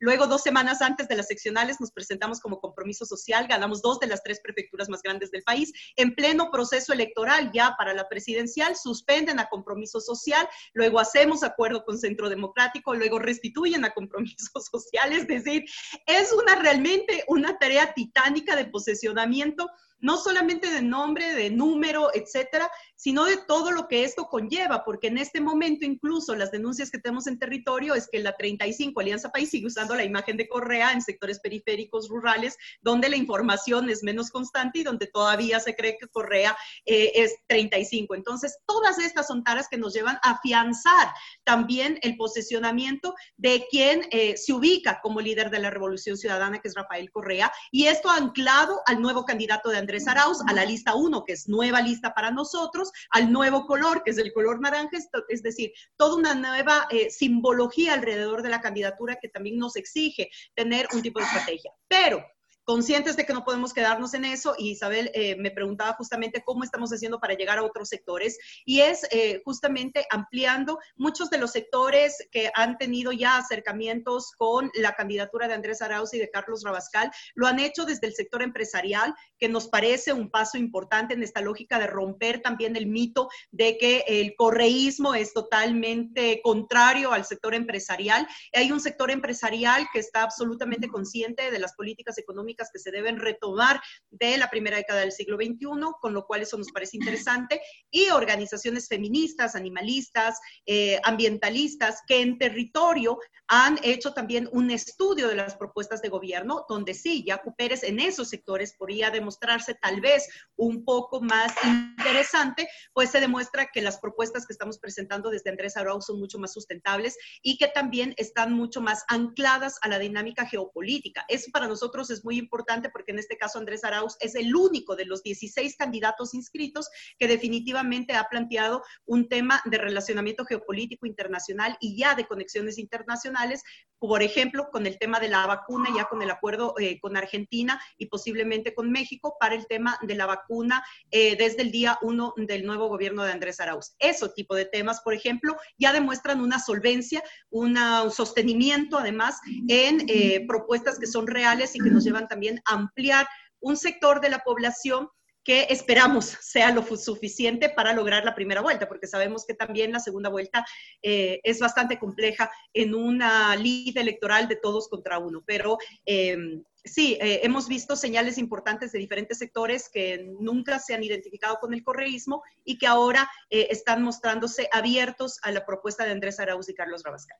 Luego, 0.00 0.26
dos 0.26 0.42
semanas 0.42 0.82
antes 0.82 1.06
de 1.06 1.16
las 1.16 1.28
seccionales, 1.28 1.80
nos 1.80 1.92
presentamos 1.92 2.40
como 2.40 2.58
compromiso 2.60 3.06
social, 3.06 3.46
ganamos 3.46 3.80
dos 3.80 4.00
de 4.00 4.08
las 4.08 4.22
tres 4.22 4.40
prefecturas 4.42 4.88
más 4.88 5.02
grandes 5.02 5.30
del 5.30 5.42
país. 5.44 5.72
En 5.96 6.14
pleno 6.14 6.50
proceso 6.50 6.92
electoral, 6.92 7.52
ya 7.52 7.74
para 7.78 7.94
la 7.94 8.08
presidencial, 8.08 8.74
suspenden 8.74 9.38
a 9.38 9.48
compromiso 9.48 10.00
social, 10.00 10.48
luego 10.72 10.98
hacemos 10.98 11.44
acuerdo 11.44 11.84
con 11.84 11.98
Centro 11.98 12.28
Democrático, 12.28 12.94
luego 12.94 13.18
restituyen 13.18 13.84
a 13.84 13.94
compromiso 13.94 14.60
social. 14.72 15.12
Es 15.12 15.28
decir, 15.28 15.64
es 16.06 16.32
una 16.32 16.56
realmente 16.56 17.24
una 17.28 17.56
tarea 17.58 17.94
titánica 17.94 18.56
de 18.56 18.66
posesionamiento 18.66 19.70
no 20.04 20.18
solamente 20.18 20.70
de 20.70 20.82
nombre, 20.82 21.34
de 21.34 21.48
número, 21.48 22.10
etcétera, 22.12 22.70
sino 22.96 23.24
de 23.24 23.36
todo 23.36 23.70
lo 23.70 23.88
que 23.88 24.04
esto 24.04 24.26
conlleva, 24.26 24.84
porque 24.84 25.08
en 25.08 25.18
este 25.18 25.40
momento 25.40 25.84
incluso 25.84 26.34
las 26.34 26.50
denuncias 26.50 26.90
que 26.90 26.98
tenemos 26.98 27.26
en 27.26 27.38
territorio 27.38 27.94
es 27.94 28.08
que 28.10 28.20
la 28.20 28.36
35 28.36 29.00
Alianza 29.00 29.30
País 29.30 29.50
sigue 29.50 29.66
usando 29.66 29.94
la 29.94 30.04
imagen 30.04 30.36
de 30.36 30.48
Correa 30.48 30.92
en 30.92 31.02
sectores 31.02 31.40
periféricos 31.40 32.08
rurales, 32.08 32.56
donde 32.80 33.08
la 33.08 33.16
información 33.16 33.88
es 33.90 34.02
menos 34.02 34.30
constante 34.30 34.80
y 34.80 34.82
donde 34.84 35.06
todavía 35.06 35.60
se 35.60 35.74
cree 35.74 35.96
que 35.98 36.08
Correa 36.08 36.56
eh, 36.86 37.12
es 37.14 37.34
35. 37.48 38.14
Entonces, 38.14 38.58
todas 38.66 38.98
estas 38.98 39.26
son 39.26 39.44
taras 39.44 39.68
que 39.68 39.76
nos 39.76 39.94
llevan 39.94 40.16
a 40.22 40.32
afianzar 40.32 41.08
también 41.44 41.98
el 42.02 42.16
posesionamiento 42.16 43.14
de 43.36 43.66
quien 43.70 44.06
eh, 44.10 44.36
se 44.36 44.52
ubica 44.52 45.00
como 45.02 45.20
líder 45.20 45.50
de 45.50 45.58
la 45.58 45.70
Revolución 45.70 46.16
Ciudadana, 46.16 46.60
que 46.60 46.68
es 46.68 46.74
Rafael 46.74 47.10
Correa, 47.10 47.52
y 47.70 47.86
esto 47.86 48.10
anclado 48.10 48.80
al 48.86 49.00
nuevo 49.00 49.24
candidato 49.24 49.70
de 49.70 49.78
Andrés 49.78 50.06
Arauz, 50.08 50.38
a 50.46 50.52
la 50.52 50.64
lista 50.64 50.94
1, 50.94 51.24
que 51.24 51.32
es 51.32 51.48
nueva 51.48 51.80
lista 51.80 52.14
para 52.14 52.30
nosotros, 52.30 52.83
al 53.10 53.32
nuevo 53.32 53.66
color, 53.66 54.02
que 54.02 54.10
es 54.10 54.18
el 54.18 54.32
color 54.32 54.60
naranja, 54.60 54.98
es 55.28 55.42
decir, 55.42 55.72
toda 55.96 56.16
una 56.16 56.34
nueva 56.34 56.86
eh, 56.90 57.10
simbología 57.10 57.94
alrededor 57.94 58.42
de 58.42 58.50
la 58.50 58.60
candidatura 58.60 59.18
que 59.20 59.28
también 59.28 59.58
nos 59.58 59.76
exige 59.76 60.30
tener 60.54 60.88
un 60.92 61.02
tipo 61.02 61.20
de 61.20 61.26
estrategia. 61.26 61.72
Pero 61.88 62.24
conscientes 62.64 63.16
de 63.16 63.24
que 63.24 63.32
no 63.32 63.44
podemos 63.44 63.72
quedarnos 63.72 64.14
en 64.14 64.24
eso 64.24 64.54
y 64.58 64.70
Isabel 64.70 65.10
eh, 65.14 65.36
me 65.36 65.50
preguntaba 65.50 65.94
justamente 65.94 66.42
cómo 66.44 66.64
estamos 66.64 66.90
haciendo 66.90 67.20
para 67.20 67.34
llegar 67.34 67.58
a 67.58 67.62
otros 67.62 67.88
sectores 67.88 68.38
y 68.64 68.80
es 68.80 69.06
eh, 69.10 69.42
justamente 69.44 70.06
ampliando 70.10 70.78
muchos 70.96 71.30
de 71.30 71.38
los 71.38 71.52
sectores 71.52 72.26
que 72.32 72.50
han 72.54 72.76
tenido 72.78 73.12
ya 73.12 73.36
acercamientos 73.36 74.32
con 74.36 74.70
la 74.74 74.94
candidatura 74.94 75.46
de 75.46 75.54
Andrés 75.54 75.82
Arauz 75.82 76.14
y 76.14 76.18
de 76.18 76.30
Carlos 76.30 76.62
Rabascal, 76.64 77.10
lo 77.34 77.46
han 77.46 77.60
hecho 77.60 77.84
desde 77.84 78.06
el 78.06 78.14
sector 78.14 78.42
empresarial, 78.42 79.14
que 79.44 79.48
nos 79.50 79.68
parece 79.68 80.14
un 80.14 80.30
paso 80.30 80.56
importante 80.56 81.12
en 81.12 81.22
esta 81.22 81.42
lógica 81.42 81.78
de 81.78 81.86
romper 81.86 82.40
también 82.40 82.76
el 82.76 82.86
mito 82.86 83.28
de 83.50 83.76
que 83.76 84.02
el 84.06 84.34
correísmo 84.36 85.14
es 85.14 85.34
totalmente 85.34 86.40
contrario 86.42 87.12
al 87.12 87.26
sector 87.26 87.54
empresarial. 87.54 88.26
Hay 88.54 88.72
un 88.72 88.80
sector 88.80 89.10
empresarial 89.10 89.86
que 89.92 89.98
está 89.98 90.22
absolutamente 90.22 90.88
consciente 90.88 91.50
de 91.50 91.58
las 91.58 91.74
políticas 91.74 92.16
económicas 92.16 92.70
que 92.72 92.78
se 92.78 92.90
deben 92.90 93.18
retomar 93.18 93.82
de 94.08 94.38
la 94.38 94.48
primera 94.48 94.78
década 94.78 95.00
del 95.00 95.12
siglo 95.12 95.36
XXI, 95.36 95.66
con 96.00 96.14
lo 96.14 96.24
cual 96.24 96.40
eso 96.40 96.56
nos 96.56 96.72
parece 96.72 96.96
interesante, 96.96 97.60
y 97.90 98.08
organizaciones 98.08 98.88
feministas, 98.88 99.56
animalistas, 99.56 100.40
eh, 100.64 100.98
ambientalistas, 101.04 102.00
que 102.06 102.22
en 102.22 102.38
territorio 102.38 103.18
han 103.46 103.78
hecho 103.82 104.14
también 104.14 104.48
un 104.52 104.70
estudio 104.70 105.28
de 105.28 105.34
las 105.34 105.54
propuestas 105.54 106.00
de 106.00 106.08
gobierno, 106.08 106.64
donde 106.66 106.94
sí, 106.94 107.22
Yacu 107.26 107.54
Pérez 107.54 107.82
en 107.82 108.00
esos 108.00 108.30
sectores 108.30 108.72
podría 108.72 109.10
demostrarse 109.34 109.74
tal 109.74 110.00
vez 110.00 110.28
un 110.56 110.84
poco 110.84 111.20
más 111.20 111.52
interesante, 111.64 112.68
pues 112.92 113.10
se 113.10 113.20
demuestra 113.20 113.68
que 113.72 113.82
las 113.82 113.98
propuestas 113.98 114.46
que 114.46 114.52
estamos 114.52 114.78
presentando 114.78 115.30
desde 115.30 115.50
Andrés 115.50 115.76
Arau 115.76 116.00
son 116.00 116.20
mucho 116.20 116.38
más 116.38 116.52
sustentables 116.52 117.16
y 117.42 117.56
que 117.58 117.68
también 117.68 118.14
están 118.16 118.52
mucho 118.52 118.80
más 118.80 119.04
ancladas 119.08 119.78
a 119.82 119.88
la 119.88 119.98
dinámica 119.98 120.46
geopolítica. 120.46 121.24
Eso 121.28 121.50
para 121.52 121.66
nosotros 121.66 122.10
es 122.10 122.24
muy 122.24 122.38
importante 122.38 122.88
porque 122.90 123.12
en 123.12 123.18
este 123.18 123.36
caso 123.36 123.58
Andrés 123.58 123.84
Arauz 123.84 124.16
es 124.20 124.34
el 124.36 124.54
único 124.54 124.94
de 124.94 125.06
los 125.06 125.22
16 125.22 125.76
candidatos 125.76 126.34
inscritos 126.34 126.88
que 127.18 127.26
definitivamente 127.26 128.14
ha 128.14 128.28
planteado 128.28 128.82
un 129.06 129.28
tema 129.28 129.60
de 129.64 129.78
relacionamiento 129.78 130.44
geopolítico 130.44 131.06
internacional 131.06 131.76
y 131.80 131.98
ya 131.98 132.14
de 132.14 132.26
conexiones 132.26 132.78
internacionales, 132.78 133.62
por 133.98 134.22
ejemplo, 134.22 134.68
con 134.70 134.86
el 134.86 134.98
tema 134.98 135.18
de 135.18 135.28
la 135.28 135.46
vacuna, 135.46 135.88
ya 135.96 136.04
con 136.04 136.22
el 136.22 136.30
acuerdo 136.30 136.74
eh, 136.78 137.00
con 137.00 137.16
Argentina 137.16 137.80
y 137.98 138.06
posiblemente 138.06 138.74
con 138.74 138.90
México 138.90 139.23
para 139.40 139.54
el 139.54 139.66
tema 139.66 139.98
de 140.02 140.14
la 140.14 140.26
vacuna 140.26 140.84
eh, 141.10 141.36
desde 141.36 141.62
el 141.62 141.70
día 141.70 141.98
uno 142.02 142.34
del 142.36 142.64
nuevo 142.64 142.88
gobierno 142.88 143.22
de 143.22 143.32
Andrés 143.32 143.60
Arauz. 143.60 143.94
Ese 143.98 144.28
tipo 144.30 144.54
de 144.54 144.64
temas, 144.64 145.00
por 145.00 145.14
ejemplo, 145.14 145.56
ya 145.78 145.92
demuestran 145.92 146.40
una 146.40 146.58
solvencia, 146.58 147.22
un 147.50 147.76
sostenimiento 148.10 148.98
además 148.98 149.40
en 149.68 150.04
eh, 150.08 150.44
propuestas 150.46 150.98
que 150.98 151.06
son 151.06 151.26
reales 151.26 151.74
y 151.74 151.80
que 151.80 151.90
nos 151.90 152.04
llevan 152.04 152.28
también 152.28 152.60
ampliar 152.64 153.26
un 153.60 153.76
sector 153.76 154.20
de 154.20 154.28
la 154.28 154.40
población 154.40 155.08
que 155.44 155.66
esperamos 155.70 156.24
sea 156.40 156.72
lo 156.72 156.82
suficiente 156.96 157.68
para 157.68 157.92
lograr 157.92 158.24
la 158.24 158.34
primera 158.34 158.62
vuelta, 158.62 158.88
porque 158.88 159.06
sabemos 159.06 159.44
que 159.46 159.54
también 159.54 159.92
la 159.92 160.00
segunda 160.00 160.30
vuelta 160.30 160.64
eh, 161.02 161.40
es 161.44 161.60
bastante 161.60 161.98
compleja 161.98 162.50
en 162.72 162.94
una 162.94 163.54
lid 163.54 163.96
electoral 163.96 164.48
de 164.48 164.56
todos 164.56 164.88
contra 164.88 165.18
uno. 165.18 165.44
Pero 165.46 165.78
em, 166.06 166.64
sí, 166.84 167.18
eh, 167.20 167.40
hemos 167.42 167.68
visto 167.68 167.96
señales 167.96 168.38
importantes 168.38 168.92
de 168.92 168.98
diferentes 168.98 169.38
sectores 169.38 169.88
que 169.88 170.24
nunca 170.38 170.78
se 170.78 170.94
han 170.94 171.02
identificado 171.02 171.56
con 171.60 171.74
el 171.74 171.82
correísmo 171.82 172.42
y 172.64 172.78
que 172.78 172.86
ahora 172.86 173.28
eh, 173.50 173.68
están 173.70 174.02
mostrándose 174.02 174.68
abiertos 174.72 175.38
a 175.42 175.50
la 175.50 175.64
propuesta 175.64 176.04
de 176.04 176.12
Andrés 176.12 176.38
Arauz 176.40 176.68
y 176.68 176.74
Carlos 176.74 177.02
Rabascal. 177.02 177.38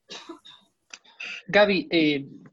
Gaby, 1.47 1.89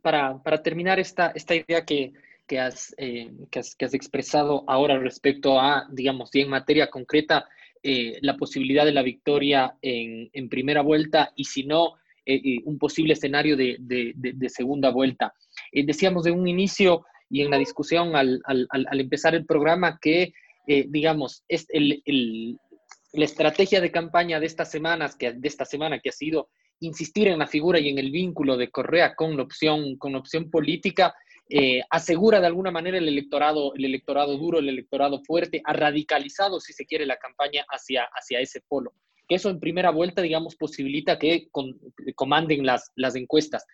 para, 0.01 0.41
para, 0.41 0.61
terminar 0.61 0.99
esta, 0.99 1.31
esta 1.35 1.55
idea 1.55 1.85
que, 1.85 2.13
eh, 2.51 3.31
que 3.49 3.59
has, 3.59 3.75
que 3.75 3.85
has, 3.85 3.93
expresado 3.93 4.65
ahora 4.67 4.97
respecto 4.99 5.59
a, 5.59 5.87
digamos, 5.89 6.33
y 6.35 6.41
en 6.41 6.49
materia 6.49 6.89
concreta, 6.89 7.47
eh, 7.83 8.19
la 8.21 8.37
posibilidad 8.37 8.85
de 8.85 8.91
la 8.91 9.01
victoria 9.01 9.75
en, 9.81 10.29
en 10.33 10.49
primera 10.49 10.81
vuelta 10.81 11.31
y 11.35 11.45
si 11.45 11.63
no, 11.63 11.95
eh, 12.26 12.59
un 12.65 12.78
posible 12.78 13.13
escenario 13.13 13.55
de, 13.57 14.49
segunda 14.49 14.89
vuelta. 14.89 15.34
decíamos 15.72 16.24
de 16.24 16.32
un 16.32 16.47
inicio 16.47 17.05
y 17.30 17.41
en 17.41 17.51
la 17.51 17.57
discusión 17.57 18.15
al, 18.15 18.41
empezar 18.91 19.36
el 19.36 19.45
programa 19.45 19.99
que, 20.01 20.34
digamos, 20.67 21.43
es 21.47 21.67
la 23.13 23.26
estrategia 23.26 23.82
de 23.82 23.91
campaña 23.91 24.39
de 24.39 24.45
estas 24.45 24.69
semanas, 24.69 25.15
que, 25.15 25.34
de 25.34 25.47
esta 25.47 25.65
semana 25.65 25.99
que 25.99 26.09
ha 26.09 26.13
sido 26.13 26.49
insistir 26.82 27.28
en 27.28 27.39
la 27.39 27.47
figura 27.47 27.80
y 27.80 27.89
en 27.89 27.99
el 27.99 28.11
vínculo 28.11 28.57
de 28.57 28.69
Correa 28.69 29.15
con 29.15 29.38
la 29.38 29.43
opción, 29.43 29.97
con 29.97 30.13
la 30.13 30.19
opción 30.19 30.49
política, 30.49 31.13
eh, 31.49 31.82
asegura 31.89 32.39
de 32.39 32.47
alguna 32.47 32.72
manera 32.72 32.97
el 32.97 33.07
electorado, 33.07 33.74
el 33.76 33.86
electorado 33.86 34.38
duro, 34.38 34.59
el 34.59 34.69
electorado 34.69 35.22
fuerte, 35.22 35.61
ha 35.65 35.74
radicalizado, 35.74 36.59
si 36.59 36.74
se 36.74 36.86
quiere, 36.86 37.05
la 37.05 37.17
campaña 37.17 37.65
hacia, 37.69 38.07
hacia 38.13 38.39
ese 38.39 38.61
polo. 38.61 38.93
Que 39.32 39.36
eso 39.36 39.49
en 39.49 39.61
primera 39.61 39.91
vuelta, 39.91 40.21
digamos, 40.21 40.57
posibilita 40.57 41.17
que 41.17 41.47
comanden 42.15 42.65
las, 42.65 42.91
las 42.95 43.15
encuestas. 43.15 43.65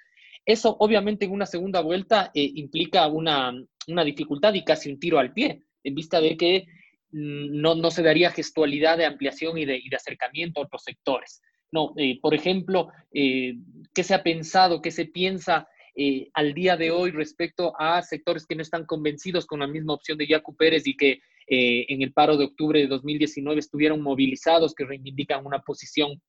Eso, 0.46 0.78
obviamente, 0.80 1.26
en 1.26 1.32
una 1.32 1.48
segunda 1.48 1.82
vuelta 1.82 2.30
eh, 2.36 2.52
implica 2.54 3.08
una, 3.08 3.52
una, 3.88 4.04
dificultad 4.04 4.54
y 4.54 4.64
casi 4.64 4.92
un 4.92 5.00
tiro 5.00 5.18
al 5.18 5.34
pie, 5.34 5.64
en 5.84 5.96
vista 5.96 6.22
de 6.22 6.38
que 6.38 6.68
mm, 7.10 7.60
no, 7.60 7.74
no 7.74 7.90
se 7.90 8.04
daría 8.04 8.30
gestualidad 8.30 9.00
de 9.00 9.06
ampliación 9.06 9.58
y 9.58 9.66
de, 9.66 9.78
y 9.78 9.90
de 9.90 9.96
acercamiento 9.96 10.62
a 10.62 10.66
otros 10.66 10.84
sectores. 10.84 11.42
No, 11.72 11.96
eh, 11.98 12.20
por 12.22 12.36
ejemplo, 12.36 12.90
¿qué 13.12 14.04
se 14.04 14.14
ha 14.14 14.22
pensado, 14.22 14.84
qué 14.84 14.92
se 14.92 15.06
piensa 15.06 15.68
eh, 16.00 16.30
al 16.36 16.54
día 16.54 16.78
de 16.78 16.92
hoy 16.92 17.10
respecto 17.10 17.74
a 17.80 18.04
sectores 18.04 18.46
que 18.46 18.54
no 18.54 18.62
están 18.62 18.86
convencidos 18.86 19.48
con 19.48 19.62
la 19.62 19.68
misma 19.68 19.96
opción 19.96 20.20
de 20.20 20.28
Yacu 20.28 20.56
Pérez 20.56 20.86
y 20.86 20.96
que 20.96 21.22
eh, 21.48 21.86
en 21.90 22.02
el 22.02 22.14
paro 22.14 22.38
de 22.38 22.46
octubre 22.46 22.80
de 22.80 22.88
2019 22.88 23.60
estuvieron 23.60 24.02
movilizados, 24.02 24.74
que 24.76 24.86
reivindican 24.86 25.46
una 25.46 25.60
posición 25.60 26.22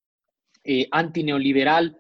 eh, 0.65 0.87
antineoliberal. 0.91 1.97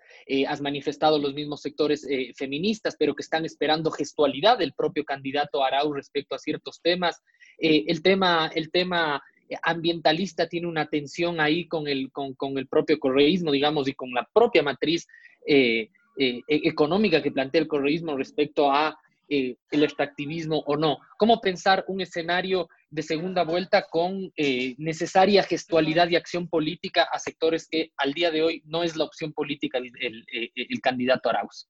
has 0.46 0.60
manifestado 0.60 1.18
los 1.18 1.32
mismos 1.32 1.62
sectores 1.62 2.06
feministas, 2.36 2.96
pero 2.98 3.14
que 3.14 3.22
están 3.22 3.46
esperando 3.46 3.90
gestualidad 3.90 4.58
del 4.58 4.74
propio 4.74 5.04
candidato 5.04 5.64
Arau 5.64 5.94
respecto 5.94 6.34
a 6.34 6.38
ciertos 6.38 6.80
temas. 6.82 7.22
el 7.58 8.02
tema, 8.02 8.50
el 8.54 8.70
tema 8.70 9.22
ambientalista 9.62 10.46
tiene 10.46 10.66
una 10.66 10.86
tensión 10.86 11.40
ahí 11.40 11.66
con 11.66 11.88
el, 11.88 12.10
con, 12.12 12.34
con 12.34 12.58
el 12.58 12.66
propio 12.66 12.98
correísmo, 12.98 13.52
digamos, 13.52 13.88
y 13.88 13.94
con 13.94 14.12
la 14.12 14.28
propia 14.34 14.62
matriz 14.62 15.06
eh, 15.46 15.88
eh, 16.18 16.42
económica 16.48 17.22
que 17.22 17.30
plantea 17.30 17.60
el 17.60 17.68
correísmo 17.68 18.16
respecto 18.16 18.72
a 18.72 18.98
eh, 19.28 19.56
el 19.70 19.82
extractivismo 19.84 20.58
o 20.66 20.76
no. 20.76 20.98
¿Cómo 21.18 21.40
pensar 21.40 21.84
un 21.88 22.00
escenario 22.00 22.68
de 22.90 23.02
segunda 23.02 23.44
vuelta 23.44 23.86
con 23.90 24.32
eh, 24.36 24.74
necesaria 24.78 25.42
gestualidad 25.42 26.08
y 26.08 26.16
acción 26.16 26.48
política 26.48 27.08
a 27.12 27.18
sectores 27.18 27.68
que 27.70 27.92
al 27.96 28.12
día 28.12 28.30
de 28.30 28.42
hoy 28.42 28.62
no 28.64 28.82
es 28.82 28.96
la 28.96 29.04
opción 29.04 29.32
política 29.32 29.78
el, 29.78 29.92
el 30.32 30.80
candidato 30.80 31.28
Arauz? 31.28 31.68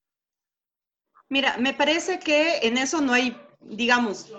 Mira, 1.29 1.59
me 1.59 1.75
parece 1.75 2.19
que 2.19 2.59
en 2.63 2.79
eso 2.79 3.01
no 3.01 3.13
hay, 3.13 3.37
digamos, 3.61 4.33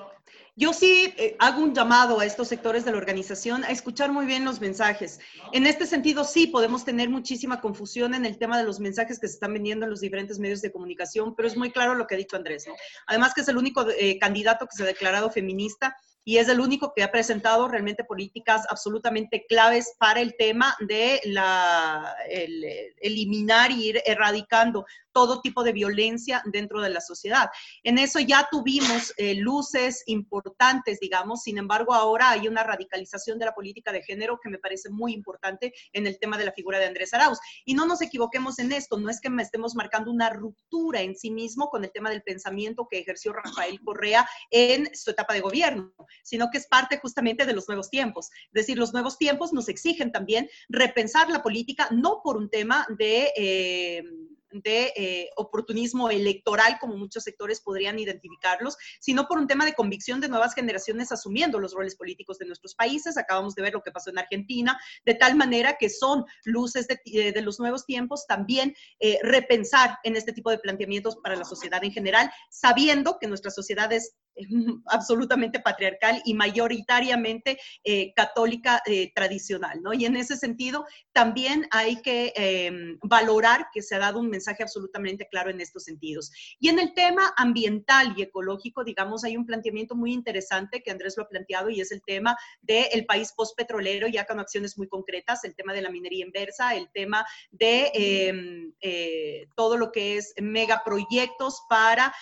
yo 0.59 0.73
sí 0.73 1.13
eh, 1.15 1.37
hago 1.39 1.63
un 1.63 1.73
llamado 1.73 2.19
a 2.19 2.25
estos 2.25 2.49
sectores 2.49 2.83
de 2.83 2.91
la 2.91 2.97
organización 2.97 3.63
a 3.63 3.69
escuchar 3.69 4.11
muy 4.11 4.25
bien 4.25 4.43
los 4.43 4.59
mensajes. 4.59 5.21
En 5.53 5.65
este 5.65 5.85
sentido, 5.85 6.25
sí 6.25 6.47
podemos 6.47 6.83
tener 6.83 7.09
muchísima 7.09 7.61
confusión 7.61 8.13
en 8.13 8.25
el 8.25 8.37
tema 8.37 8.57
de 8.57 8.65
los 8.65 8.81
mensajes 8.81 9.19
que 9.19 9.29
se 9.29 9.35
están 9.35 9.53
vendiendo 9.53 9.85
en 9.85 9.89
los 9.89 10.01
diferentes 10.01 10.37
medios 10.37 10.61
de 10.61 10.73
comunicación, 10.73 11.33
pero 11.33 11.47
es 11.47 11.55
muy 11.55 11.71
claro 11.71 11.95
lo 11.95 12.07
que 12.07 12.15
ha 12.15 12.17
dicho 12.17 12.35
Andrés. 12.35 12.65
Además 13.07 13.33
que 13.33 13.39
es 13.39 13.47
el 13.47 13.55
único 13.55 13.89
eh, 13.89 14.19
candidato 14.19 14.67
que 14.67 14.75
se 14.75 14.83
ha 14.83 14.87
declarado 14.87 15.31
feminista 15.31 15.95
y 16.25 16.37
es 16.37 16.49
el 16.49 16.59
único 16.59 16.93
que 16.93 17.03
ha 17.03 17.11
presentado 17.11 17.69
realmente 17.69 18.03
políticas 18.03 18.65
absolutamente 18.69 19.45
claves 19.47 19.95
para 19.97 20.19
el 20.19 20.35
tema 20.37 20.75
de 20.81 21.21
el, 21.23 22.65
eliminar 23.01 23.71
y 23.71 23.89
ir 23.89 24.01
erradicando 24.05 24.85
todo 25.19 25.41
tipo 25.41 25.65
de 25.65 25.73
violencia 25.73 26.41
dentro 26.45 26.79
de 26.79 26.89
la 26.89 27.01
sociedad. 27.01 27.49
En 27.83 27.97
eso 27.97 28.21
ya 28.21 28.47
tuvimos 28.49 29.13
eh, 29.17 29.35
luces 29.35 30.01
importantes, 30.05 30.97
digamos, 31.01 31.41
sin 31.41 31.57
embargo 31.57 31.93
ahora 31.93 32.29
hay 32.29 32.47
una 32.47 32.63
radicalización 32.63 33.37
de 33.37 33.43
la 33.43 33.53
política 33.53 33.91
de 33.91 34.01
género 34.01 34.39
que 34.41 34.49
me 34.49 34.59
parece 34.59 34.89
muy 34.89 35.11
importante 35.11 35.73
en 35.91 36.07
el 36.07 36.17
tema 36.19 36.37
de 36.37 36.45
la 36.45 36.53
figura 36.53 36.79
de 36.79 36.85
Andrés 36.85 37.13
Arauz. 37.13 37.37
Y 37.65 37.73
no 37.73 37.85
nos 37.85 38.01
equivoquemos 38.01 38.59
en 38.59 38.71
esto, 38.71 38.97
no 38.97 39.09
es 39.09 39.19
que 39.19 39.29
estemos 39.41 39.75
marcando 39.75 40.09
una 40.09 40.29
ruptura 40.29 41.01
en 41.01 41.17
sí 41.17 41.31
mismo 41.31 41.69
con 41.69 41.83
el 41.83 41.91
tema 41.91 42.09
del 42.11 42.23
pensamiento 42.23 42.87
que 42.89 42.99
ejerció 42.99 43.33
Rafael 43.33 43.81
Correa 43.83 44.25
en 44.51 44.89
su 44.95 45.11
etapa 45.11 45.33
de 45.33 45.41
gobierno, 45.41 45.93
sino 46.23 46.49
que 46.49 46.59
es 46.59 46.67
parte 46.67 46.97
justamente 46.97 47.45
de 47.45 47.51
los 47.51 47.67
nuevos 47.67 47.89
tiempos. 47.89 48.29
Es 48.45 48.53
decir, 48.53 48.77
los 48.77 48.93
nuevos 48.93 49.17
tiempos 49.17 49.51
nos 49.51 49.67
exigen 49.67 50.13
también 50.13 50.49
repensar 50.69 51.29
la 51.29 51.43
política, 51.43 51.89
no 51.91 52.21
por 52.23 52.37
un 52.37 52.49
tema 52.49 52.87
de... 52.97 53.33
Eh, 53.35 54.03
de 54.51 54.93
eh, 54.95 55.29
oportunismo 55.35 56.09
electoral, 56.09 56.77
como 56.79 56.97
muchos 56.97 57.23
sectores 57.23 57.61
podrían 57.61 57.99
identificarlos, 57.99 58.77
sino 58.99 59.27
por 59.27 59.37
un 59.37 59.47
tema 59.47 59.65
de 59.65 59.73
convicción 59.73 60.19
de 60.21 60.29
nuevas 60.29 60.53
generaciones 60.53 61.11
asumiendo 61.11 61.59
los 61.59 61.73
roles 61.73 61.95
políticos 61.95 62.37
de 62.39 62.45
nuestros 62.45 62.75
países. 62.75 63.17
Acabamos 63.17 63.55
de 63.55 63.61
ver 63.61 63.73
lo 63.73 63.81
que 63.81 63.91
pasó 63.91 64.09
en 64.09 64.19
Argentina, 64.19 64.79
de 65.05 65.15
tal 65.15 65.35
manera 65.35 65.77
que 65.79 65.89
son 65.89 66.25
luces 66.43 66.87
de, 66.87 66.99
eh, 67.05 67.41
los 67.41 67.59
nuevos 67.59 67.85
tiempos 67.85 68.25
también 68.27 68.75
eh, 68.99 69.19
repensar 69.23 69.97
en 70.03 70.15
este 70.15 70.33
tipo 70.33 70.49
de 70.49 70.59
planteamientos 70.59 71.17
para 71.17 71.35
la 71.35 71.45
sociedad 71.45 71.83
en 71.83 71.91
general, 71.91 72.31
sabiendo 72.49 73.17
que 73.19 73.27
nuestra 73.27 73.51
sociedad 73.51 73.91
es 73.93 74.15
absolutamente 74.87 75.59
patriarcal 75.59 76.21
y 76.25 76.33
mayoritariamente 76.33 77.59
eh, 77.83 78.13
católica 78.15 78.81
eh, 78.85 79.11
tradicional, 79.13 79.81
¿no? 79.81 79.93
Y 79.93 80.05
en 80.05 80.15
ese 80.15 80.37
sentido, 80.37 80.85
también 81.11 81.67
hay 81.71 82.01
que 82.01 82.33
em, 82.35 82.97
valorar 83.03 83.67
que 83.73 83.81
se 83.81 83.95
ha 83.95 83.99
dado 83.99 84.19
un 84.19 84.29
mensaje 84.29 84.63
absolutamente 84.63 85.27
claro 85.29 85.49
en 85.49 85.61
estos 85.61 85.83
sentidos. 85.83 86.31
Y 86.59 86.69
en 86.69 86.79
el 86.79 86.93
tema 86.93 87.33
ambiental 87.37 88.13
y 88.15 88.21
ecológico, 88.21 88.83
digamos, 88.83 89.23
hay 89.23 89.37
un 89.37 89.45
planteamiento 89.45 89.95
muy 89.95 90.13
interesante 90.13 90.81
que 90.81 90.91
Andrés 90.91 91.15
lo 91.17 91.23
ha 91.23 91.29
planteado 91.29 91.69
y 91.69 91.81
es 91.81 91.91
el 91.91 92.01
tema 92.01 92.37
del 92.61 93.05
país 93.05 93.33
postpetrolero, 93.35 94.07
ya 94.07 94.25
con 94.25 94.39
acciones 94.39 94.77
muy 94.77 94.87
concretas, 94.87 95.43
el 95.43 95.55
tema 95.55 95.73
de 95.73 95.81
la 95.81 95.89
minería 95.89 96.25
inversa, 96.25 96.75
el 96.75 96.89
tema 96.91 97.25
de 97.51 97.91
em, 97.93 98.73
eh, 98.81 99.47
todo 99.55 99.77
lo 99.77 99.91
que 99.91 100.17
es 100.17 100.33
megaproyectos 100.41 101.63
para 101.69 102.13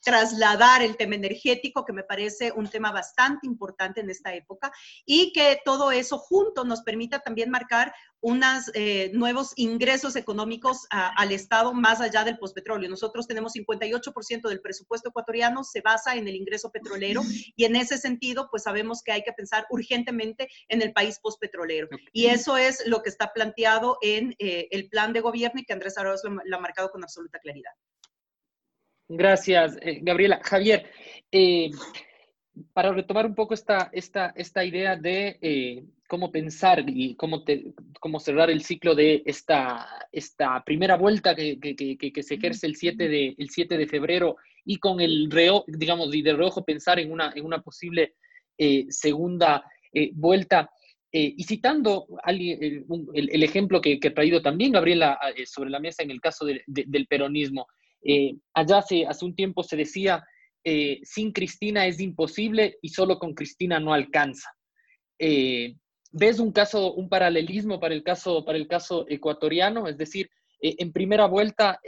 trasladar 0.00 0.82
el 0.82 0.96
tema 0.96 1.07
energético, 1.16 1.84
que 1.84 1.92
me 1.92 2.02
parece 2.02 2.52
un 2.52 2.68
tema 2.68 2.92
bastante 2.92 3.46
importante 3.46 4.00
en 4.00 4.10
esta 4.10 4.34
época, 4.34 4.72
y 5.04 5.32
que 5.32 5.60
todo 5.64 5.90
eso 5.90 6.18
junto 6.18 6.64
nos 6.64 6.82
permita 6.82 7.20
también 7.20 7.50
marcar 7.50 7.94
unos 8.20 8.70
eh, 8.74 9.10
nuevos 9.14 9.52
ingresos 9.56 10.16
económicos 10.16 10.86
al 10.90 11.30
Estado 11.30 11.72
más 11.72 12.00
allá 12.00 12.24
del 12.24 12.38
postpetróleo. 12.38 12.90
Nosotros 12.90 13.26
tenemos 13.26 13.54
58% 13.54 14.48
del 14.48 14.60
presupuesto 14.60 15.10
ecuatoriano 15.10 15.62
se 15.62 15.80
basa 15.80 16.16
en 16.16 16.26
el 16.26 16.34
ingreso 16.34 16.70
petrolero 16.70 17.22
y 17.54 17.64
en 17.64 17.76
ese 17.76 17.98
sentido, 17.98 18.48
pues 18.50 18.64
sabemos 18.64 19.02
que 19.02 19.12
hay 19.12 19.22
que 19.22 19.32
pensar 19.32 19.66
urgentemente 19.70 20.48
en 20.68 20.82
el 20.82 20.92
país 20.92 21.18
postpetrolero. 21.20 21.88
Y 22.12 22.26
eso 22.26 22.56
es 22.56 22.86
lo 22.86 23.02
que 23.02 23.10
está 23.10 23.32
planteado 23.32 23.98
en 24.02 24.34
eh, 24.38 24.68
el 24.70 24.88
plan 24.88 25.12
de 25.12 25.20
gobierno 25.20 25.60
y 25.60 25.64
que 25.64 25.72
Andrés 25.72 25.96
Arauz 25.98 26.22
lo 26.24 26.56
ha 26.56 26.60
marcado 26.60 26.90
con 26.90 27.02
absoluta 27.02 27.38
claridad. 27.38 27.72
Gracias, 29.08 29.78
eh, 29.80 30.00
Gabriela. 30.02 30.38
Javier, 30.42 30.84
eh, 31.32 31.70
para 32.74 32.92
retomar 32.92 33.24
un 33.24 33.34
poco 33.34 33.54
esta, 33.54 33.88
esta, 33.92 34.34
esta 34.36 34.64
idea 34.64 34.96
de 34.96 35.38
eh, 35.40 35.84
cómo 36.06 36.30
pensar 36.30 36.84
y 36.86 37.14
cómo, 37.14 37.42
cómo 38.00 38.20
cerrar 38.20 38.50
el 38.50 38.62
ciclo 38.62 38.94
de 38.94 39.22
esta, 39.24 39.88
esta 40.12 40.62
primera 40.62 40.96
vuelta 40.96 41.34
que, 41.34 41.58
que, 41.58 42.22
se 42.22 42.34
ejerce 42.34 42.66
el 42.66 42.76
7 42.76 43.08
de, 43.08 43.34
el 43.38 43.48
7 43.48 43.78
de 43.78 43.86
febrero 43.86 44.36
y 44.64 44.76
con 44.76 45.00
el 45.00 45.30
reo, 45.30 45.64
digamos, 45.66 46.10
de 46.10 46.34
reojo 46.34 46.64
pensar 46.64 46.98
en 46.98 47.10
una, 47.10 47.32
en 47.34 47.46
una 47.46 47.62
posible 47.62 48.14
segunda 48.88 49.64
vuelta. 50.12 50.68
y 51.12 51.42
citando 51.44 52.06
el, 52.26 52.84
el, 53.14 53.42
ejemplo 53.42 53.80
que, 53.80 54.00
que, 54.00 54.08
ha 54.08 54.14
traído 54.14 54.42
también 54.42 54.72
Gabriela 54.72 55.18
sobre 55.46 55.70
la 55.70 55.80
mesa 55.80 56.02
en 56.02 56.10
el 56.10 56.20
caso 56.20 56.44
del 56.44 57.06
peronismo, 57.06 57.68
eh, 58.02 58.36
allá 58.54 58.78
hace, 58.78 59.06
hace 59.06 59.24
un 59.24 59.34
tiempo 59.34 59.62
se 59.62 59.76
decía, 59.76 60.24
eh, 60.64 61.00
sin 61.02 61.32
Cristina 61.32 61.86
es 61.86 62.00
imposible 62.00 62.78
y 62.82 62.90
solo 62.90 63.18
con 63.18 63.34
Cristina 63.34 63.80
no 63.80 63.92
alcanza. 63.92 64.50
Eh, 65.18 65.74
¿Ves 66.10 66.38
un 66.38 66.52
caso, 66.52 66.94
un 66.94 67.08
paralelismo 67.08 67.80
para 67.80 67.94
el 67.94 68.02
caso, 68.02 68.44
para 68.44 68.58
el 68.58 68.66
caso 68.66 69.04
ecuatoriano? 69.08 69.88
Es 69.88 69.98
decir, 69.98 70.30
en 70.60 70.90
primera 70.90 71.26
vuelta, 71.26 71.78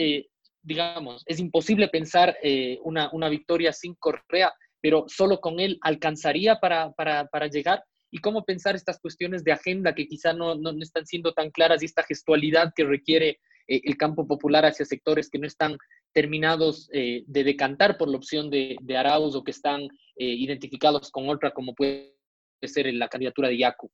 digamos, 0.63 1.23
es 1.27 1.41
imposible 1.41 1.89
pensar 1.89 2.37
una, 2.85 3.09
una, 3.13 3.31
victoria 3.31 3.73
sin 3.73 3.95
Correa, 3.95 4.53
pero 4.81 5.07
solo 5.09 5.41
con 5.41 5.59
él 5.59 5.79
alcanzaría 5.81 6.61
para, 6.61 6.93
para, 6.93 7.27
para 7.29 7.47
llegar 7.47 7.83
y 8.11 8.19
cómo 8.19 8.45
pensar 8.45 8.77
estas 8.77 9.01
cuestiones 9.01 9.43
de 9.43 9.53
agenda 9.53 9.95
que 9.95 10.07
quizá 10.07 10.35
no, 10.35 10.55
no, 10.55 10.71
no, 10.71 10.83
están 10.83 11.07
siendo 11.07 11.33
tan 11.33 11.51
claras 11.51 11.83
y 11.83 11.87
esta 11.87 12.03
gestualidad 12.03 12.75
que 12.77 12.85
requiere 12.85 13.41
el 13.67 13.97
campo 13.97 14.27
popular 14.27 14.67
hacia 14.67 14.85
sectores 14.85 15.31
que 15.31 15.39
no 15.39 15.47
están 15.47 15.79
terminados 16.13 16.89
eh, 16.93 17.25
de 17.27 17.45
decantar 17.45 17.97
por 17.97 18.09
la 18.09 18.17
opción 18.17 18.51
de, 18.51 18.77
de 18.81 18.97
Arauz 18.97 19.35
o 19.35 19.45
que 19.45 19.53
están 19.53 19.83
eh, 19.83 19.89
identificados 20.17 21.11
con 21.11 21.29
otra, 21.29 21.53
como 21.53 21.75
puede 21.75 22.17
ser 22.63 22.93
la 22.95 23.09
candidatura 23.09 23.49
de 23.49 23.59
Yacu? 23.59 23.91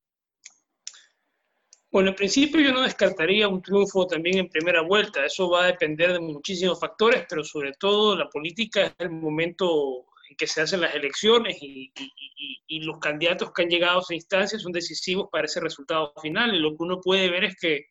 Bueno, 1.91 2.11
en 2.11 2.17
principio 2.17 2.61
yo 2.61 2.73
no 2.73 2.83
descartaría 2.83 3.49
un 3.49 3.62
triunfo 3.62 4.07
también 4.07 4.39
en 4.39 4.49
primera 4.49 4.83
vuelta. 4.83 5.25
Eso 5.25 5.49
va 5.49 5.64
a 5.64 5.67
depender 5.69 6.12
de 6.12 6.21
muchísimos 6.21 6.81
factores, 6.81 7.25
pero 7.29 7.45
sobre 7.45 7.73
todo 7.73 8.17
la 8.17 8.29
política 8.29 8.87
es 8.87 8.95
el 8.99 9.11
momento 9.11 10.05
en 10.29 10.37
que 10.37 10.47
se 10.47 10.61
hacen 10.61 10.81
las 10.81 10.95
elecciones 10.95 11.57
y, 11.62 11.93
y, 11.97 12.62
y, 12.67 12.81
los 12.81 12.99
candidatos 12.99 13.53
que 13.53 13.62
han 13.62 13.71
llegado 13.71 13.99
a 13.99 14.03
esa 14.03 14.14
instancia 14.14 14.59
son 14.59 14.73
decisivos 14.73 15.29
para 15.31 15.47
ese 15.47 15.61
resultado 15.61 16.12
final. 16.21 16.55
Y 16.55 16.59
lo 16.59 16.71
que 16.71 16.83
uno 16.83 17.01
puede 17.01 17.31
ver 17.31 17.45
es 17.45 17.57
que 17.57 17.87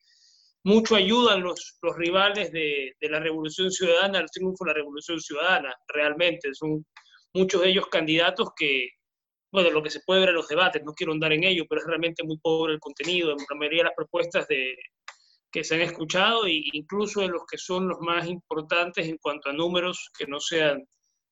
mucho 0.66 0.96
ayudan 0.96 1.44
los, 1.44 1.78
los 1.84 1.96
rivales 1.96 2.52
de, 2.52 2.94
de, 3.00 3.10
la 3.10 3.20
Revolución 3.20 3.72
Ciudadana 3.72 4.20
al 4.20 4.32
triunfo 4.32 4.66
de 4.66 4.72
la 4.72 4.76
Revolución 4.76 5.20
Ciudadana, 5.20 5.74
realmente. 5.88 6.54
Son 6.54 6.84
muchos 7.34 7.62
de 7.62 7.70
ellos 7.70 7.86
candidatos 7.88 8.50
que, 8.58 8.90
bueno, 9.52 9.70
lo 9.70 9.84
que 9.84 9.92
se 9.92 10.02
puede 10.06 10.22
ver 10.22 10.30
en 10.30 10.36
los 10.36 10.48
debates, 10.48 10.82
no 10.84 10.94
quiero 10.94 11.14
andar 11.14 11.34
en 11.34 11.44
ello, 11.44 11.66
pero 11.70 11.82
es 11.82 11.88
realmente 11.88 12.24
muy 12.24 12.38
pobre 12.40 12.74
el 12.74 12.80
contenido, 12.80 13.32
en 13.32 13.38
la 13.38 13.56
mayoría 13.56 13.82
de 13.82 13.90
las 13.90 13.96
propuestas 13.96 14.48
de, 14.48 14.76
que 15.52 15.64
se 15.64 15.76
han 15.76 15.82
escuchado, 15.82 16.48
e 16.48 16.64
incluso 16.74 17.22
en 17.22 17.32
los 17.32 17.44
que 17.46 17.60
son 17.60 17.88
los 17.88 18.00
más 18.00 18.28
importantes 18.28 19.08
en 19.08 19.18
cuanto 19.18 19.50
a 19.50 19.54
números 19.54 20.10
que 20.18 20.26
no 20.26 20.40
sean 20.40 20.84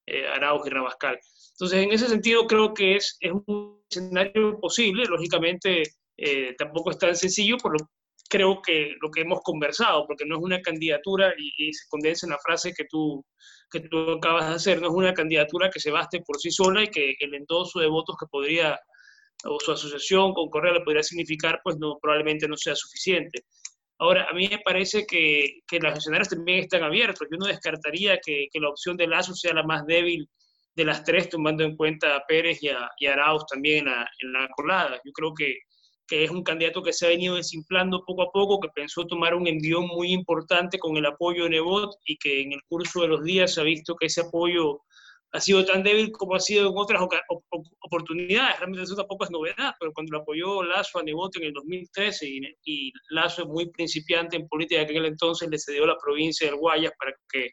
eh, 0.06 0.28
Arauz 0.28 0.68
y 0.68 0.70
Rabascal. 0.70 1.20
Entonces, 1.54 1.84
en 1.84 1.92
ese 1.92 2.08
sentido, 2.08 2.46
creo 2.46 2.72
que 2.72 2.98
es, 2.98 3.18
es 3.20 3.32
un 3.48 3.82
escenario 3.90 4.60
posible, 4.60 5.06
lógicamente. 5.06 5.82
Eh, 6.16 6.54
tampoco 6.56 6.92
es 6.92 7.00
tan 7.00 7.16
sencillo 7.16 7.58
por 7.58 7.74
lo, 7.74 7.90
creo 8.34 8.64
que 8.64 8.96
lo 9.00 9.12
que 9.12 9.22
hemos 9.22 9.42
conversado, 9.44 10.08
porque 10.08 10.26
no 10.26 10.38
es 10.38 10.42
una 10.42 10.60
candidatura, 10.60 11.32
y, 11.38 11.72
se 11.72 11.88
condensa 11.88 12.26
en 12.26 12.32
la 12.32 12.40
frase 12.40 12.74
que 12.74 12.86
tú, 12.90 13.24
que 13.70 13.82
tú 13.82 14.14
acabas 14.14 14.50
de 14.50 14.56
hacer, 14.56 14.82
no 14.82 14.88
es 14.88 14.94
una 14.96 15.14
candidatura 15.14 15.70
que 15.70 15.80
se 15.80 15.92
baste 15.92 16.22
por 16.26 16.40
sí 16.40 16.50
sola 16.50 16.84
y 16.84 16.88
que 16.88 17.16
el 17.20 17.36
endoso 17.36 17.80
de 17.80 17.88
votos 17.88 18.16
que 18.20 18.26
podría, 18.26 18.80
o 19.46 19.60
su 19.60 19.72
asociación 19.74 20.34
con 20.34 20.50
Correa 20.50 20.74
le 20.74 20.82
podría 20.82 21.04
significar, 21.04 21.62
pues 21.64 21.78
no, 21.78 22.00
probablemente 22.02 22.48
no 22.48 22.58
sea 22.58 22.76
suficiente. 22.76 23.44
Ahora, 24.00 24.28
a 24.28 24.34
mí 24.34 24.48
me 24.50 24.60
parece 24.66 25.06
que, 25.06 25.62
que 25.68 25.80
los 25.80 25.96
escenarios 25.96 26.30
también 26.30 26.60
están 26.60 26.84
abiertos. 26.84 27.28
Yo 27.32 27.38
no 27.38 27.46
descartaría 27.46 28.18
que, 28.18 28.48
que, 28.52 28.60
la 28.60 28.70
opción 28.70 28.98
de 28.98 29.08
Lazo 29.08 29.36
sea 29.36 29.54
la 29.54 29.64
más 29.64 29.86
débil 29.86 30.28
de 30.76 30.86
las 30.86 31.04
tres, 31.04 31.30
tomando 31.30 31.64
en 31.64 31.78
cuenta 31.78 32.16
a 32.16 32.26
Pérez 32.28 32.64
y 32.64 32.70
a, 32.70 32.90
y 32.98 33.06
a 33.06 33.14
Arauz 33.14 33.46
también 33.46 33.80
en 33.80 33.94
la, 33.94 34.10
en 34.20 34.34
la 34.34 34.48
colada. 34.56 35.00
Yo 35.06 35.12
creo 35.12 35.34
que 35.36 35.56
que 36.08 36.24
es 36.24 36.32
un 36.32 36.43
candidato 36.43 36.84
que 36.84 36.93
se 36.93 37.06
ha 37.06 37.10
venido 37.10 37.36
desimplando 37.36 38.04
poco 38.06 38.24
a 38.24 38.32
poco, 38.32 38.60
que 38.60 38.70
pensó 38.70 39.06
tomar 39.06 39.34
un 39.36 39.47
envión 39.47 39.88
muy 39.88 40.12
importante 40.12 40.78
con 40.80 40.97
el 40.97 41.06
apoyo 41.06 41.43
de 41.43 41.51
Nebot 41.51 41.95
y 42.06 42.18
que 42.18 42.41
en 42.41 42.54
el 42.54 42.62
curso 42.68 43.01
de 43.01 43.08
los 43.08 43.24
días 43.24 43.54
se 43.54 43.62
ha 43.62 43.64
visto 43.64 43.95
que 43.95 44.08
ese 44.08 44.22
apoyo 44.22 44.82
ha 45.34 45.39
sido 45.39 45.66
tan 45.66 45.82
débil 45.82 46.12
como 46.12 46.36
ha 46.36 46.39
sido 46.39 46.70
en 46.70 46.78
otras 46.78 47.01
oportunidades. 47.80 48.60
Realmente 48.60 48.84
eso 48.84 48.95
tampoco 48.95 49.24
es 49.24 49.32
novedad, 49.32 49.74
pero 49.80 49.91
cuando 49.91 50.12
lo 50.12 50.20
apoyó 50.20 50.62
Lazo 50.62 50.99
a 50.99 51.04
Nebot 51.04 51.36
en 51.38 51.45
el 51.45 51.54
2013 51.54 52.28
y, 52.28 52.41
y 52.66 52.93
Lazo 53.10 53.41
es 53.41 53.47
muy 53.47 53.72
principiante 53.72 54.36
en 54.36 54.47
política, 54.47 54.86
que 54.86 54.91
en 54.91 54.97
aquel 54.99 55.12
entonces 55.12 55.49
le 55.49 55.58
cedió 55.58 55.88
la 55.88 55.97
provincia 55.97 56.45
del 56.45 56.58
Guayas 56.58 56.93
para 56.99 57.14
que 57.32 57.51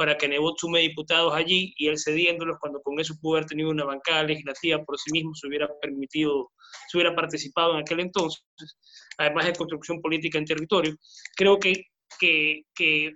para 0.00 0.16
que 0.16 0.26
Nebot 0.26 0.56
sume 0.58 0.80
diputados 0.80 1.34
allí 1.34 1.74
y 1.76 1.88
él 1.88 1.98
cediéndolos 1.98 2.56
cuando 2.58 2.80
con 2.80 2.98
eso 2.98 3.14
pudo 3.20 3.36
haber 3.36 3.46
tenido 3.46 3.68
una 3.68 3.84
bancada 3.84 4.22
legislativa 4.22 4.82
por 4.82 4.98
sí 4.98 5.12
mismo 5.12 5.34
se 5.34 5.46
hubiera 5.46 5.68
permitido, 5.78 6.52
se 6.88 6.96
hubiera 6.96 7.14
participado 7.14 7.74
en 7.74 7.80
aquel 7.80 8.00
entonces, 8.00 8.42
además 9.18 9.44
de 9.44 9.52
construcción 9.52 10.00
política 10.00 10.38
en 10.38 10.46
territorio. 10.46 10.96
Creo 11.36 11.58
que, 11.58 11.84
que, 12.18 12.62
que 12.74 13.12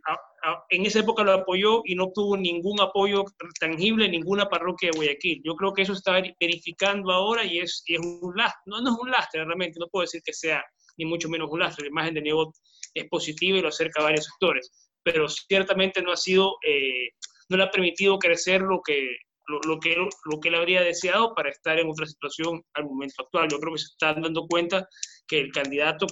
en 0.69 0.85
esa 0.85 1.01
época 1.01 1.25
lo 1.25 1.33
apoyó 1.33 1.81
y 1.87 1.95
no 1.95 2.11
tuvo 2.13 2.37
ningún 2.37 2.79
apoyo 2.79 3.25
tangible 3.59 4.05
en 4.05 4.11
ninguna 4.11 4.51
parroquia 4.51 4.91
de 4.91 4.99
Guayaquil. 4.99 5.41
Yo 5.43 5.55
creo 5.55 5.73
que 5.73 5.81
eso 5.81 5.95
está 5.95 6.13
verificando 6.39 7.13
ahora 7.13 7.47
y 7.47 7.61
es, 7.61 7.83
y 7.87 7.95
es 7.95 8.01
un 8.01 8.37
lastre, 8.37 8.61
no, 8.67 8.83
no 8.83 8.93
es 8.93 8.99
un 9.01 9.11
lastre 9.11 9.43
realmente, 9.43 9.81
no 9.81 9.89
puedo 9.89 10.03
decir 10.03 10.21
que 10.23 10.35
sea 10.35 10.63
ni 10.99 11.07
mucho 11.07 11.31
menos 11.31 11.49
un 11.51 11.61
lastre, 11.61 11.85
la 11.85 11.93
imagen 11.93 12.13
de 12.13 12.21
Nebot 12.21 12.55
es 12.93 13.09
positiva 13.09 13.57
y 13.57 13.63
lo 13.63 13.69
acerca 13.69 14.03
a 14.03 14.05
varios 14.05 14.27
sectores 14.27 14.84
pero 15.05 15.29
ciertamente 15.29 16.03
no 16.03 16.13
ha 16.13 16.17
sido, 16.17 16.57
eh, 16.67 17.11
no 17.49 17.57
le 17.57 17.65
ha 17.65 17.71
permitido 17.71 18.19
crecer 18.19 18.63
lo 18.63 18.81
que, 18.83 19.17
lo, 19.47 19.79
que, 19.79 19.97
lo 19.97 20.41
que 20.41 20.49
él 20.49 20.55
habría 20.55 20.83
deseado 20.83 21.35
para 21.35 21.51
estar 21.51 21.79
en 21.79 21.89
otra 21.89 22.07
situación 22.07 22.63
al 22.75 22.87
momento 22.87 23.23
actual. 23.23 23.49
Yo 23.51 23.59
creo 23.61 23.75
que 23.75 23.81
se 23.81 23.93
están 23.93 24.23
dando 24.23 24.47
cuenta 24.47 24.89
que 25.29 25.41
el 25.41 25.53
candidato 25.53 26.07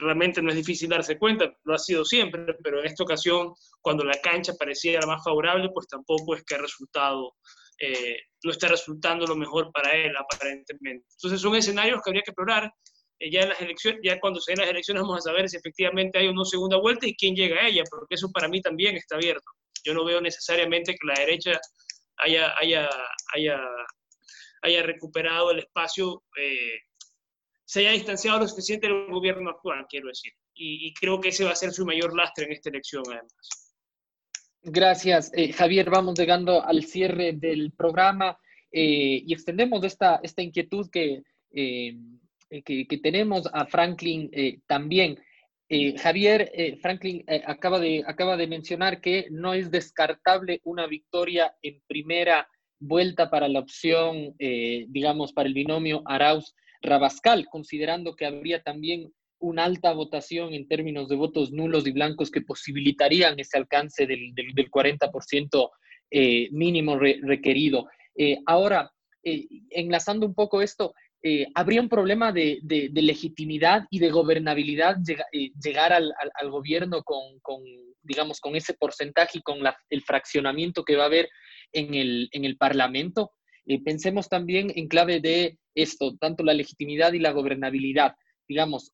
realmente 0.00 0.42
no 0.42 0.50
es 0.50 0.56
difícil 0.56 0.88
darse 0.88 1.18
cuenta, 1.18 1.52
lo 1.64 1.74
ha 1.74 1.78
sido 1.78 2.04
siempre, 2.04 2.54
pero 2.62 2.80
en 2.80 2.86
esta 2.86 3.04
ocasión, 3.04 3.52
cuando 3.80 4.04
la 4.04 4.18
cancha 4.20 4.54
parecía 4.58 5.00
la 5.00 5.06
más 5.06 5.22
favorable, 5.22 5.70
pues 5.72 5.86
tampoco 5.88 6.34
es 6.34 6.44
que 6.44 6.54
ha 6.54 6.58
resultado, 6.58 7.34
eh, 7.78 8.16
no 8.42 8.50
está 8.50 8.68
resultando 8.68 9.26
lo 9.26 9.36
mejor 9.36 9.70
para 9.72 9.92
él, 9.92 10.12
aparentemente. 10.16 11.06
Entonces 11.16 11.40
son 11.40 11.54
escenarios 11.54 12.00
que 12.02 12.10
habría 12.10 12.22
que 12.22 12.30
explorar. 12.30 12.72
Eh, 13.20 13.30
ya 13.30 13.42
en 13.42 13.50
las 13.50 13.60
elecciones, 13.60 14.00
ya 14.02 14.18
cuando 14.18 14.40
se 14.40 14.52
den 14.52 14.60
las 14.60 14.70
elecciones 14.70 15.02
vamos 15.02 15.18
a 15.18 15.30
saber 15.30 15.48
si 15.48 15.58
efectivamente 15.58 16.18
hay 16.18 16.28
una 16.28 16.44
segunda 16.44 16.78
vuelta 16.78 17.06
y 17.06 17.14
quién 17.14 17.36
llega 17.36 17.60
a 17.60 17.68
ella, 17.68 17.84
porque 17.90 18.14
eso 18.14 18.32
para 18.32 18.48
mí 18.48 18.62
también 18.62 18.96
está 18.96 19.16
abierto. 19.16 19.44
Yo 19.84 19.94
no 19.94 20.04
veo 20.04 20.20
necesariamente 20.20 20.92
que 20.94 21.06
la 21.06 21.14
derecha 21.14 21.60
haya, 22.16 22.54
haya, 22.58 22.88
haya, 23.34 23.60
haya 24.62 24.82
recuperado 24.82 25.50
el 25.50 25.60
espacio, 25.60 26.24
eh, 26.36 26.80
se 27.64 27.80
haya 27.80 27.92
distanciado 27.92 28.40
lo 28.40 28.48
suficiente 28.48 28.88
del 28.88 29.06
gobierno 29.06 29.50
actual, 29.50 29.86
quiero 29.88 30.08
decir. 30.08 30.32
Y, 30.54 30.92
creo 30.92 31.20
que 31.20 31.28
ese 31.28 31.44
va 31.44 31.52
a 31.52 31.56
ser 31.56 31.72
su 31.72 31.86
mayor 31.86 32.14
lastre 32.14 32.44
en 32.44 32.52
esta 32.52 32.68
elección, 32.68 33.02
además. 33.06 33.32
Gracias, 34.62 35.32
eh, 35.34 35.52
Javier. 35.54 35.88
Vamos 35.88 36.18
llegando 36.18 36.62
al 36.62 36.84
cierre 36.84 37.32
del 37.32 37.72
programa 37.72 38.38
y 38.72 39.32
extendemos 39.32 39.82
esta, 39.84 40.20
esta 40.22 40.42
inquietud 40.42 40.90
que, 40.90 41.22
que, 42.64 42.86
que, 42.86 42.98
tenemos 42.98 43.48
a 43.52 43.66
Franklin 43.66 44.30
también. 44.66 45.18
Javier, 45.98 46.50
Franklin 46.82 47.24
acaba, 47.46 47.78
de, 47.78 48.02
acaba 48.04 48.36
de 48.36 48.48
mencionar 48.48 49.00
que 49.00 49.28
no 49.30 49.54
es 49.54 49.70
descartable 49.70 50.60
una 50.64 50.88
victoria 50.88 51.54
en 51.62 51.80
primera 51.86 52.48
vuelta 52.80 53.30
para 53.30 53.46
la 53.46 53.60
opción, 53.60 54.34
digamos, 54.36 55.32
para 55.32 55.48
el 55.48 55.54
binomio 55.54 56.02
Arauz-Rabascal, 56.06 57.46
considerando 57.46 58.16
que 58.16 58.26
habría 58.26 58.62
también 58.62 59.12
una 59.40 59.64
alta 59.64 59.92
votación 59.92 60.52
en 60.52 60.68
términos 60.68 61.08
de 61.08 61.16
votos 61.16 61.50
nulos 61.50 61.86
y 61.86 61.92
blancos 61.92 62.30
que 62.30 62.42
posibilitarían 62.42 63.40
ese 63.40 63.58
alcance 63.58 64.06
del, 64.06 64.34
del, 64.34 64.54
del 64.54 64.70
40% 64.70 65.70
eh, 66.10 66.48
mínimo 66.52 66.98
re, 66.98 67.18
requerido. 67.22 67.88
Eh, 68.14 68.38
ahora, 68.46 68.92
eh, 69.24 69.46
enlazando 69.70 70.26
un 70.26 70.34
poco 70.34 70.60
esto, 70.60 70.94
eh, 71.22 71.46
habría 71.54 71.80
un 71.80 71.88
problema 71.88 72.32
de, 72.32 72.60
de, 72.62 72.88
de, 72.90 73.02
legitimidad 73.02 73.84
y 73.90 73.98
de 73.98 74.10
gobernabilidad 74.10 74.96
llega, 75.04 75.26
eh, 75.32 75.50
llegar 75.62 75.92
al, 75.92 76.12
al, 76.18 76.30
al 76.34 76.50
gobierno 76.50 77.02
con, 77.02 77.38
con, 77.40 77.62
digamos, 78.02 78.40
con 78.40 78.56
ese 78.56 78.74
porcentaje 78.74 79.38
y 79.38 79.42
con 79.42 79.62
la, 79.62 79.76
el 79.90 80.02
fraccionamiento 80.02 80.84
que 80.84 80.96
va 80.96 81.04
a 81.04 81.06
haber 81.06 81.28
en 81.72 81.94
el, 81.94 82.28
en 82.32 82.44
el 82.44 82.56
Parlamento. 82.56 83.32
Eh, 83.66 83.82
pensemos 83.82 84.28
también 84.28 84.72
en 84.74 84.88
clave 84.88 85.20
de 85.20 85.58
esto, 85.74 86.16
tanto 86.18 86.42
la 86.42 86.54
legitimidad 86.54 87.12
y 87.12 87.18
la 87.18 87.32
gobernabilidad 87.32 88.14
digamos, 88.50 88.92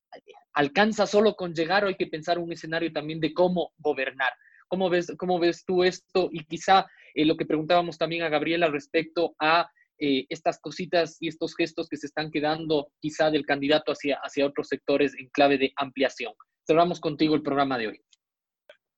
alcanza 0.53 1.07
solo 1.07 1.35
con 1.35 1.55
llegar 1.55 1.83
o 1.83 1.87
hay 1.87 1.95
que 1.95 2.05
pensar 2.05 2.37
un 2.37 2.51
escenario 2.51 2.93
también 2.93 3.19
de 3.19 3.33
cómo 3.33 3.73
gobernar. 3.79 4.31
¿Cómo 4.67 4.87
ves, 4.87 5.11
cómo 5.17 5.39
ves 5.39 5.65
tú 5.65 5.83
esto? 5.83 6.29
Y 6.31 6.45
quizá 6.45 6.85
eh, 7.15 7.25
lo 7.25 7.35
que 7.35 7.45
preguntábamos 7.47 7.97
también 7.97 8.21
a 8.21 8.29
Gabriela 8.29 8.67
respecto 8.67 9.33
a 9.39 9.67
eh, 9.99 10.25
estas 10.29 10.59
cositas 10.59 11.17
y 11.19 11.27
estos 11.27 11.55
gestos 11.55 11.87
que 11.89 11.97
se 11.97 12.07
están 12.07 12.31
quedando 12.31 12.91
quizá 12.99 13.29
del 13.31 13.45
candidato 13.45 13.91
hacia, 13.91 14.19
hacia 14.23 14.45
otros 14.45 14.67
sectores 14.67 15.15
en 15.17 15.29
clave 15.29 15.57
de 15.57 15.73
ampliación. 15.75 16.33
Cerramos 16.65 16.99
contigo 16.99 17.35
el 17.35 17.41
programa 17.41 17.77
de 17.77 17.87
hoy. 17.87 18.01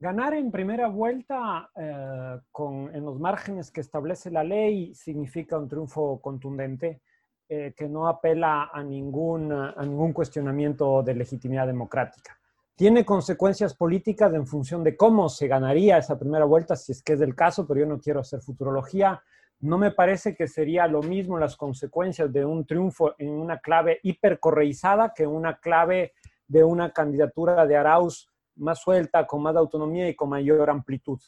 Ganar 0.02 0.34
en 0.34 0.50
primera 0.50 0.88
vuelta 0.88 1.70
eh, 1.76 2.40
con, 2.52 2.96
en 2.96 3.04
los 3.04 3.20
márgenes 3.20 3.70
que 3.70 3.82
establece 3.82 4.32
la 4.32 4.44
ley 4.44 4.96
significa 4.96 5.58
un 5.58 5.68
triunfo 5.68 6.22
contundente 6.22 7.02
eh, 7.50 7.74
que 7.76 7.90
no 7.90 8.08
apela 8.08 8.70
a 8.72 8.84
ningún, 8.84 9.52
a 9.52 9.84
ningún 9.84 10.14
cuestionamiento 10.14 11.02
de 11.02 11.16
legitimidad 11.16 11.68
democrática. 11.68 12.40
Tiene 12.76 13.04
consecuencias 13.04 13.76
políticas 13.76 14.34
en 14.34 14.48
función 14.48 14.84
de 14.84 14.96
cómo 14.96 15.28
se 15.28 15.48
ganaría 15.48 15.98
esa 15.98 16.18
primera 16.18 16.46
vuelta, 16.46 16.76
si 16.78 16.92
es 16.92 17.04
que 17.04 17.14
es 17.14 17.20
del 17.20 17.36
caso, 17.36 17.68
pero 17.68 17.82
yo 17.82 17.86
no 17.86 18.00
quiero 18.00 18.22
hacer 18.22 18.40
futurología. 18.40 19.22
No 19.62 19.78
me 19.78 19.92
parece 19.92 20.36
que 20.36 20.48
sería 20.48 20.88
lo 20.88 21.02
mismo 21.02 21.38
las 21.38 21.58
consecuencias 21.58 22.32
de 22.32 22.46
un 22.46 22.66
triunfo 22.66 23.16
en 23.18 23.30
una 23.30 23.60
clave 23.60 24.00
hipercorreizada 24.04 25.14
que 25.14 25.28
una 25.28 25.60
clave 25.60 26.14
de 26.48 26.64
una 26.64 26.92
candidatura 26.92 27.66
de 27.66 27.76
Arauz 27.76 28.30
más 28.56 28.80
suelta, 28.80 29.28
con 29.28 29.42
más 29.42 29.56
autonomía 29.56 30.08
y 30.08 30.16
con 30.16 30.30
mayor 30.30 30.70
amplitud. 30.70 31.20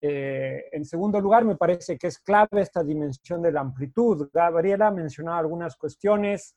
Eh, 0.00 0.68
en 0.72 0.84
segundo 0.84 1.20
lugar, 1.20 1.44
me 1.44 1.56
parece 1.56 1.96
que 1.96 2.08
es 2.08 2.18
clave 2.18 2.60
esta 2.60 2.82
dimensión 2.82 3.40
de 3.40 3.52
la 3.52 3.60
amplitud. 3.60 4.28
Gabriela 4.32 4.90
mencionaba 4.90 5.38
algunas 5.38 5.76
cuestiones 5.76 6.56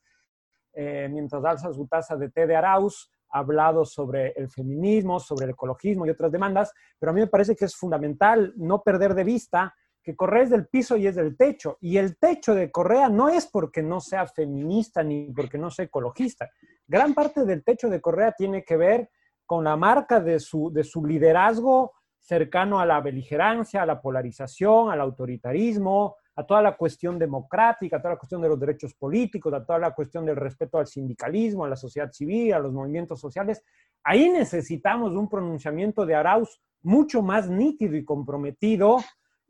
eh, 0.74 1.08
mientras 1.10 1.44
alza 1.44 1.72
su 1.72 1.86
taza 1.86 2.16
de 2.16 2.30
té 2.30 2.46
de 2.46 2.54
Arauz, 2.54 3.10
ha 3.30 3.40
hablado 3.40 3.84
sobre 3.84 4.32
el 4.36 4.48
feminismo, 4.48 5.18
sobre 5.18 5.46
el 5.46 5.50
ecologismo 5.50 6.06
y 6.06 6.10
otras 6.10 6.30
demandas, 6.30 6.72
pero 6.98 7.10
a 7.10 7.14
mí 7.14 7.20
me 7.20 7.26
parece 7.26 7.56
que 7.56 7.64
es 7.64 7.74
fundamental 7.74 8.52
no 8.56 8.82
perder 8.82 9.14
de 9.14 9.24
vista 9.24 9.74
que 10.08 10.16
Correa 10.16 10.44
es 10.44 10.48
del 10.48 10.66
piso 10.68 10.96
y 10.96 11.06
es 11.06 11.16
del 11.16 11.36
techo. 11.36 11.76
Y 11.82 11.98
el 11.98 12.16
techo 12.16 12.54
de 12.54 12.70
Correa 12.70 13.10
no 13.10 13.28
es 13.28 13.46
porque 13.46 13.82
no 13.82 14.00
sea 14.00 14.26
feminista 14.26 15.02
ni 15.02 15.30
porque 15.34 15.58
no 15.58 15.70
sea 15.70 15.84
ecologista. 15.84 16.48
Gran 16.86 17.12
parte 17.12 17.44
del 17.44 17.62
techo 17.62 17.90
de 17.90 18.00
Correa 18.00 18.32
tiene 18.32 18.64
que 18.64 18.78
ver 18.78 19.10
con 19.44 19.64
la 19.64 19.76
marca 19.76 20.18
de 20.18 20.40
su, 20.40 20.72
de 20.72 20.82
su 20.82 21.04
liderazgo 21.04 21.92
cercano 22.18 22.80
a 22.80 22.86
la 22.86 23.02
beligerancia, 23.02 23.82
a 23.82 23.86
la 23.86 24.00
polarización, 24.00 24.90
al 24.90 25.02
autoritarismo, 25.02 26.16
a 26.36 26.46
toda 26.46 26.62
la 26.62 26.74
cuestión 26.74 27.18
democrática, 27.18 27.98
a 27.98 28.00
toda 28.00 28.14
la 28.14 28.18
cuestión 28.18 28.40
de 28.40 28.48
los 28.48 28.58
derechos 28.58 28.94
políticos, 28.94 29.52
a 29.52 29.62
toda 29.62 29.78
la 29.78 29.94
cuestión 29.94 30.24
del 30.24 30.36
respeto 30.36 30.78
al 30.78 30.86
sindicalismo, 30.86 31.66
a 31.66 31.68
la 31.68 31.76
sociedad 31.76 32.10
civil, 32.12 32.54
a 32.54 32.58
los 32.58 32.72
movimientos 32.72 33.20
sociales. 33.20 33.62
Ahí 34.02 34.30
necesitamos 34.30 35.12
un 35.12 35.28
pronunciamiento 35.28 36.06
de 36.06 36.14
Arauz 36.14 36.62
mucho 36.80 37.20
más 37.20 37.50
nítido 37.50 37.94
y 37.94 38.06
comprometido 38.06 39.00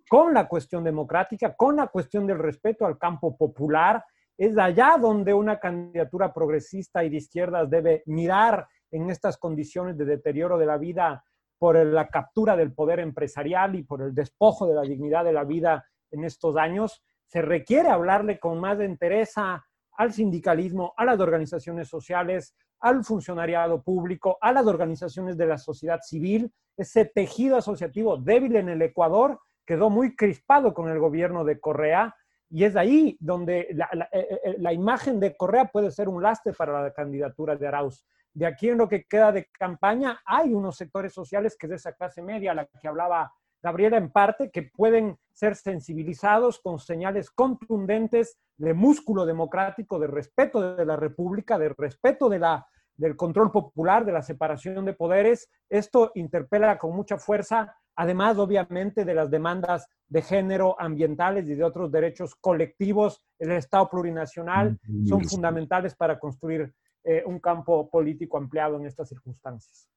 con 0.08 0.34
la 0.34 0.48
cuestión 0.48 0.82
democrática, 0.82 1.54
con 1.54 1.76
la 1.76 1.88
cuestión 1.88 2.26
del 2.26 2.38
respeto 2.38 2.86
al 2.86 2.98
campo 2.98 3.36
popular. 3.36 4.04
Es 4.36 4.56
allá 4.56 4.96
donde 5.00 5.34
una 5.34 5.58
candidatura 5.58 6.32
progresista 6.32 7.04
y 7.04 7.10
de 7.10 7.16
izquierdas 7.16 7.68
debe 7.68 8.02
mirar 8.06 8.66
en 8.90 9.10
estas 9.10 9.36
condiciones 9.36 9.98
de 9.98 10.04
deterioro 10.04 10.56
de 10.58 10.66
la 10.66 10.78
vida 10.78 11.24
por 11.58 11.76
la 11.76 12.08
captura 12.08 12.56
del 12.56 12.72
poder 12.72 13.00
empresarial 13.00 13.74
y 13.74 13.82
por 13.82 14.00
el 14.00 14.14
despojo 14.14 14.66
de 14.66 14.74
la 14.74 14.82
dignidad 14.82 15.24
de 15.24 15.32
la 15.32 15.44
vida 15.44 15.84
en 16.10 16.24
estos 16.24 16.56
años, 16.56 17.02
se 17.26 17.42
requiere 17.42 17.90
hablarle 17.90 18.38
con 18.38 18.58
más 18.58 18.80
entereza 18.80 19.64
al 19.96 20.12
sindicalismo, 20.12 20.94
a 20.96 21.04
las 21.04 21.20
organizaciones 21.20 21.88
sociales, 21.88 22.54
al 22.80 23.04
funcionariado 23.04 23.82
público, 23.82 24.38
a 24.40 24.52
las 24.52 24.66
organizaciones 24.66 25.36
de 25.36 25.46
la 25.46 25.58
sociedad 25.58 26.00
civil. 26.00 26.52
Ese 26.76 27.04
tejido 27.04 27.56
asociativo 27.56 28.16
débil 28.16 28.56
en 28.56 28.68
el 28.68 28.80
Ecuador 28.80 29.40
quedó 29.68 29.90
muy 29.90 30.16
crispado 30.16 30.72
con 30.72 30.88
el 30.88 30.98
gobierno 30.98 31.44
de 31.44 31.60
Correa 31.60 32.16
y 32.48 32.64
es 32.64 32.74
ahí 32.74 33.18
donde 33.20 33.68
la, 33.72 33.86
la, 33.92 34.08
eh, 34.12 34.40
eh, 34.42 34.56
la 34.60 34.72
imagen 34.72 35.20
de 35.20 35.36
Correa 35.36 35.66
puede 35.66 35.90
ser 35.90 36.08
un 36.08 36.22
lastre 36.22 36.54
para 36.54 36.82
la 36.82 36.90
candidatura 36.90 37.54
de 37.54 37.66
Arauz. 37.68 38.06
De 38.32 38.46
aquí 38.46 38.70
en 38.70 38.78
lo 38.78 38.88
que 38.88 39.04
queda 39.04 39.30
de 39.30 39.44
campaña, 39.52 40.22
hay 40.24 40.54
unos 40.54 40.78
sectores 40.78 41.12
sociales 41.12 41.54
que 41.54 41.66
es 41.66 41.70
de 41.70 41.76
esa 41.76 41.92
clase 41.92 42.22
media, 42.22 42.52
a 42.52 42.54
la 42.54 42.64
que 42.64 42.88
hablaba 42.88 43.30
Gabriela 43.62 43.98
en 43.98 44.10
parte, 44.10 44.50
que 44.50 44.62
pueden 44.62 45.18
ser 45.34 45.54
sensibilizados 45.54 46.60
con 46.60 46.78
señales 46.78 47.30
contundentes 47.30 48.38
de 48.56 48.72
músculo 48.72 49.26
democrático, 49.26 49.98
de 49.98 50.06
respeto 50.06 50.76
de 50.76 50.86
la 50.86 50.96
República, 50.96 51.58
de 51.58 51.74
respeto 51.76 52.30
de 52.30 52.38
la, 52.38 52.66
del 52.98 53.16
control 53.16 53.50
popular, 53.50 54.04
de 54.04 54.12
la 54.12 54.22
separación 54.22 54.84
de 54.84 54.92
poderes. 54.92 55.48
Esto 55.70 56.10
interpela 56.14 56.76
con 56.76 56.94
mucha 56.94 57.16
fuerza, 57.16 57.74
además 57.96 58.36
obviamente 58.36 59.04
de 59.04 59.14
las 59.14 59.30
demandas 59.30 59.88
de 60.08 60.20
género, 60.20 60.78
ambientales 60.78 61.48
y 61.48 61.54
de 61.54 61.64
otros 61.64 61.90
derechos 61.90 62.34
colectivos. 62.34 63.22
El 63.38 63.52
Estado 63.52 63.88
plurinacional 63.88 64.78
son 65.08 65.24
fundamentales 65.24 65.94
para 65.94 66.18
construir 66.18 66.74
eh, 67.04 67.22
un 67.24 67.38
campo 67.38 67.88
político 67.88 68.36
ampliado 68.36 68.76
en 68.76 68.86
estas 68.86 69.08
circunstancias. 69.08 69.88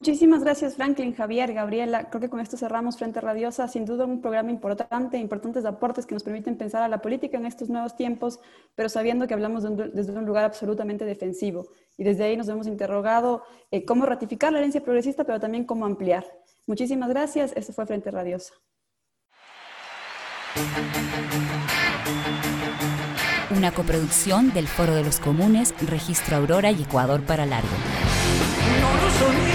Muchísimas 0.00 0.44
gracias, 0.44 0.76
Franklin, 0.76 1.12
Javier, 1.12 1.52
Gabriela. 1.52 2.08
Creo 2.08 2.20
que 2.20 2.28
con 2.28 2.38
esto 2.38 2.56
cerramos 2.56 2.96
Frente 2.96 3.20
Radiosa. 3.20 3.66
Sin 3.66 3.84
duda, 3.84 4.04
un 4.04 4.20
programa 4.20 4.52
importante, 4.52 5.18
importantes 5.18 5.64
aportes 5.64 6.06
que 6.06 6.14
nos 6.14 6.22
permiten 6.22 6.56
pensar 6.56 6.82
a 6.82 6.88
la 6.88 7.02
política 7.02 7.36
en 7.36 7.46
estos 7.46 7.68
nuevos 7.68 7.96
tiempos, 7.96 8.38
pero 8.76 8.88
sabiendo 8.88 9.26
que 9.26 9.34
hablamos 9.34 9.64
de 9.64 9.70
un, 9.70 9.76
desde 9.92 10.12
un 10.12 10.24
lugar 10.24 10.44
absolutamente 10.44 11.04
defensivo. 11.04 11.66
Y 11.96 12.04
desde 12.04 12.22
ahí 12.22 12.36
nos 12.36 12.48
hemos 12.48 12.68
interrogado 12.68 13.42
eh, 13.72 13.84
cómo 13.84 14.06
ratificar 14.06 14.52
la 14.52 14.60
herencia 14.60 14.84
progresista, 14.84 15.24
pero 15.24 15.40
también 15.40 15.64
cómo 15.64 15.84
ampliar. 15.84 16.24
Muchísimas 16.66 17.08
gracias. 17.08 17.52
Esto 17.56 17.72
fue 17.72 17.84
Frente 17.84 18.12
Radiosa. 18.12 18.54
Una 23.50 23.72
coproducción 23.72 24.52
del 24.52 24.68
Foro 24.68 24.94
de 24.94 25.02
los 25.02 25.18
Comunes, 25.18 25.74
Registro 25.84 26.36
Aurora 26.36 26.70
y 26.70 26.82
Ecuador 26.82 27.22
para 27.22 27.46
Largo. 27.46 27.68
No. 28.80 29.47